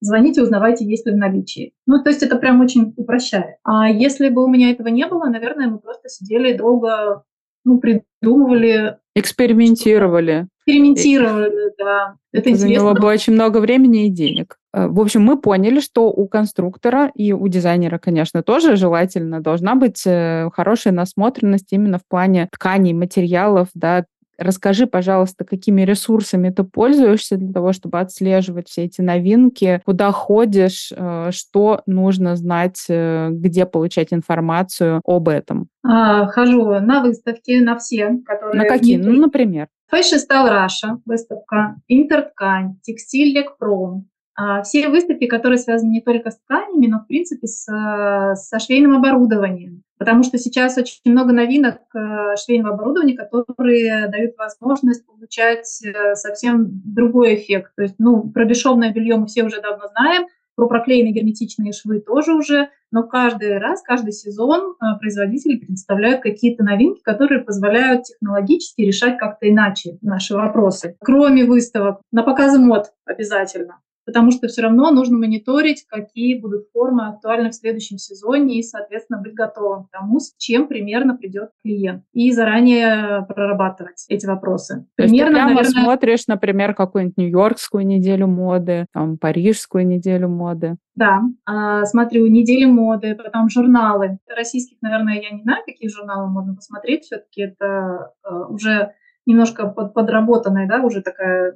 звоните, 0.00 0.42
узнавайте, 0.42 0.84
есть 0.84 1.06
ли 1.06 1.12
в 1.12 1.16
наличии. 1.16 1.72
Ну, 1.86 2.02
то 2.02 2.10
есть 2.10 2.22
это 2.22 2.36
прям 2.36 2.60
очень 2.60 2.92
упрощает. 2.96 3.56
А 3.64 3.88
если 3.88 4.28
бы 4.28 4.44
у 4.44 4.48
меня 4.48 4.70
этого 4.70 4.88
не 4.88 5.06
было, 5.06 5.26
наверное, 5.26 5.68
мы 5.68 5.78
просто 5.78 6.08
сидели 6.08 6.56
долго, 6.56 7.24
ну, 7.64 7.78
придумывали. 7.78 8.98
Экспериментировали. 9.14 10.48
Экспериментировали, 10.66 11.72
да. 11.78 12.16
Это 12.32 12.50
интересно. 12.50 12.72
него 12.72 12.94
было 12.94 13.10
очень 13.10 13.32
много 13.32 13.58
времени 13.58 14.06
и 14.06 14.10
денег. 14.10 14.56
Э, 14.72 14.86
в 14.86 15.00
общем, 15.00 15.22
мы 15.22 15.38
поняли, 15.38 15.80
что 15.80 16.08
у 16.10 16.28
конструктора 16.28 17.10
и 17.14 17.32
у 17.32 17.48
дизайнера, 17.48 17.98
конечно, 17.98 18.42
тоже 18.42 18.76
желательно 18.76 19.40
должна 19.40 19.74
быть 19.74 20.02
э, 20.06 20.48
хорошая 20.52 20.92
насмотренность 20.92 21.72
именно 21.72 21.98
в 21.98 22.06
плане 22.08 22.48
тканей, 22.52 22.92
материалов, 22.92 23.68
да, 23.74 24.04
Расскажи, 24.40 24.86
пожалуйста, 24.86 25.44
какими 25.44 25.82
ресурсами 25.82 26.48
ты 26.48 26.64
пользуешься 26.64 27.36
для 27.36 27.52
того, 27.52 27.74
чтобы 27.74 28.00
отслеживать 28.00 28.68
все 28.68 28.84
эти 28.84 29.02
новинки, 29.02 29.82
куда 29.84 30.12
ходишь, 30.12 30.90
э, 30.96 31.30
что 31.30 31.82
нужно 31.84 32.36
знать, 32.36 32.86
э, 32.88 33.28
где 33.32 33.66
получать 33.66 34.14
информацию 34.14 35.02
об 35.04 35.28
этом? 35.28 35.68
А, 35.84 36.26
хожу 36.28 36.64
на 36.80 37.02
выставки, 37.02 37.60
на 37.60 37.76
все, 37.76 38.18
которые... 38.24 38.62
На 38.62 38.64
какие? 38.66 38.96
Ну, 38.96 39.12
например. 39.12 39.68
Fashion 39.92 40.16
Style 40.16 40.50
Russia 40.50 40.96
выставка, 41.04 41.76
Интерткань, 41.88 42.78
Текстиль 42.80 43.36
Лекпром, 43.36 44.08
а, 44.34 44.62
все 44.62 44.88
выставки, 44.88 45.26
которые 45.26 45.58
связаны 45.58 45.90
не 45.90 46.00
только 46.00 46.30
с 46.30 46.38
тканями, 46.38 46.86
но, 46.86 47.00
в 47.00 47.06
принципе, 47.06 47.46
с, 47.46 47.64
со 47.66 48.58
швейным 48.58 48.96
оборудованием. 48.96 49.82
Потому 50.00 50.22
что 50.22 50.38
сейчас 50.38 50.78
очень 50.78 50.98
много 51.04 51.30
новинок 51.34 51.76
э, 51.94 52.34
швейного 52.42 52.72
оборудования, 52.72 53.14
которые 53.14 54.08
дают 54.08 54.34
возможность 54.38 55.04
получать 55.04 55.68
э, 55.84 56.14
совсем 56.14 56.68
другой 56.70 57.34
эффект. 57.34 57.72
То 57.76 57.82
есть, 57.82 57.96
ну, 57.98 58.22
про 58.30 58.46
бесшовное 58.46 58.94
белье 58.94 59.16
мы 59.16 59.26
все 59.26 59.44
уже 59.44 59.60
давно 59.60 59.88
знаем, 59.88 60.26
про 60.54 60.68
проклеенные 60.68 61.12
герметичные 61.12 61.74
швы 61.74 62.00
тоже 62.00 62.32
уже, 62.32 62.70
но 62.90 63.02
каждый 63.02 63.58
раз, 63.58 63.82
каждый 63.82 64.12
сезон 64.12 64.72
э, 64.72 64.98
производители 64.98 65.58
представляют 65.58 66.22
какие-то 66.22 66.64
новинки, 66.64 67.02
которые 67.02 67.42
позволяют 67.42 68.04
технологически 68.04 68.80
решать 68.80 69.18
как-то 69.18 69.50
иначе 69.50 69.98
наши 70.00 70.34
вопросы. 70.34 70.96
Кроме 71.00 71.44
выставок, 71.44 72.00
на 72.10 72.22
показы 72.22 72.58
мод 72.58 72.86
обязательно 73.04 73.80
потому 74.04 74.30
что 74.30 74.48
все 74.48 74.62
равно 74.62 74.90
нужно 74.90 75.18
мониторить, 75.18 75.84
какие 75.86 76.38
будут 76.38 76.66
формы 76.72 77.08
актуальны 77.08 77.50
в 77.50 77.54
следующем 77.54 77.98
сезоне 77.98 78.58
и, 78.58 78.62
соответственно, 78.62 79.20
быть 79.20 79.34
готовым 79.34 79.84
к 79.84 79.90
тому, 79.90 80.20
с 80.20 80.34
чем 80.38 80.66
примерно 80.66 81.16
придет 81.16 81.50
клиент, 81.62 82.04
и 82.12 82.32
заранее 82.32 83.24
прорабатывать 83.26 84.04
эти 84.08 84.26
вопросы. 84.26 84.86
То 84.96 85.04
примерно, 85.04 85.14
есть 85.14 85.26
ты 85.26 85.32
прямо 85.32 85.54
наверное... 85.54 85.82
смотришь, 85.84 86.26
например, 86.26 86.74
какую-нибудь 86.74 87.16
Нью-Йоркскую 87.16 87.86
неделю 87.86 88.26
моды, 88.26 88.86
там, 88.92 89.18
Парижскую 89.18 89.86
неделю 89.86 90.28
моды. 90.28 90.76
Да, 90.94 91.22
а, 91.46 91.84
смотрю 91.86 92.26
недели 92.26 92.64
моды, 92.64 93.14
потом 93.14 93.48
журналы. 93.48 94.18
Российских, 94.28 94.78
наверное, 94.82 95.20
я 95.20 95.30
не 95.30 95.42
знаю, 95.42 95.62
какие 95.64 95.88
журналы 95.88 96.28
можно 96.28 96.54
посмотреть. 96.54 97.04
Все-таки 97.04 97.42
это 97.42 98.12
а, 98.22 98.46
уже 98.48 98.92
немножко 99.26 99.66
под, 99.66 99.94
подработанная, 99.94 100.68
да, 100.68 100.82
уже 100.82 101.02
такая 101.02 101.54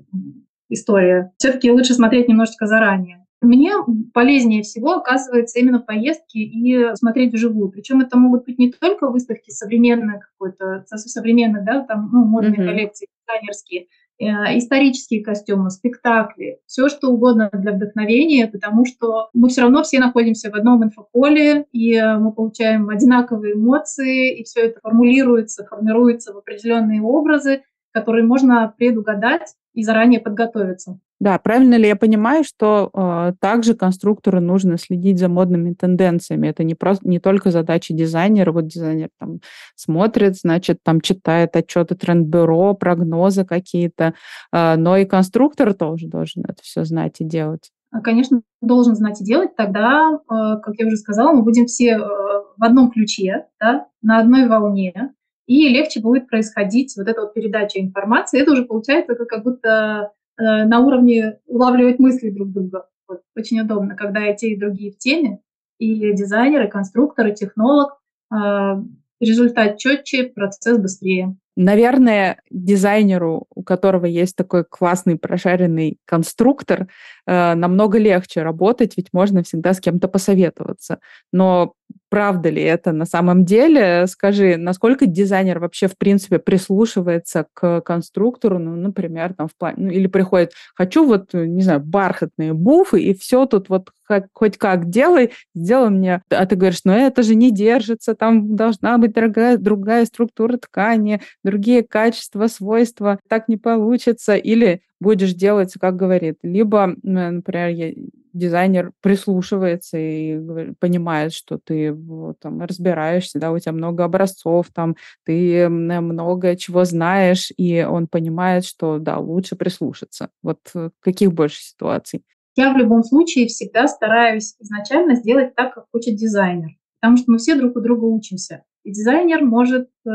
история. 0.69 1.33
Все-таки 1.39 1.71
лучше 1.71 1.95
смотреть 1.95 2.29
немножечко 2.29 2.67
заранее. 2.67 3.25
Мне 3.45 3.73
полезнее 4.13 4.63
всего 4.63 4.95
оказывается 4.95 5.59
именно 5.59 5.79
поездки 5.79 6.39
и 6.39 6.95
смотреть 6.95 7.35
вживую. 7.35 7.71
Причем 7.71 8.01
это 8.01 8.17
могут 8.17 8.47
быть 8.47 8.59
не 8.59 8.73
только 8.73 9.09
выставки 9.09 9.51
современных 9.51 10.31
какой-то, 10.33 10.85
современных, 10.87 11.65
да, 11.65 11.85
там, 11.85 12.09
ну, 12.11 12.25
модные 12.25 12.55
mm-hmm. 12.55 12.67
коллекции, 12.67 13.09
дизайнерские, 13.27 13.87
э, 14.19 14.59
исторические 14.59 15.23
костюмы, 15.23 15.71
спектакли, 15.71 16.59
все 16.67 16.89
что 16.89 17.11
угодно 17.11 17.51
для 17.53 17.73
вдохновения, 17.73 18.47
потому 18.47 18.87
что 18.87 19.29
мы 19.35 19.51
все 19.51 19.63
равно 19.63 19.83
все 19.83 19.99
находимся 19.99 20.51
в 20.51 20.55
одном 20.55 20.83
инфополе, 20.83 21.67
и 21.73 22.01
мы 22.01 22.33
получаем 22.33 22.89
одинаковые 22.89 23.55
эмоции, 23.55 24.39
и 24.39 24.45
все 24.45 24.61
это 24.61 24.81
формулируется, 24.81 25.67
формируется 25.67 26.33
в 26.33 26.39
определенные 26.39 27.03
образы, 27.03 27.63
которые 27.93 28.25
можно 28.25 28.73
предугадать 28.77 29.55
и 29.75 29.83
заранее 29.83 30.21
подготовиться. 30.21 30.99
Да, 31.21 31.39
правильно 31.39 31.75
ли 31.75 31.89
я 31.89 31.97
понимаю, 31.97 32.45
что 32.45 32.91
э, 32.93 33.33
также 33.41 33.75
конструктору 33.75 34.41
нужно 34.41 34.79
следить 34.79 35.19
за 35.19 35.29
модными 35.29 35.75
тенденциями? 35.75 36.49
Это 36.49 36.65
не 36.65 36.75
просто 36.75 37.09
не 37.09 37.19
только 37.19 37.51
задача 37.51 37.95
дизайнера. 37.95 38.53
Вот 38.53 38.67
дизайнер 38.67 39.09
там 39.19 39.41
смотрит, 39.75 40.37
значит, 40.37 40.79
там 40.83 41.01
читает 41.01 41.57
отчеты 41.57 41.95
тренд-бюро, 41.95 42.75
прогнозы 42.75 43.45
какие-то, 43.45 44.15
э, 44.53 44.77
но 44.77 44.97
и 44.97 45.05
конструктор 45.05 45.75
тоже 45.75 46.09
должен 46.09 46.45
это 46.45 46.63
все 46.63 46.85
знать 46.85 47.21
и 47.21 47.25
делать. 47.25 47.71
А, 47.91 48.01
конечно, 48.01 48.43
должен 48.61 48.97
знать 48.97 49.21
и 49.21 49.25
делать. 49.25 49.55
Тогда, 49.57 50.11
э, 50.13 50.19
как 50.29 50.75
я 50.79 50.87
уже 50.87 50.97
сказала, 50.97 51.33
мы 51.33 51.43
будем 51.43 51.67
все 51.67 51.93
э, 51.93 51.99
в 51.99 52.63
одном 52.63 52.91
ключе, 52.91 53.47
да, 53.61 53.87
на 54.03 54.19
одной 54.19 54.49
волне 54.49 55.15
и 55.47 55.69
легче 55.69 56.01
будет 56.01 56.29
происходить 56.29 56.95
вот 56.97 57.09
эта 57.09 57.23
вот 57.23 57.35
передача 57.35 57.81
информации. 57.81 58.41
Это 58.41 58.53
уже 58.53 58.65
получается 58.65 59.15
как, 59.15 59.29
как 59.29 59.45
будто 59.45 60.13
э, 60.39 60.43
на 60.43 60.81
уровне 60.81 61.39
улавливать 61.47 61.99
мысли 61.99 62.31
друг 62.31 62.53
друга. 62.53 62.87
Вот, 63.07 63.23
очень 63.37 63.61
удобно, 63.61 63.95
когда 63.95 64.27
и 64.27 64.37
те, 64.37 64.51
и 64.51 64.59
другие 64.59 64.93
в 64.93 64.99
теме, 64.99 65.41
и 65.79 66.13
дизайнер, 66.13 66.65
и 66.65 66.71
конструктор, 66.71 67.27
и 67.27 67.35
технолог. 67.35 67.99
Э, 68.33 68.77
результат 69.21 69.79
четче, 69.79 70.25
процесс 70.25 70.79
быстрее. 70.79 71.37
Наверное, 71.57 72.41
дизайнеру, 72.51 73.47
у 73.55 73.63
которого 73.63 74.07
есть 74.07 74.35
такой 74.35 74.65
классный 74.65 75.17
прошаренный 75.17 75.99
конструктор, 76.05 76.89
э, 77.27 77.55
намного 77.55 77.99
легче 77.99 78.43
работать, 78.43 78.95
ведь 78.97 79.13
можно 79.13 79.45
всегда 79.45 79.73
с 79.73 79.81
кем-то 79.81 80.09
посоветоваться. 80.09 80.99
Но 81.33 81.75
правда 82.15 82.49
ли 82.49 82.63
это 82.63 82.93
на 82.93 83.07
самом 83.07 83.45
деле? 83.45 84.07
Скажи, 84.07 84.57
насколько 84.57 85.05
дизайнер 85.05 85.59
вообще 85.59 85.89
в 85.89 85.99
принципе 85.99 86.39
прислушивается 86.39 87.49
к 87.53 87.81
конструктору, 87.81 88.61
ну, 88.61 88.77
например, 88.77 89.35
там 89.35 89.49
в 89.49 89.57
плане, 89.57 89.77
ну, 89.79 89.91
или 89.91 90.07
приходит, 90.07 90.53
хочу 90.77 91.05
вот, 91.05 91.35
не 91.35 91.63
знаю, 91.63 91.81
бархатные 91.81 92.53
буфы, 92.53 93.03
и 93.03 93.15
все 93.15 93.47
тут 93.47 93.69
вот 93.69 93.91
хоть, 94.07 94.23
хоть 94.33 94.59
как 94.59 94.91
делай, 94.91 95.33
сделай 95.57 95.91
мне. 95.91 96.23
А 96.31 96.47
ты 96.47 96.55
говоришь, 96.55 96.83
ну 96.85 96.93
это 96.93 97.25
же 97.25 97.35
не 97.35 97.51
держится, 97.51 98.15
там 98.15 98.55
должна 98.55 98.97
быть 98.99 99.13
другая, 99.13 99.59
другая 99.59 100.05
структура 100.05 100.57
ткани, 100.57 101.21
другие 101.43 101.83
качества, 101.83 102.47
свойства, 102.47 103.19
так 103.29 103.49
не 103.49 103.57
получится. 103.57 104.37
Или 104.37 104.83
будешь 105.01 105.35
делать, 105.35 105.75
как 105.81 105.97
говорит. 105.97 106.39
Либо, 106.45 106.95
например, 107.03 107.93
дизайнер 108.35 108.93
прислушивается 109.01 109.97
и 109.97 110.73
понимает, 110.79 111.33
что 111.33 111.59
ты 111.59 111.97
там 112.41 112.63
разбираешься, 112.63 113.39
да, 113.39 113.53
у 113.53 113.59
тебя 113.59 113.73
много 113.73 114.05
образцов, 114.05 114.67
там 114.75 114.97
ты 115.25 115.69
много 115.69 116.57
чего 116.57 116.85
знаешь, 116.85 117.53
и 117.57 117.83
он 117.83 118.09
понимает, 118.09 118.65
что 118.65 118.99
да, 118.99 119.19
лучше 119.19 119.57
прислушаться. 119.57 120.31
Вот 120.43 120.59
э, 120.75 120.91
каких 121.01 121.33
больше 121.33 121.63
ситуаций? 121.63 122.25
Я 122.57 122.73
в 122.73 122.77
любом 122.77 123.03
случае 123.03 123.47
всегда 123.47 123.89
стараюсь 123.89 124.55
изначально 124.61 125.17
сделать 125.17 125.55
так, 125.55 125.75
как 125.75 125.87
хочет 125.93 126.17
дизайнер. 126.17 126.71
потому 127.01 127.17
что 127.17 127.33
мы 127.33 127.39
все 127.39 127.57
друг 127.57 127.77
у 127.77 127.81
друга 127.81 128.05
учимся. 128.05 128.65
И 128.85 128.93
дизайнер 128.93 129.43
может 129.43 129.89
э, 130.07 130.11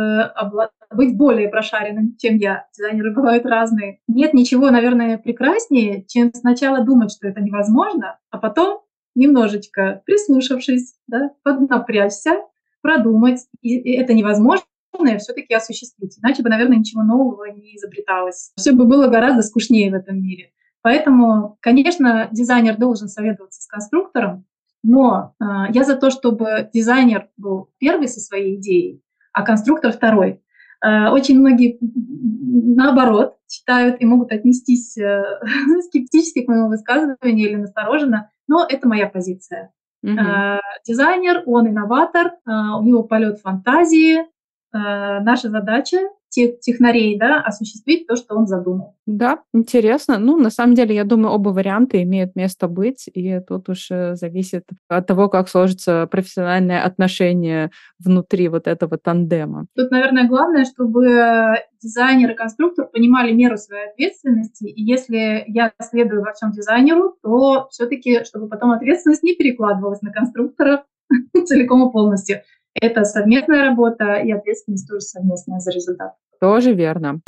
быть 0.93 1.17
более 1.17 1.49
прошаренным, 1.49 2.15
чем 2.17 2.37
я. 2.37 2.67
Дизайнеры 2.75 3.13
бывают 3.13 3.45
разные. 3.45 3.99
Нет 4.07 4.33
ничего, 4.33 4.69
наверное, 4.69 5.17
прекраснее, 5.17 6.05
чем 6.07 6.33
сначала 6.33 6.83
думать, 6.83 7.11
что 7.11 7.27
это 7.27 7.41
невозможно, 7.41 8.19
а 8.31 8.37
потом 8.37 8.81
немножечко 9.15 10.01
прислушавшись, 10.05 10.95
да, 11.07 11.31
поднапрячься, 11.43 12.41
продумать, 12.81 13.41
и, 13.61 13.93
это 13.93 14.13
невозможно, 14.13 14.63
все-таки 15.19 15.53
осуществить. 15.53 16.17
Иначе 16.19 16.43
бы, 16.43 16.49
наверное, 16.49 16.77
ничего 16.77 17.03
нового 17.03 17.45
не 17.45 17.75
изобреталось. 17.75 18.51
Все 18.55 18.71
бы 18.71 18.85
было 18.85 19.07
гораздо 19.07 19.43
скучнее 19.43 19.91
в 19.91 19.93
этом 19.93 20.21
мире. 20.21 20.51
Поэтому, 20.81 21.57
конечно, 21.61 22.29
дизайнер 22.31 22.77
должен 22.77 23.07
советоваться 23.07 23.61
с 23.61 23.67
конструктором, 23.67 24.45
но 24.81 25.35
э, 25.39 25.45
я 25.73 25.83
за 25.83 25.95
то, 25.95 26.09
чтобы 26.09 26.69
дизайнер 26.73 27.29
был 27.37 27.69
первый 27.79 28.07
со 28.07 28.21
своей 28.21 28.55
идеей, 28.55 29.03
а 29.33 29.43
конструктор 29.43 29.91
второй. 29.91 30.41
Э, 30.83 31.09
очень 31.09 31.39
многие, 31.39 31.77
наоборот, 31.81 33.35
считают 33.49 34.01
и 34.01 34.05
могут 34.05 34.31
отнестись 34.31 34.97
э, 34.97 35.23
скептически 35.87 36.43
к 36.43 36.47
моему 36.47 36.67
высказыванию 36.67 37.49
или 37.49 37.55
настороженно, 37.55 38.29
но 38.47 38.65
это 38.67 38.87
моя 38.87 39.07
позиция. 39.07 39.71
Угу. 40.01 40.15
Дизайнер, 40.87 41.43
он 41.45 41.67
инноватор, 41.67 42.31
у 42.45 42.83
него 42.83 43.03
полет 43.03 43.41
фантазии. 43.41 44.19
Наша 44.71 45.49
задача 45.49 45.97
тех, 46.29 46.59
технарей, 46.59 47.17
да, 47.17 47.41
осуществить 47.41 48.07
то, 48.07 48.15
что 48.15 48.35
он 48.35 48.47
задумал. 48.47 48.95
Да, 49.05 49.39
интересно. 49.53 50.17
Ну, 50.19 50.37
на 50.37 50.49
самом 50.49 50.75
деле, 50.75 50.95
я 50.95 51.03
думаю, 51.03 51.33
оба 51.33 51.49
варианта 51.49 52.01
имеют 52.03 52.35
место 52.35 52.67
быть, 52.67 53.09
и 53.13 53.39
тут 53.39 53.69
уж 53.69 53.87
зависит 54.13 54.65
от 54.87 55.07
того, 55.07 55.29
как 55.29 55.49
сложится 55.49 56.07
профессиональное 56.09 56.83
отношение 56.83 57.71
внутри 57.97 58.47
вот 58.47 58.67
этого 58.67 58.97
тандема. 58.97 59.65
Тут, 59.75 59.91
наверное, 59.91 60.27
главное, 60.27 60.65
чтобы 60.65 61.55
дизайнер 61.81 62.31
и 62.31 62.35
конструктор 62.35 62.87
понимали 62.87 63.31
меру 63.31 63.57
своей 63.57 63.89
ответственности, 63.89 64.65
и 64.65 64.83
если 64.83 65.43
я 65.47 65.71
следую 65.81 66.21
во 66.21 66.33
всем 66.33 66.51
дизайнеру, 66.51 67.15
то 67.23 67.67
все-таки, 67.71 68.23
чтобы 68.23 68.47
потом 68.47 68.71
ответственность 68.71 69.23
не 69.23 69.35
перекладывалась 69.35 70.01
на 70.01 70.11
конструктора 70.11 70.85
целиком 71.45 71.89
и 71.89 71.91
полностью. 71.91 72.41
Это 72.73 73.03
совместная 73.03 73.63
работа, 73.63 74.15
и 74.15 74.31
ответственность 74.31 74.87
тоже 74.87 75.01
совместная 75.01 75.59
за 75.59 75.71
результат. 75.71 76.13
Тоже 76.39 76.73
верно. 76.73 77.21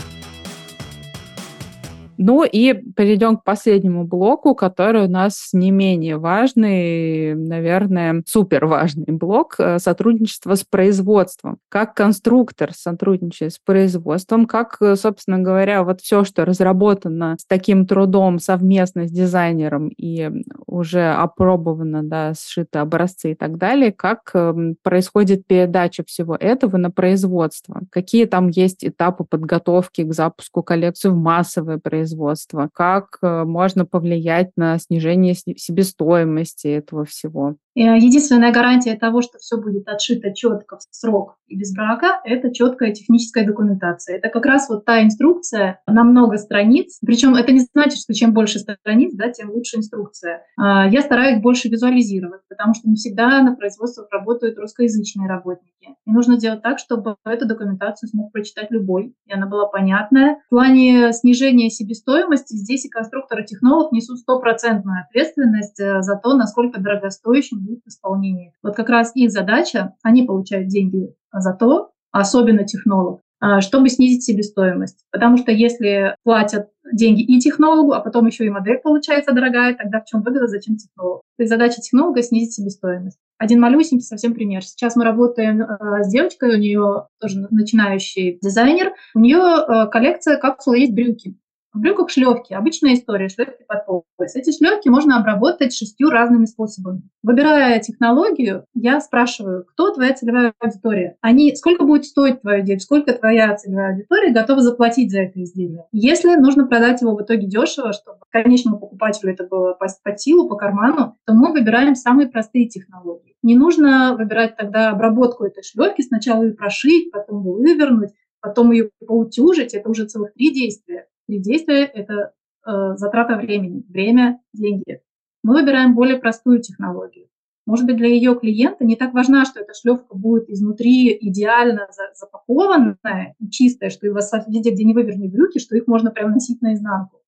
Ну 2.23 2.43
и 2.43 2.73
перейдем 2.73 3.35
к 3.35 3.43
последнему 3.43 4.03
блоку, 4.05 4.53
который 4.53 5.05
у 5.05 5.09
нас 5.09 5.49
не 5.53 5.71
менее 5.71 6.17
важный, 6.17 7.33
наверное, 7.33 8.21
супер 8.27 8.67
важный 8.67 9.11
блок 9.11 9.55
э, 9.57 9.79
сотрудничества 9.79 10.53
с 10.53 10.63
производством. 10.63 11.57
Как 11.67 11.95
конструктор 11.95 12.73
сотрудничает 12.75 13.53
с 13.53 13.57
производством, 13.57 14.45
как, 14.45 14.77
э, 14.81 14.95
собственно 14.97 15.39
говоря, 15.39 15.83
вот 15.83 16.01
все, 16.01 16.23
что 16.23 16.45
разработано 16.45 17.37
с 17.39 17.45
таким 17.47 17.87
трудом 17.87 18.37
совместно 18.37 19.07
с 19.07 19.11
дизайнером 19.11 19.87
и 19.87 20.29
уже 20.67 21.11
опробовано, 21.13 22.03
да, 22.03 22.33
сшиты 22.35 22.77
образцы 22.77 23.31
и 23.31 23.35
так 23.35 23.57
далее, 23.57 23.91
как 23.91 24.29
эм, 24.35 24.75
происходит 24.83 25.47
передача 25.47 26.03
всего 26.05 26.35
этого 26.35 26.77
на 26.77 26.91
производство, 26.91 27.81
какие 27.89 28.25
там 28.25 28.49
есть 28.49 28.85
этапы 28.85 29.23
подготовки 29.23 30.03
к 30.03 30.13
запуску 30.13 30.61
коллекции 30.61 31.09
в 31.09 31.15
массовое 31.15 31.79
производство, 31.79 32.10
производства, 32.11 32.69
как 32.73 33.17
э, 33.21 33.43
можно 33.43 33.85
повлиять 33.85 34.51
на 34.55 34.77
снижение 34.79 35.33
себестоимости 35.33 36.67
этого 36.67 37.05
всего. 37.05 37.55
Э, 37.75 37.97
единственная 37.97 38.51
гарантия 38.51 38.95
того, 38.95 39.21
что 39.21 39.37
все 39.39 39.57
будет 39.57 39.87
отшито 39.87 40.33
четко 40.33 40.77
в 40.77 40.95
срок 40.95 41.37
и 41.47 41.57
без 41.57 41.73
брака, 41.73 42.19
это 42.25 42.53
четкая 42.53 42.91
техническая 42.91 43.45
документация. 43.45 44.17
Это 44.17 44.29
как 44.29 44.45
раз 44.45 44.67
вот 44.69 44.85
та 44.85 45.03
инструкция 45.03 45.81
на 45.87 46.03
много 46.03 46.37
страниц. 46.37 46.99
Причем 47.05 47.35
это 47.35 47.51
не 47.51 47.61
значит, 47.61 47.99
что 47.99 48.13
чем 48.13 48.33
больше 48.33 48.59
страниц, 48.59 49.13
да, 49.13 49.31
тем 49.31 49.51
лучше 49.51 49.77
инструкция. 49.77 50.43
А, 50.57 50.87
я 50.89 51.01
стараюсь 51.01 51.41
больше 51.41 51.69
визуализировать, 51.69 52.41
потому 52.49 52.73
что 52.73 52.89
не 52.89 52.95
всегда 52.95 53.41
на 53.41 53.55
производствах 53.55 54.07
работают 54.11 54.57
русскоязычные 54.57 55.29
работники. 55.29 55.95
И 56.05 56.11
нужно 56.11 56.37
сделать 56.37 56.61
так, 56.61 56.79
чтобы 56.79 57.15
эту 57.25 57.47
документацию 57.47 58.09
смог 58.09 58.31
прочитать 58.31 58.69
любой, 58.69 59.15
и 59.25 59.33
она 59.33 59.47
была 59.47 59.67
понятная. 59.67 60.37
В 60.47 60.49
плане 60.49 61.13
снижения 61.13 61.69
себестоимости 61.69 62.00
здесь 62.49 62.85
и 62.85 62.89
конструктор, 62.89 63.39
и 63.39 63.45
технолог 63.45 63.91
несут 63.91 64.19
стопроцентную 64.19 65.03
ответственность 65.07 65.79
э, 65.79 66.01
за 66.01 66.15
то, 66.15 66.35
насколько 66.35 66.79
дорогостоящим 66.79 67.59
будет 67.59 67.85
исполнение. 67.85 68.53
Вот 68.63 68.75
как 68.75 68.89
раз 68.89 69.11
их 69.15 69.31
задача, 69.31 69.95
они 70.03 70.23
получают 70.23 70.67
деньги 70.67 71.13
за 71.31 71.53
то, 71.53 71.91
особенно 72.11 72.63
технолог, 72.65 73.21
а, 73.39 73.61
чтобы 73.61 73.89
снизить 73.89 74.23
себестоимость. 74.23 75.05
Потому 75.11 75.37
что 75.37 75.51
если 75.51 76.15
платят 76.23 76.67
деньги 76.93 77.23
и 77.23 77.39
технологу, 77.39 77.93
а 77.93 78.01
потом 78.01 78.27
еще 78.27 78.45
и 78.45 78.49
модель 78.49 78.79
получается 78.79 79.33
дорогая, 79.33 79.75
тогда 79.75 80.01
в 80.01 80.05
чем 80.05 80.21
выгода, 80.21 80.47
зачем 80.47 80.75
технолог? 80.75 81.21
То 81.37 81.43
есть 81.43 81.51
задача 81.51 81.81
технолога— 81.81 82.21
снизить 82.23 82.53
себестоимость. 82.53 83.17
Один 83.37 83.59
малюсенький 83.59 84.05
совсем 84.05 84.35
пример. 84.35 84.63
Сейчас 84.63 84.95
мы 84.95 85.03
работаем 85.03 85.61
э, 85.61 86.03
с 86.03 86.11
девочкой, 86.11 86.55
у 86.55 86.59
нее 86.59 87.07
тоже 87.19 87.47
начинающий 87.49 88.37
дизайнер, 88.41 88.93
у 89.15 89.19
нее 89.19 89.39
э, 89.39 89.87
коллекция 89.89 90.37
капсул 90.37 90.73
есть 90.73 90.93
брюки. 90.93 91.35
В 91.73 91.79
брюках 91.79 92.09
шлевки, 92.09 92.53
обычная 92.53 92.95
история, 92.95 93.29
шлевки 93.29 93.63
под 93.65 93.85
пояс. 93.85 94.35
Эти 94.35 94.51
шлевки 94.55 94.89
можно 94.89 95.17
обработать 95.17 95.73
шестью 95.73 96.09
разными 96.09 96.43
способами. 96.43 97.03
Выбирая 97.23 97.79
технологию, 97.79 98.65
я 98.73 98.99
спрашиваю, 98.99 99.63
кто 99.63 99.93
твоя 99.93 100.13
целевая 100.13 100.53
аудитория? 100.59 101.15
Они, 101.21 101.55
сколько 101.55 101.85
будет 101.85 102.05
стоить 102.05 102.41
твое 102.41 102.61
изделие, 102.61 102.79
сколько 102.81 103.13
твоя 103.13 103.55
целевая 103.55 103.93
аудитория 103.93 104.33
готова 104.33 104.61
заплатить 104.61 105.11
за 105.11 105.21
это 105.21 105.41
изделие? 105.41 105.85
Если 105.93 106.35
нужно 106.35 106.67
продать 106.67 107.01
его 107.01 107.15
в 107.15 107.21
итоге 107.23 107.47
дешево, 107.47 107.93
чтобы 107.93 108.19
конечному 108.31 108.77
покупателю 108.77 109.31
это 109.31 109.45
было 109.45 109.73
по, 109.73 109.87
по 110.03 110.17
силу, 110.17 110.49
по 110.49 110.55
карману, 110.55 111.15
то 111.25 111.33
мы 111.33 111.53
выбираем 111.53 111.95
самые 111.95 112.27
простые 112.27 112.67
технологии. 112.67 113.35
Не 113.43 113.55
нужно 113.55 114.15
выбирать 114.17 114.57
тогда 114.57 114.89
обработку 114.89 115.45
этой 115.45 115.63
шлевки, 115.63 116.01
сначала 116.01 116.43
ее 116.43 116.53
прошить, 116.53 117.11
потом 117.11 117.43
вывернуть, 117.43 118.11
потом 118.41 118.71
ее 118.71 118.89
поутюжить, 119.05 119.73
это 119.73 119.89
уже 119.89 120.05
целых 120.05 120.33
три 120.33 120.53
действия. 120.53 121.07
Три 121.31 121.39
действия– 121.39 121.85
это 121.93 122.33
э, 122.67 122.97
затрата 122.97 123.37
времени, 123.37 123.85
время, 123.87 124.41
деньги. 124.51 124.99
Мы 125.43 125.53
выбираем 125.53 125.95
более 125.95 126.19
простую 126.19 126.59
технологию. 126.59 127.27
Может 127.65 127.85
быть, 127.85 127.95
для 127.95 128.09
ее 128.09 128.37
клиента 128.37 128.83
не 128.83 128.97
так 128.97 129.13
важна, 129.13 129.45
что 129.45 129.61
эта 129.61 129.73
шлевка 129.73 130.13
будет 130.13 130.49
изнутри 130.49 131.17
идеально 131.21 131.87
запакованная 132.15 133.35
и 133.39 133.49
чистая, 133.49 133.89
что 133.89 134.07
и 134.07 134.09
вас 134.09 134.29
везде, 134.45 134.71
где 134.71 134.83
не 134.83 134.93
выверни 134.93 135.29
брюки, 135.29 135.59
что 135.59 135.77
их 135.77 135.87
можно 135.87 136.11
прям 136.11 136.31
носить 136.31 136.61
наизнанку. 136.61 137.21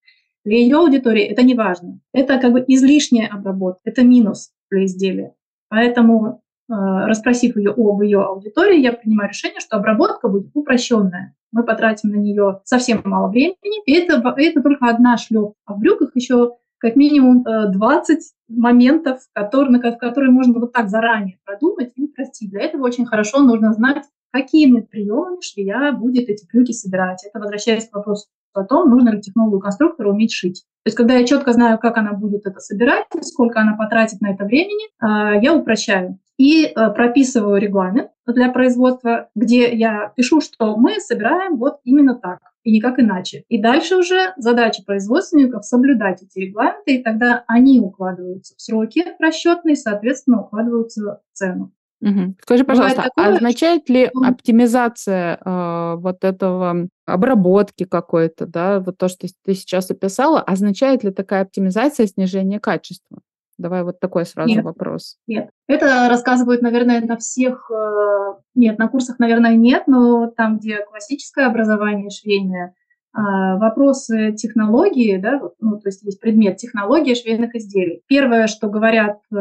Для 0.43 0.57
ее 0.57 0.79
аудитории 0.79 1.23
это 1.23 1.41
не 1.41 1.55
важно. 1.55 2.01
Это 2.11 2.39
как 2.39 2.51
бы 2.51 2.65
излишняя 2.67 3.29
обработка, 3.29 3.83
это 3.85 4.03
минус 4.03 4.51
для 4.69 4.83
изделия. 4.83 5.33
Поэтому 5.69 6.42
расспросив 6.69 7.57
ее 7.57 7.71
об 7.71 8.01
ее 8.01 8.21
аудитории, 8.21 8.79
я 8.79 8.93
принимаю 8.93 9.29
решение, 9.29 9.59
что 9.59 9.77
обработка 9.77 10.27
будет 10.27 10.51
упрощенная. 10.53 11.35
Мы 11.51 11.63
потратим 11.63 12.09
на 12.09 12.15
нее 12.15 12.61
совсем 12.63 13.01
мало 13.03 13.29
времени, 13.29 13.83
и 13.85 13.93
это, 13.93 14.21
это 14.37 14.61
только 14.61 14.87
одна 14.87 15.17
шлепка. 15.17 15.53
А 15.65 15.73
в 15.73 15.79
брюках 15.79 16.11
еще 16.15 16.53
как 16.83 16.97
минимум 16.97 17.43
20 17.43 18.17
э, 18.17 18.21
моментов, 18.49 19.21
которые, 19.31 19.79
которые 19.93 20.31
можно 20.31 20.59
вот 20.59 20.73
так 20.73 20.89
заранее 20.89 21.37
продумать 21.45 21.93
и 21.95 22.03
упростить. 22.03 22.49
Для 22.49 22.61
этого 22.61 22.85
очень 22.85 23.05
хорошо 23.05 23.39
нужно 23.39 23.71
знать, 23.71 24.03
какими 24.31 24.81
приемами 24.81 25.39
швея 25.41 25.93
будет 25.93 26.27
эти 26.27 26.45
брюки 26.51 26.73
собирать. 26.73 27.23
Это 27.23 27.39
возвращаясь 27.39 27.87
к 27.87 27.95
вопросу 27.95 28.27
о 28.53 28.63
том, 28.63 28.89
нужно 28.89 29.19
технологу-конструктору 29.21 30.11
уметь 30.11 30.33
шить. 30.33 30.63
То 30.83 30.89
есть, 30.89 30.97
когда 30.97 31.15
я 31.15 31.25
четко 31.25 31.53
знаю, 31.53 31.79
как 31.79 31.97
она 31.97 32.13
будет 32.13 32.45
это 32.45 32.59
собирать, 32.59 33.05
сколько 33.21 33.61
она 33.61 33.75
потратит 33.75 34.21
на 34.21 34.31
это 34.31 34.43
времени, 34.43 34.87
э, 35.01 35.41
я 35.41 35.53
упрощаю 35.53 36.19
и 36.37 36.65
э, 36.65 36.71
прописываю 36.91 37.61
регламент 37.61 38.09
для 38.25 38.51
производства, 38.51 39.29
где 39.35 39.73
я 39.73 40.11
пишу, 40.15 40.41
что 40.41 40.75
мы 40.75 40.99
собираем 40.99 41.57
вот 41.57 41.77
именно 41.83 42.15
так 42.15 42.39
и 42.63 42.71
никак 42.71 42.99
иначе. 42.99 43.43
И 43.49 43.61
дальше 43.61 43.97
уже 43.97 44.33
задача 44.37 44.83
производственников 44.85 45.65
соблюдать 45.65 46.23
эти 46.23 46.39
регламенты, 46.39 46.95
и 46.95 47.03
тогда 47.03 47.43
они 47.47 47.79
укладываются 47.79 48.55
в 48.57 48.61
сроки 48.61 49.05
расчетные, 49.19 49.75
соответственно, 49.75 50.41
укладываются 50.41 51.21
в 51.31 51.37
цену. 51.37 51.71
Угу. 52.03 52.35
Скажи, 52.41 52.65
пожалуйста, 52.65 53.03
такое, 53.03 53.35
означает 53.35 53.87
ли 53.87 54.07
что... 54.07 54.27
оптимизация 54.27 55.39
э, 55.43 55.95
вот 55.97 56.23
этого 56.25 56.89
обработки 57.05 57.85
какой-то, 57.85 58.45
да, 58.45 58.81
вот 58.81 58.97
то, 58.97 59.07
что 59.07 59.27
ты 59.45 59.53
сейчас 59.53 59.89
описала, 59.89 60.41
означает 60.41 61.05
ли 61.05 61.11
такая 61.11 61.43
оптимизация 61.43 62.07
снижение 62.07 62.59
качества? 62.59 63.19
Давай 63.57 63.83
вот 63.83 64.01
такой 64.01 64.25
сразу 64.25 64.49
нет, 64.49 64.65
вопрос. 64.65 65.17
Нет, 65.27 65.51
это 65.67 66.09
рассказывают, 66.09 66.61
наверное, 66.61 66.99
на 66.99 67.15
всех, 67.15 67.71
э, 67.71 68.33
нет, 68.55 68.77
на 68.79 68.89
курсах, 68.89 69.19
наверное, 69.19 69.55
нет, 69.55 69.83
но 69.87 70.27
там, 70.27 70.57
где 70.57 70.79
классическое 70.83 71.45
образование 71.47 72.09
швейное, 72.09 72.73
вопросы 73.13 74.33
технологии, 74.33 75.17
да, 75.17 75.39
ну, 75.59 75.79
то 75.79 75.89
есть 75.89 76.01
есть 76.03 76.19
предмет 76.19 76.57
технологии 76.57 77.13
швейных 77.13 77.55
изделий. 77.55 78.01
Первое, 78.07 78.47
что 78.47 78.69
говорят 78.69 79.19
э, 79.31 79.37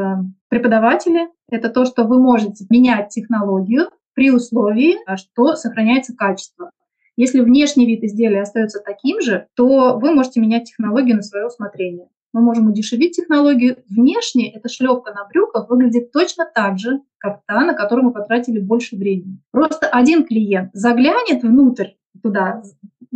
преподаватели, 0.48 1.28
это 1.50 1.70
то, 1.70 1.86
что 1.86 2.04
вы 2.04 2.20
можете 2.20 2.66
менять 2.68 3.08
технологию 3.08 3.88
при 4.14 4.30
условии, 4.30 4.98
что 5.16 5.56
сохраняется 5.56 6.14
качество. 6.14 6.70
Если 7.16 7.40
внешний 7.40 7.86
вид 7.86 8.04
изделия 8.04 8.42
остается 8.42 8.80
таким 8.84 9.20
же, 9.20 9.46
то 9.54 9.98
вы 9.98 10.12
можете 10.12 10.40
менять 10.40 10.64
технологию 10.64 11.16
на 11.16 11.22
свое 11.22 11.46
усмотрение. 11.46 12.08
Мы 12.32 12.40
можем 12.40 12.68
удешевить 12.68 13.16
технологию. 13.16 13.76
Внешне 13.90 14.50
эта 14.50 14.68
шлепка 14.70 15.12
на 15.12 15.26
брюках 15.26 15.68
выглядит 15.68 16.12
точно 16.12 16.46
так 16.52 16.78
же, 16.78 17.00
как 17.18 17.40
та, 17.46 17.60
на 17.64 17.74
которую 17.74 18.06
мы 18.06 18.12
потратили 18.12 18.58
больше 18.58 18.96
времени. 18.96 19.38
Просто 19.50 19.86
один 19.86 20.24
клиент 20.24 20.70
заглянет 20.72 21.42
внутрь 21.42 21.90
туда, 22.22 22.62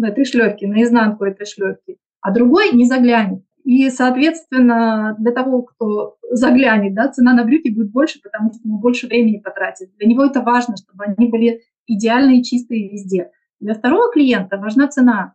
этой 0.04 0.24
шлепке, 0.24 0.66
наизнанку 0.66 1.24
этой 1.24 1.46
шлепки, 1.46 1.98
а 2.20 2.32
другой 2.32 2.72
не 2.72 2.84
заглянет. 2.84 3.42
И, 3.64 3.90
соответственно, 3.90 5.16
для 5.18 5.32
того, 5.32 5.62
кто 5.62 6.16
заглянет, 6.30 6.94
да, 6.94 7.08
цена 7.08 7.34
на 7.34 7.44
брюки 7.44 7.68
будет 7.68 7.90
больше, 7.90 8.20
потому 8.22 8.52
что 8.52 8.60
мы 8.62 8.78
больше 8.78 9.08
времени 9.08 9.38
потратим. 9.38 9.88
Для 9.98 10.06
него 10.06 10.24
это 10.24 10.40
важно, 10.40 10.76
чтобы 10.76 11.04
они 11.04 11.28
были 11.28 11.62
идеальные, 11.88 12.44
чистые 12.44 12.88
везде. 12.88 13.30
Для 13.58 13.74
второго 13.74 14.12
клиента 14.12 14.56
важна 14.58 14.86
цена 14.86 15.34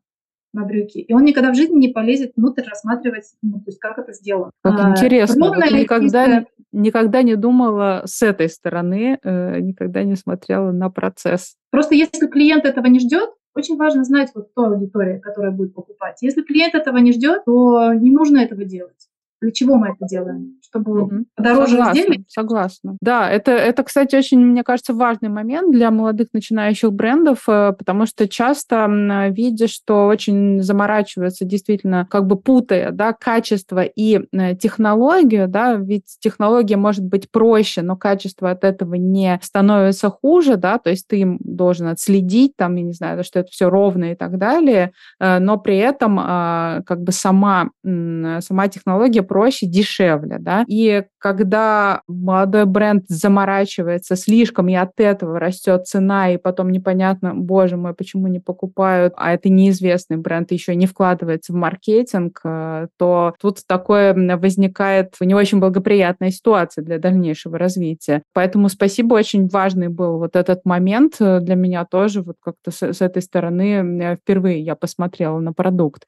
на 0.53 0.63
брюки, 0.63 0.99
и 0.99 1.13
он 1.13 1.23
никогда 1.23 1.51
в 1.51 1.55
жизни 1.55 1.77
не 1.77 1.87
полезет 1.89 2.33
внутрь 2.35 2.63
рассматривать, 2.67 3.25
ну, 3.41 3.59
то 3.59 3.65
есть 3.67 3.79
как 3.79 3.97
это 3.97 4.13
сделано. 4.13 4.51
Как 4.61 4.79
а, 4.79 4.89
интересно. 4.91 5.47
Вот 5.49 5.57
никогда, 5.57 6.25
чистая... 6.25 6.47
никогда 6.71 7.21
не 7.21 7.35
думала 7.35 8.03
с 8.05 8.21
этой 8.21 8.49
стороны, 8.49 9.17
э, 9.23 9.59
никогда 9.59 10.03
не 10.03 10.15
смотрела 10.15 10.71
на 10.71 10.89
процесс. 10.89 11.55
Просто 11.69 11.95
если 11.95 12.27
клиент 12.27 12.65
этого 12.65 12.87
не 12.87 12.99
ждет, 12.99 13.29
очень 13.53 13.77
важно 13.77 14.03
знать 14.03 14.31
вот 14.33 14.49
кто 14.51 14.65
аудитория, 14.65 15.19
которая 15.19 15.51
будет 15.51 15.73
покупать. 15.73 16.21
Если 16.21 16.41
клиент 16.41 16.75
этого 16.75 16.97
не 16.97 17.11
ждет, 17.11 17.43
то 17.45 17.93
не 17.93 18.11
нужно 18.11 18.39
этого 18.39 18.63
делать. 18.63 19.10
Для 19.41 19.51
чего 19.51 19.75
мы 19.75 19.89
это 19.89 20.05
делаем? 20.07 20.59
Чтобы 20.63 21.01
угу. 21.01 21.25
подороже 21.35 21.71
согласна, 21.71 21.99
изделий? 21.99 22.25
Согласна. 22.27 22.97
Да, 23.01 23.29
это, 23.29 23.51
это, 23.51 23.83
кстати, 23.83 24.15
очень, 24.15 24.39
мне 24.39 24.63
кажется, 24.63 24.93
важный 24.93 25.29
момент 25.29 25.71
для 25.71 25.89
молодых 25.89 26.27
начинающих 26.33 26.93
брендов, 26.93 27.49
э, 27.49 27.73
потому 27.77 28.05
что 28.05 28.27
часто 28.27 28.87
видишь, 29.29 29.71
что 29.71 30.05
очень 30.05 30.61
заморачиваются, 30.61 31.43
действительно, 31.45 32.07
как 32.09 32.27
бы 32.27 32.37
путая, 32.37 32.91
да, 32.91 33.13
качество 33.13 33.81
и 33.83 34.21
э, 34.31 34.55
технологию, 34.55 35.47
да, 35.47 35.73
ведь 35.73 36.17
технология 36.19 36.77
может 36.77 37.03
быть 37.03 37.31
проще, 37.31 37.81
но 37.81 37.95
качество 37.95 38.51
от 38.51 38.63
этого 38.63 38.93
не 38.93 39.39
становится 39.41 40.09
хуже, 40.09 40.55
да, 40.57 40.77
то 40.77 40.91
есть 40.91 41.07
ты 41.07 41.37
должен 41.39 41.87
отследить, 41.87 42.55
там, 42.55 42.75
я 42.75 42.83
не 42.83 42.93
знаю, 42.93 43.23
что 43.23 43.39
это 43.39 43.49
все 43.49 43.69
ровно 43.69 44.11
и 44.11 44.15
так 44.15 44.37
далее, 44.37 44.91
э, 45.19 45.39
но 45.39 45.57
при 45.57 45.77
этом 45.77 46.19
а, 46.19 46.81
как 46.85 47.01
бы 47.01 47.11
сама, 47.11 47.69
сама 47.83 48.67
технология 48.67 49.23
проще, 49.31 49.65
дешевле, 49.65 50.39
да. 50.39 50.65
И 50.67 51.05
когда 51.17 52.01
молодой 52.05 52.65
бренд 52.65 53.05
заморачивается 53.07 54.17
слишком, 54.17 54.67
и 54.67 54.75
от 54.75 54.99
этого 54.99 55.39
растет 55.39 55.87
цена, 55.87 56.33
и 56.33 56.37
потом 56.37 56.69
непонятно, 56.69 57.33
боже 57.33 57.77
мой, 57.77 57.93
почему 57.93 58.27
не 58.27 58.41
покупают, 58.41 59.13
а 59.15 59.33
это 59.33 59.47
неизвестный 59.47 60.17
бренд 60.17 60.51
еще 60.51 60.75
не 60.75 60.85
вкладывается 60.85 61.53
в 61.53 61.55
маркетинг, 61.55 62.41
э, 62.43 62.87
то 62.97 63.33
тут 63.39 63.59
такое 63.65 64.13
возникает 64.35 65.15
не 65.21 65.33
очень 65.33 65.61
благоприятная 65.61 66.31
ситуация 66.31 66.83
для 66.83 66.99
дальнейшего 66.99 67.57
развития. 67.57 68.23
Поэтому 68.33 68.67
спасибо, 68.67 69.13
очень 69.13 69.47
важный 69.47 69.87
был 69.87 70.17
вот 70.17 70.35
этот 70.35 70.65
момент 70.65 71.15
э, 71.21 71.39
для 71.39 71.55
меня 71.55 71.85
тоже, 71.85 72.21
вот 72.21 72.35
как-то 72.43 72.71
с, 72.71 72.83
с 72.83 72.99
этой 73.01 73.21
стороны 73.21 74.17
впервые 74.21 74.59
я 74.59 74.75
посмотрела 74.75 75.39
на 75.39 75.53
продукт. 75.53 76.03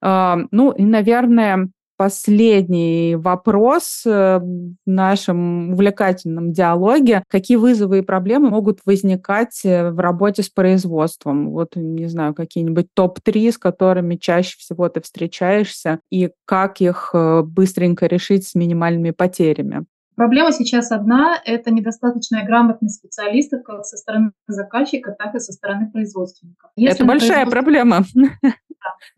Uh, 0.00 0.46
ну 0.52 0.70
и, 0.70 0.84
наверное, 0.84 1.70
последний 1.98 3.16
вопрос 3.16 4.04
э, 4.06 4.38
в 4.38 4.76
нашем 4.86 5.72
увлекательном 5.72 6.52
диалоге. 6.52 7.24
Какие 7.28 7.56
вызовы 7.56 7.98
и 7.98 8.02
проблемы 8.02 8.50
могут 8.50 8.78
возникать 8.86 9.60
э, 9.64 9.90
в 9.90 9.98
работе 9.98 10.44
с 10.44 10.48
производством? 10.48 11.50
Вот, 11.50 11.72
не 11.74 12.06
знаю, 12.06 12.34
какие-нибудь 12.34 12.86
топ-3, 12.94 13.52
с 13.52 13.58
которыми 13.58 14.14
чаще 14.14 14.56
всего 14.58 14.88
ты 14.88 15.00
встречаешься, 15.00 15.98
и 16.08 16.30
как 16.46 16.80
их 16.80 17.10
э, 17.12 17.42
быстренько 17.42 18.06
решить 18.06 18.46
с 18.46 18.54
минимальными 18.54 19.10
потерями? 19.10 19.84
Проблема 20.14 20.52
сейчас 20.52 20.92
одна– 20.92 21.40
это 21.44 21.72
недостаточная 21.72 22.44
грамотность 22.44 22.96
специалистов 22.96 23.62
как 23.64 23.84
со 23.84 23.96
стороны 23.96 24.32
заказчика, 24.46 25.14
так 25.18 25.34
и 25.34 25.40
со 25.40 25.52
стороны 25.52 25.90
производственника. 25.90 26.70
Если 26.76 26.96
это 26.96 27.04
большая 27.04 27.46
проблема. 27.46 28.04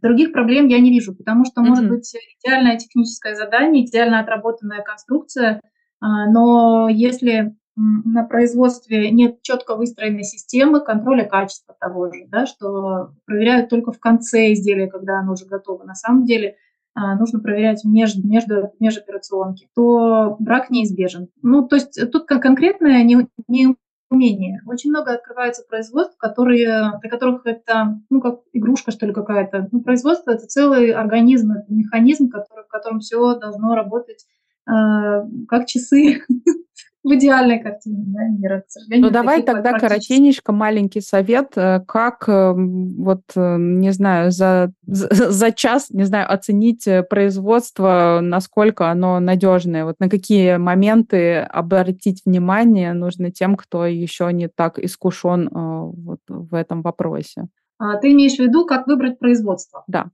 Других 0.00 0.32
проблем 0.32 0.68
я 0.68 0.80
не 0.80 0.90
вижу, 0.90 1.14
потому 1.14 1.44
что 1.44 1.62
может 1.62 1.88
быть 1.88 2.14
идеальное 2.38 2.78
техническое 2.78 3.34
задание, 3.34 3.84
идеально 3.84 4.20
отработанная 4.20 4.82
конструкция, 4.82 5.60
а, 6.00 6.30
но 6.30 6.88
если 6.88 7.54
на 7.76 8.24
производстве 8.24 9.10
нет 9.10 9.42
четко 9.42 9.74
выстроенной 9.74 10.24
системы 10.24 10.80
контроля 10.80 11.24
качества 11.24 11.74
того 11.78 12.12
же, 12.12 12.26
да, 12.28 12.46
что 12.46 13.14
проверяют 13.24 13.70
только 13.70 13.92
в 13.92 14.00
конце 14.00 14.52
изделия, 14.52 14.88
когда 14.88 15.20
оно 15.20 15.32
уже 15.32 15.46
готово. 15.46 15.84
На 15.84 15.94
самом 15.94 16.24
деле 16.24 16.56
а, 16.94 17.14
нужно 17.16 17.40
проверять 17.40 17.84
между, 17.84 18.26
между, 18.26 18.72
межоперационки, 18.80 19.68
то 19.74 20.36
брак 20.40 20.70
неизбежен. 20.70 21.28
Ну, 21.42 21.66
то 21.66 21.76
есть 21.76 21.98
тут 22.10 22.26
конкретное 22.26 23.02
не, 23.04 23.28
не 23.48 23.76
умение. 24.10 24.60
Очень 24.66 24.90
много 24.90 25.12
открывается 25.12 25.64
производств, 25.66 26.16
которые, 26.18 26.98
для 27.00 27.08
которых 27.08 27.46
это, 27.46 28.00
ну, 28.10 28.20
как 28.20 28.40
игрушка, 28.52 28.90
что 28.90 29.06
ли, 29.06 29.12
какая-то. 29.12 29.68
Ну, 29.70 29.80
производство– 29.80 30.30
это 30.32 30.46
целый 30.46 30.90
организм, 30.90 31.52
это 31.52 31.72
механизм, 31.72 32.28
который, 32.28 32.64
в 32.64 32.68
котором 32.68 33.00
все 33.00 33.38
должно 33.38 33.74
работать 33.74 34.26
как 34.66 35.66
часы. 35.66 36.22
в 37.02 37.14
идеальной 37.14 37.60
картине 37.60 38.04
да, 38.06 38.24
мира. 38.28 38.60
К 38.60 38.70
сожалению, 38.70 39.06
ну, 39.06 39.12
давай 39.12 39.42
тогда 39.42 39.78
коротенечко 39.78 40.52
маленький 40.52 41.00
совет, 41.00 41.52
э, 41.56 41.80
как, 41.86 42.28
э, 42.28 42.52
вот, 42.54 43.22
э, 43.34 43.56
не 43.58 43.90
знаю, 43.92 44.30
за, 44.32 44.72
за 44.86 45.52
час, 45.52 45.90
не 45.90 46.04
знаю, 46.04 46.32
оценить 46.32 46.86
производство, 47.08 48.20
насколько 48.22 48.90
оно 48.90 49.18
надежное, 49.20 49.84
вот 49.84 49.96
на 49.98 50.08
какие 50.08 50.56
моменты 50.56 51.38
обратить 51.38 52.22
внимание 52.26 52.92
нужно 52.92 53.30
тем, 53.30 53.56
кто 53.56 53.86
еще 53.86 54.30
не 54.32 54.48
так 54.48 54.78
искушен 54.78 55.48
вот 55.52 56.20
в 56.28 56.54
этом 56.54 56.82
вопросе. 56.82 57.48
А, 57.78 57.96
ты 57.96 58.12
имеешь 58.12 58.36
в 58.36 58.40
виду, 58.40 58.66
как 58.66 58.86
выбрать 58.86 59.18
производство? 59.18 59.84
Да. 59.86 60.10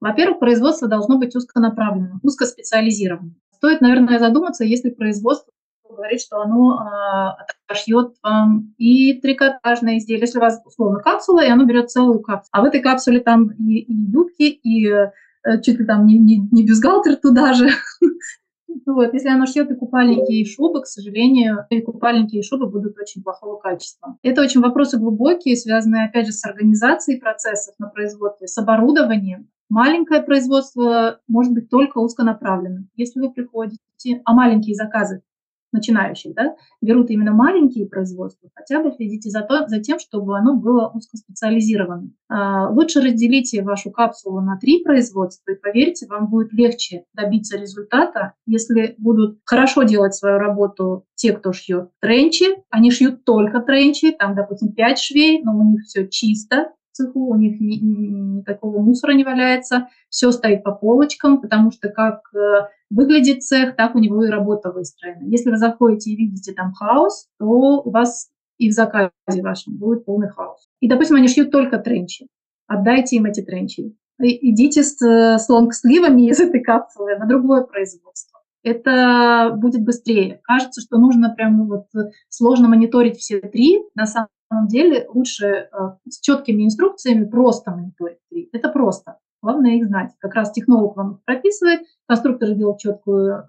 Во-первых, 0.00 0.38
производство 0.38 0.88
должно 0.88 1.18
быть 1.18 1.34
узконаправленным, 1.34 2.20
узкоспециализированным. 2.22 3.36
Стоит, 3.60 3.82
наверное, 3.82 4.18
задуматься, 4.18 4.64
если 4.64 4.88
производство 4.88 5.52
говорит, 5.86 6.22
что 6.22 6.40
оно 6.40 6.78
а, 6.78 7.36
отошьет 7.68 8.14
вам 8.22 8.74
и 8.78 9.20
трикотажное 9.20 9.98
изделие. 9.98 10.22
Если 10.22 10.38
у 10.38 10.40
вас, 10.40 10.62
условно, 10.64 11.00
капсула, 11.00 11.44
и 11.44 11.50
оно 11.50 11.66
берет 11.66 11.90
целую 11.90 12.20
капсулу. 12.20 12.48
А 12.52 12.62
в 12.62 12.64
этой 12.64 12.80
капсуле 12.80 13.20
там 13.20 13.50
и, 13.50 13.80
и 13.80 13.92
юбки, 13.92 14.44
и 14.44 14.88
э, 14.88 15.10
чуть 15.62 15.78
ли 15.78 15.84
там 15.84 16.06
не, 16.06 16.18
не, 16.18 16.38
не 16.50 16.64
бюстгальтер 16.64 17.16
туда 17.16 17.52
же. 17.52 17.68
Вот, 18.86 19.12
если 19.12 19.28
оно 19.28 19.46
шьет 19.46 19.70
и 19.70 19.74
купальники, 19.74 20.32
и 20.32 20.44
шубы, 20.44 20.82
к 20.82 20.86
сожалению, 20.86 21.66
и 21.70 21.82
купальники, 21.82 22.36
и 22.36 22.42
шубы 22.42 22.68
будут 22.68 22.96
очень 22.98 23.22
плохого 23.22 23.58
качества. 23.58 24.16
Это 24.22 24.40
очень 24.42 24.60
вопросы 24.60 24.96
глубокие, 24.96 25.56
связанные, 25.56 26.06
опять 26.06 26.26
же, 26.26 26.32
с 26.32 26.44
организацией 26.44 27.20
процессов 27.20 27.74
на 27.78 27.88
производстве, 27.88 28.46
с 28.46 28.56
оборудованием. 28.56 29.48
Маленькое 29.70 30.20
производство 30.22 31.20
может 31.28 31.54
быть 31.54 31.70
только 31.70 31.98
узконаправленным. 31.98 32.90
Если 32.96 33.20
вы 33.20 33.32
приходите, 33.32 34.20
а 34.24 34.34
маленькие 34.34 34.74
заказы 34.74 35.22
начинающих, 35.72 36.34
да, 36.34 36.56
берут 36.80 37.10
именно 37.10 37.32
маленькие 37.32 37.86
производства, 37.86 38.50
хотя 38.54 38.82
бы 38.82 38.90
следите 38.90 39.30
за, 39.30 39.42
то, 39.42 39.68
за 39.68 39.80
тем, 39.80 40.00
чтобы 40.00 40.36
оно 40.36 40.56
было 40.56 40.90
узкоспециализированным. 40.92 42.16
А, 42.28 42.68
лучше 42.70 43.00
разделите 43.00 43.62
вашу 43.62 43.92
капсулу 43.92 44.40
на 44.40 44.58
три 44.58 44.82
производства, 44.82 45.52
и 45.52 45.60
поверьте, 45.60 46.08
вам 46.08 46.28
будет 46.28 46.52
легче 46.52 47.04
добиться 47.14 47.56
результата, 47.56 48.34
если 48.46 48.96
будут 48.98 49.38
хорошо 49.44 49.84
делать 49.84 50.14
свою 50.14 50.38
работу 50.38 51.06
те, 51.14 51.32
кто 51.32 51.52
шьет 51.52 51.90
тренчи, 52.00 52.46
они 52.70 52.90
шьют 52.90 53.24
только 53.24 53.60
тренчи, 53.60 54.10
там, 54.10 54.34
допустим, 54.34 54.72
5 54.72 54.98
швей, 54.98 55.42
но 55.42 55.56
у 55.56 55.62
них 55.62 55.82
все 55.84 56.08
чисто, 56.08 56.72
цеху, 57.00 57.26
у 57.26 57.36
них 57.36 57.60
ни, 57.60 57.76
ни, 57.76 58.38
никакого 58.38 58.80
мусора 58.80 59.12
не 59.12 59.24
валяется, 59.24 59.88
все 60.08 60.30
стоит 60.30 60.62
по 60.62 60.72
полочкам, 60.72 61.40
потому 61.40 61.70
что 61.70 61.88
как 61.88 62.22
э, 62.34 62.68
выглядит 62.90 63.42
цех, 63.42 63.76
так 63.76 63.94
у 63.94 63.98
него 63.98 64.24
и 64.24 64.30
работа 64.30 64.70
выстроена. 64.70 65.22
Если 65.22 65.50
вы 65.50 65.56
заходите 65.56 66.10
и 66.10 66.16
видите 66.16 66.52
там 66.52 66.72
хаос, 66.72 67.28
то 67.38 67.46
у 67.46 67.90
вас 67.90 68.30
и 68.58 68.68
в 68.68 68.72
заказе 68.72 69.10
вашем 69.26 69.76
будет 69.76 70.04
полный 70.04 70.28
хаос. 70.28 70.68
И, 70.80 70.88
допустим, 70.88 71.16
они 71.16 71.28
шьют 71.28 71.50
только 71.50 71.78
тренчи. 71.78 72.26
Отдайте 72.66 73.16
им 73.16 73.24
эти 73.24 73.40
тренчи. 73.40 73.96
И 74.20 74.50
идите 74.52 74.82
с, 74.82 74.96
с 75.00 75.48
лонгсливами 75.48 76.28
из 76.28 76.40
этой 76.40 76.60
капсулы 76.60 77.16
на 77.16 77.26
другое 77.26 77.62
производство. 77.62 78.39
Это 78.62 79.54
будет 79.56 79.82
быстрее. 79.82 80.40
Кажется, 80.42 80.80
что 80.80 80.98
нужно 80.98 81.34
прям 81.34 81.66
вот 81.66 81.86
сложно 82.28 82.68
мониторить 82.68 83.18
все 83.18 83.40
три. 83.40 83.82
На 83.94 84.06
самом 84.06 84.28
деле 84.68 85.06
лучше 85.08 85.46
э, 85.46 85.68
с 86.08 86.20
четкими 86.20 86.64
инструкциями 86.64 87.24
просто 87.24 87.70
мониторить 87.70 88.18
три. 88.30 88.48
Это 88.52 88.68
просто. 88.68 89.18
Главное 89.42 89.76
их 89.76 89.86
знать. 89.86 90.10
Как 90.18 90.34
раз 90.34 90.52
технолог 90.52 90.96
вам 90.96 91.20
прописывает, 91.24 91.80
конструктор 92.06 92.50
делает 92.50 92.78
четкую 92.78 93.36
э, 93.36 93.44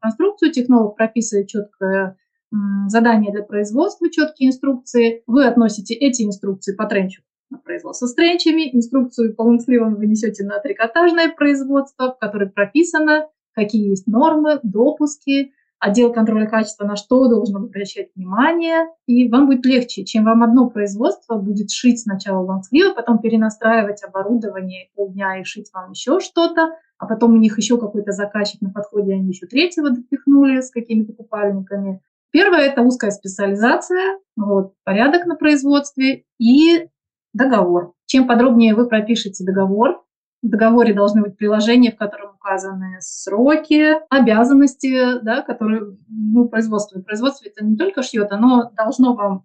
конструкцию, 0.00 0.52
технолог 0.52 0.96
прописывает 0.96 1.48
четкое 1.48 2.16
э, 2.52 2.56
задание 2.86 3.32
для 3.32 3.42
производства, 3.42 4.08
четкие 4.08 4.50
инструкции. 4.50 5.24
Вы 5.26 5.46
относите 5.46 5.94
эти 5.94 6.22
инструкции 6.22 6.74
по 6.74 6.86
тренчу 6.86 7.22
на 7.50 7.58
производство 7.58 8.06
с 8.06 8.14
тренчами, 8.14 8.74
инструкцию 8.74 9.34
по 9.36 9.42
лонгсливам 9.42 9.96
вы 9.96 10.06
несете 10.06 10.44
на 10.44 10.58
трикотажное 10.58 11.30
производство, 11.30 12.14
в 12.14 12.18
которой 12.18 12.48
прописано, 12.48 13.28
какие 13.54 13.90
есть 13.90 14.06
нормы, 14.06 14.60
допуски, 14.62 15.52
отдел 15.82 16.12
контроля 16.12 16.46
качества 16.46 16.84
на 16.84 16.94
что 16.94 17.28
должен 17.28 17.56
обращать 17.56 18.10
внимание, 18.14 18.86
и 19.06 19.28
вам 19.28 19.46
будет 19.46 19.66
легче, 19.66 20.04
чем 20.04 20.24
вам 20.24 20.44
одно 20.44 20.70
производство 20.70 21.34
будет 21.34 21.72
шить 21.72 22.00
сначала 22.00 22.40
лонгсливы, 22.44 22.94
потом 22.94 23.18
перенастраивать 23.18 24.04
оборудование 24.04 24.90
полдня 24.94 25.40
и 25.40 25.44
шить 25.44 25.70
вам 25.74 25.90
еще 25.90 26.20
что-то, 26.20 26.76
а 26.98 27.06
потом 27.06 27.32
у 27.32 27.36
них 27.36 27.58
еще 27.58 27.78
какой-то 27.78 28.12
заказчик 28.12 28.60
на 28.60 28.70
подходе, 28.70 29.14
они 29.14 29.30
еще 29.30 29.46
третьего 29.46 29.90
допихнули 29.90 30.60
с 30.60 30.70
какими-то 30.70 31.14
купальниками. 31.14 32.00
Первое– 32.30 32.60
это 32.60 32.82
узкая 32.82 33.10
специализация, 33.10 34.20
вот, 34.36 34.74
порядок 34.84 35.26
на 35.26 35.34
производстве 35.34 36.22
и 36.38 36.88
договор. 37.34 37.92
Чем 38.06 38.28
подробнее 38.28 38.76
вы 38.76 38.86
пропишете 38.86 39.44
договор, 39.44 40.04
в 40.42 40.48
договоре 40.48 40.92
должны 40.92 41.22
быть 41.22 41.36
приложения, 41.36 41.92
в 41.92 41.96
котором 41.96 42.34
указаны 42.34 42.96
сроки, 43.00 43.94
обязанности, 44.10 45.20
да, 45.22 45.42
которые, 45.42 45.96
ну, 46.08 46.48
производство. 46.48 47.00
Производство 47.00 47.46
это 47.48 47.64
не 47.64 47.76
только 47.76 48.02
шьет, 48.02 48.32
оно 48.32 48.70
должно 48.76 49.14
вам, 49.14 49.44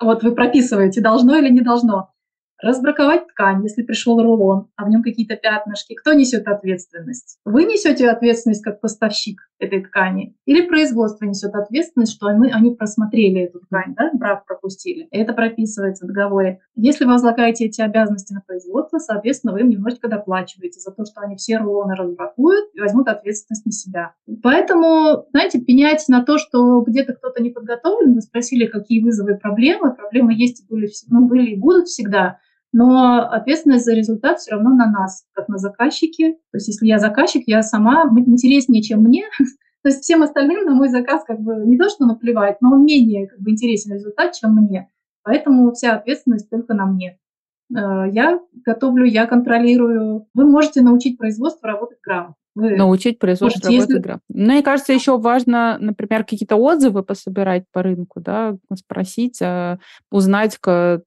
вот 0.00 0.22
вы 0.22 0.34
прописываете, 0.34 1.02
должно 1.02 1.36
или 1.36 1.50
не 1.50 1.60
должно 1.60 2.10
разбраковать 2.60 3.28
ткань, 3.28 3.62
если 3.62 3.82
пришел 3.82 4.20
рулон, 4.22 4.68
а 4.76 4.84
в 4.84 4.88
нем 4.88 5.02
какие-то 5.02 5.36
пятнышки. 5.36 5.94
Кто 5.94 6.12
несет 6.12 6.46
ответственность? 6.48 7.38
Вы 7.44 7.64
несете 7.64 8.10
ответственность 8.10 8.62
как 8.62 8.80
поставщик 8.80 9.40
этой 9.58 9.82
ткани 9.82 10.36
или 10.44 10.66
производство 10.66 11.24
несет 11.24 11.54
ответственность, 11.54 12.12
что 12.12 12.26
они, 12.26 12.50
они 12.50 12.74
просмотрели 12.74 13.42
эту 13.42 13.60
ткань, 13.60 13.94
да, 13.96 14.10
брак 14.12 14.46
пропустили. 14.46 15.08
Это 15.10 15.32
прописывается 15.32 16.04
в 16.04 16.08
договоре. 16.08 16.60
Если 16.76 17.04
вы 17.04 17.12
возлагаете 17.12 17.66
эти 17.66 17.80
обязанности 17.80 18.32
на 18.32 18.40
производство, 18.40 18.98
соответственно, 18.98 19.52
вы 19.52 19.60
им 19.60 19.70
немножечко 19.70 20.08
доплачиваете 20.08 20.80
за 20.80 20.92
то, 20.92 21.04
что 21.04 21.20
они 21.20 21.36
все 21.36 21.58
рулоны 21.58 21.94
разбракуют 21.94 22.70
и 22.74 22.80
возьмут 22.80 23.08
ответственность 23.08 23.66
на 23.66 23.72
себя. 23.72 24.14
Поэтому, 24.42 25.26
знаете, 25.30 25.60
пенять 25.60 26.04
на 26.08 26.24
то, 26.24 26.38
что 26.38 26.80
где-то 26.82 27.14
кто-то 27.14 27.42
не 27.42 27.50
подготовлен, 27.50 28.14
вы 28.14 28.20
спросили, 28.20 28.66
какие 28.66 29.02
вызовы 29.02 29.32
и 29.32 29.38
проблемы. 29.38 29.94
Проблемы 29.94 30.34
есть 30.34 30.62
и 30.62 30.66
были, 30.68 30.88
ну, 31.08 31.26
были 31.26 31.50
и 31.50 31.56
будут 31.56 31.86
всегда 31.86 32.38
но 32.72 33.28
ответственность 33.30 33.84
за 33.84 33.94
результат 33.94 34.38
все 34.38 34.52
равно 34.52 34.70
на 34.70 34.90
нас, 34.90 35.24
как 35.32 35.48
на 35.48 35.58
заказчике. 35.58 36.32
То 36.50 36.56
есть 36.56 36.68
если 36.68 36.86
я 36.86 36.98
заказчик, 36.98 37.42
я 37.46 37.62
сама 37.62 38.04
интереснее, 38.14 38.82
чем 38.82 39.02
мне. 39.02 39.24
То 39.82 39.90
есть 39.90 40.02
всем 40.02 40.22
остальным 40.22 40.64
на 40.64 40.74
мой 40.74 40.88
заказ 40.88 41.24
как 41.24 41.40
бы 41.40 41.54
не 41.64 41.78
то, 41.78 41.88
что 41.88 42.04
наплевать, 42.04 42.60
но 42.60 42.76
менее 42.76 43.28
как 43.28 43.40
бы, 43.40 43.50
интересен 43.50 43.94
результат, 43.94 44.34
чем 44.34 44.54
мне. 44.54 44.90
Поэтому 45.22 45.72
вся 45.72 45.94
ответственность 45.96 46.50
только 46.50 46.74
на 46.74 46.86
мне. 46.86 47.18
Э, 47.74 48.04
я 48.10 48.40
готовлю, 48.64 49.04
я 49.04 49.26
контролирую. 49.26 50.26
Вы 50.34 50.44
можете 50.44 50.82
научить 50.82 51.18
производство 51.18 51.68
работать 51.68 51.98
грамотно. 52.02 52.34
Вы 52.58 52.74
научить 52.76 53.20
производство 53.20 53.70
работы 53.70 53.92
если... 53.92 53.98
игра. 53.98 54.20
Ну, 54.28 54.52
мне 54.52 54.62
кажется, 54.64 54.92
еще 54.92 55.16
важно, 55.16 55.78
например, 55.78 56.24
какие-то 56.24 56.56
отзывы 56.56 57.04
пособирать 57.04 57.66
по 57.70 57.84
рынку, 57.84 58.20
да, 58.20 58.56
спросить, 58.74 59.40
а, 59.40 59.78
узнать, 60.10 60.58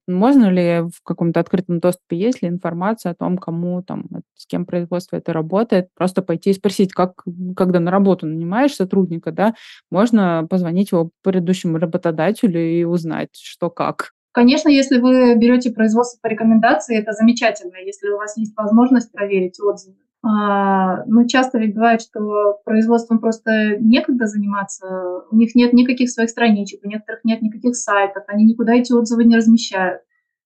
можно 0.08 0.48
ли 0.48 0.80
в 0.80 1.02
каком-то 1.04 1.40
открытом 1.40 1.78
доступе 1.78 2.16
есть 2.16 2.40
ли 2.40 2.48
информация 2.48 3.12
о 3.12 3.14
том, 3.14 3.36
кому 3.36 3.82
там, 3.82 4.06
с 4.34 4.46
кем 4.46 4.64
производство 4.64 5.16
это 5.16 5.34
работает, 5.34 5.88
просто 5.94 6.22
пойти 6.22 6.50
и 6.50 6.54
спросить, 6.54 6.94
как, 6.94 7.22
когда 7.54 7.80
на 7.80 7.90
работу 7.90 8.26
нанимаешь 8.26 8.74
сотрудника, 8.74 9.30
да, 9.30 9.54
можно 9.90 10.46
позвонить 10.48 10.92
его 10.92 11.10
предыдущему 11.22 11.76
работодателю 11.76 12.60
и 12.60 12.84
узнать, 12.84 13.28
что 13.34 13.68
как. 13.68 14.12
Конечно, 14.32 14.70
если 14.70 14.98
вы 14.98 15.34
берете 15.36 15.70
производство 15.70 16.18
по 16.22 16.28
рекомендации, 16.28 16.96
это 16.96 17.12
замечательно, 17.12 17.76
если 17.76 18.08
у 18.08 18.16
вас 18.16 18.38
есть 18.38 18.56
возможность 18.56 19.12
проверить 19.12 19.60
отзывы. 19.60 19.98
А, 20.24 21.04
ну, 21.06 21.26
часто 21.26 21.58
ведь 21.58 21.74
бывает, 21.74 22.00
что 22.00 22.60
производством 22.64 23.18
просто 23.18 23.76
некогда 23.78 24.26
заниматься, 24.26 25.24
у 25.30 25.36
них 25.36 25.54
нет 25.56 25.72
никаких 25.72 26.10
своих 26.10 26.30
страничек, 26.30 26.80
у 26.84 26.88
некоторых 26.88 27.24
нет 27.24 27.42
никаких 27.42 27.74
сайтов, 27.74 28.22
они 28.28 28.44
никуда 28.44 28.74
эти 28.74 28.92
отзывы 28.92 29.24
не 29.24 29.36
размещают. 29.36 30.02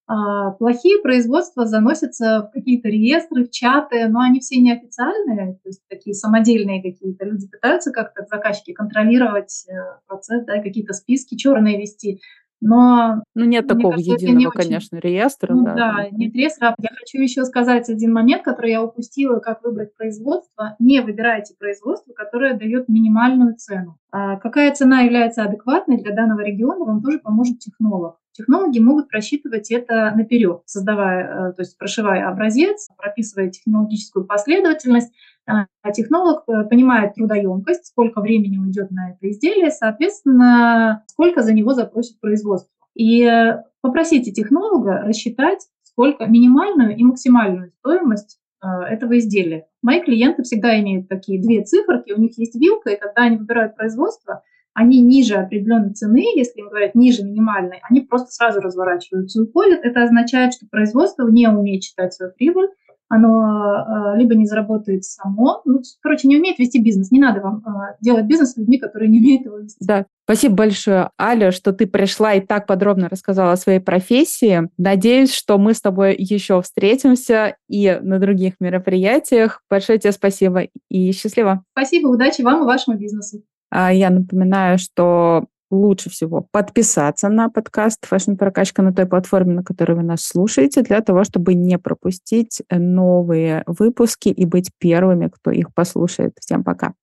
А, 0.09 0.53
плохие 0.53 1.03
производства 1.03 1.67
заносятся 1.67 2.49
в 2.49 2.55
какие-то 2.55 2.89
реестры, 2.89 3.45
в 3.45 3.51
чаты, 3.51 4.07
но 4.09 4.21
они 4.21 4.39
все 4.39 4.61
неофициальные, 4.61 5.55
то 5.63 5.69
есть 5.69 5.83
такие 5.89 6.15
самодельные 6.15 6.81
какие-то. 6.81 7.25
Люди 7.27 7.49
пытаются 7.49 7.91
как-то 7.91 8.25
заказчики 8.31 8.73
контролировать 8.73 9.67
э, 9.69 9.73
процесс, 10.07 10.45
да, 10.45 10.63
какие-то 10.63 10.93
списки 10.93 11.35
черные 11.35 11.79
вести. 11.79 12.21
Но 12.61 13.23
ну, 13.35 13.45
нет 13.45 13.67
такого 13.69 13.93
кажется, 13.93 14.13
единого, 14.13 14.49
очень... 14.49 14.63
конечно, 14.63 14.97
реестра. 14.97 15.55
Ну, 15.55 15.65
да, 15.65 15.75
да, 15.75 16.09
нет 16.11 16.35
реестра. 16.35 16.75
Я 16.79 16.89
хочу 16.97 17.21
еще 17.21 17.45
сказать 17.45 17.89
один 17.89 18.13
момент, 18.13 18.43
который 18.43 18.71
я 18.71 18.83
упустила, 18.83 19.41
как 19.41 19.63
выбрать 19.63 19.95
производство. 19.95 20.75
Не 20.79 21.01
выбирайте 21.01 21.55
производство, 21.59 22.13
которое 22.13 22.55
дает 22.55 22.89
минимальную 22.89 23.57
цену. 23.57 23.99
А 24.11 24.37
какая 24.37 24.73
цена 24.73 25.03
является 25.03 25.43
адекватной 25.43 26.03
для 26.03 26.15
данного 26.15 26.41
региона, 26.41 26.85
вам 26.85 27.03
тоже 27.03 27.19
поможет 27.19 27.59
технолог. 27.59 28.19
Технологи 28.37 28.81
могут 28.81 29.09
просчитывать 29.09 29.71
это 29.71 30.13
наперед, 30.15 30.61
создавая, 30.67 31.25
э, 31.25 31.53
то 31.55 31.63
есть 31.63 31.79
прошивая 31.79 32.29
образец, 32.29 32.87
прописывая 32.99 33.49
технологическую 33.49 34.27
последовательность, 34.27 35.11
а 35.47 35.67
технолог 35.93 36.45
э, 36.47 36.65
понимает 36.65 37.15
трудоемкость, 37.15 37.87
сколько 37.87 38.21
времени 38.21 38.59
уйдет 38.59 38.91
на 38.91 39.13
это 39.13 39.31
изделие, 39.31 39.71
соответственно, 39.71 41.03
сколько 41.07 41.43
за 41.43 41.55
него 41.55 41.73
запросит 41.73 42.21
производство. 42.21 42.71
И 42.95 43.25
э, 43.25 43.63
попросите 43.81 44.33
технолога 44.33 44.99
рассчитать, 44.99 45.67
сколько 45.83 46.27
минимальную 46.27 46.95
и 46.95 47.03
максимальную 47.05 47.73
стоимость 47.79 48.39
этого 48.61 49.19
изделия. 49.19 49.67
Мои 49.83 50.01
клиенты 50.01 50.43
всегда 50.43 50.81
имеют 50.81 51.09
такие 51.09 51.41
две 51.41 51.63
циферки, 51.63 52.13
у 52.13 52.19
них 52.19 52.37
есть 52.37 52.57
вилка, 52.57 52.91
и 52.91 52.99
когда 52.99 53.23
они 53.23 53.37
выбирают 53.37 53.77
производство, 53.77 54.43
они 54.77 55.01
ниже 55.01 55.37
определенной 55.37 55.95
цены, 55.95 56.23
если 56.37 56.61
им 56.61 56.69
говорят 56.69 56.95
ниже 56.95 57.25
минимальной, 57.25 57.81
они 57.89 58.03
просто 58.03 58.31
сразу 58.31 58.61
разворачиваются 58.61 59.41
и 59.41 59.45
уходят. 59.45 59.81
Это 59.83 60.03
означает, 60.03 60.53
что 60.53 60.67
производство 60.71 61.27
не 61.27 61.49
умеет 61.49 61.83
считать 61.83 62.13
свою 62.13 62.31
прибыль, 62.33 62.69
оно 63.09 64.13
э, 64.15 64.19
либо 64.19 64.35
не 64.35 64.45
заработает 64.45 65.05
само, 65.05 65.63
ну, 65.65 65.81
короче, 66.03 66.29
не 66.29 66.37
умеет 66.37 66.59
вести 66.59 66.83
бизнес. 66.83 67.11
Не 67.11 67.21
надо 67.21 67.41
вам 67.41 67.63
э, 67.65 67.97
делать 68.03 68.27
бизнес 68.27 68.53
с 68.53 68.57
людьми, 68.59 68.79
которые 68.79 69.09
не 69.09 69.19
умеют 69.19 69.47
его 69.47 69.59
вести. 69.59 69.79
Да, 69.81 70.05
спасибо 70.25 70.57
большое, 70.57 71.09
Аля, 71.19 71.53
что 71.53 71.73
ты 71.73 71.87
пришла 71.87 72.35
и 72.35 72.41
так 72.41 72.67
подробно 72.67 73.09
рассказала 73.09 73.53
о 73.53 73.57
своей 73.57 73.81
профессии. 73.81 74.69
Надеюсь, 74.77 75.33
что 75.33 75.57
мы 75.57 75.73
с 75.73 75.81
тобой 75.81 76.17
еще 76.19 76.61
встретимся 76.61 77.57
и 77.69 77.99
на 78.03 78.19
других 78.19 78.55
мероприятиях. 78.61 79.63
Большое 79.71 79.99
тебе 79.99 80.13
спасибо 80.13 80.65
и 80.91 81.13
счастливо. 81.13 81.65
Спасибо, 81.73 82.09
удачи 82.09 82.43
вам 82.43 82.65
и 82.65 82.67
вашему 82.67 82.99
бизнесу. 82.99 83.43
А 83.71 83.93
я 83.93 84.11
напоминаю, 84.11 84.79
что 84.79 85.47
лучше 85.71 86.11
всего 86.11 86.47
подписаться 86.51 87.29
на 87.29 87.49
подкаст 87.49 88.07
Fashion 88.09 88.37
Прокачка 88.37 88.83
на 88.83 88.93
той 88.93 89.07
платформе, 89.07 89.55
на 89.55 89.65
которой 89.65 89.97
вы 89.97 90.03
нас 90.03 90.23
слушаете, 90.23 90.83
для 90.83 91.01
того, 91.01 91.25
чтобы 91.25 91.55
не 91.55 91.79
пропустить 91.79 92.63
новые 92.71 93.65
выпуски 93.67 94.29
и 94.29 94.45
быть 94.47 94.71
первыми, 94.79 95.29
кто 95.29 95.51
их 95.51 95.75
послушает. 95.75 96.35
Всем 96.41 96.63
пока! 96.63 96.95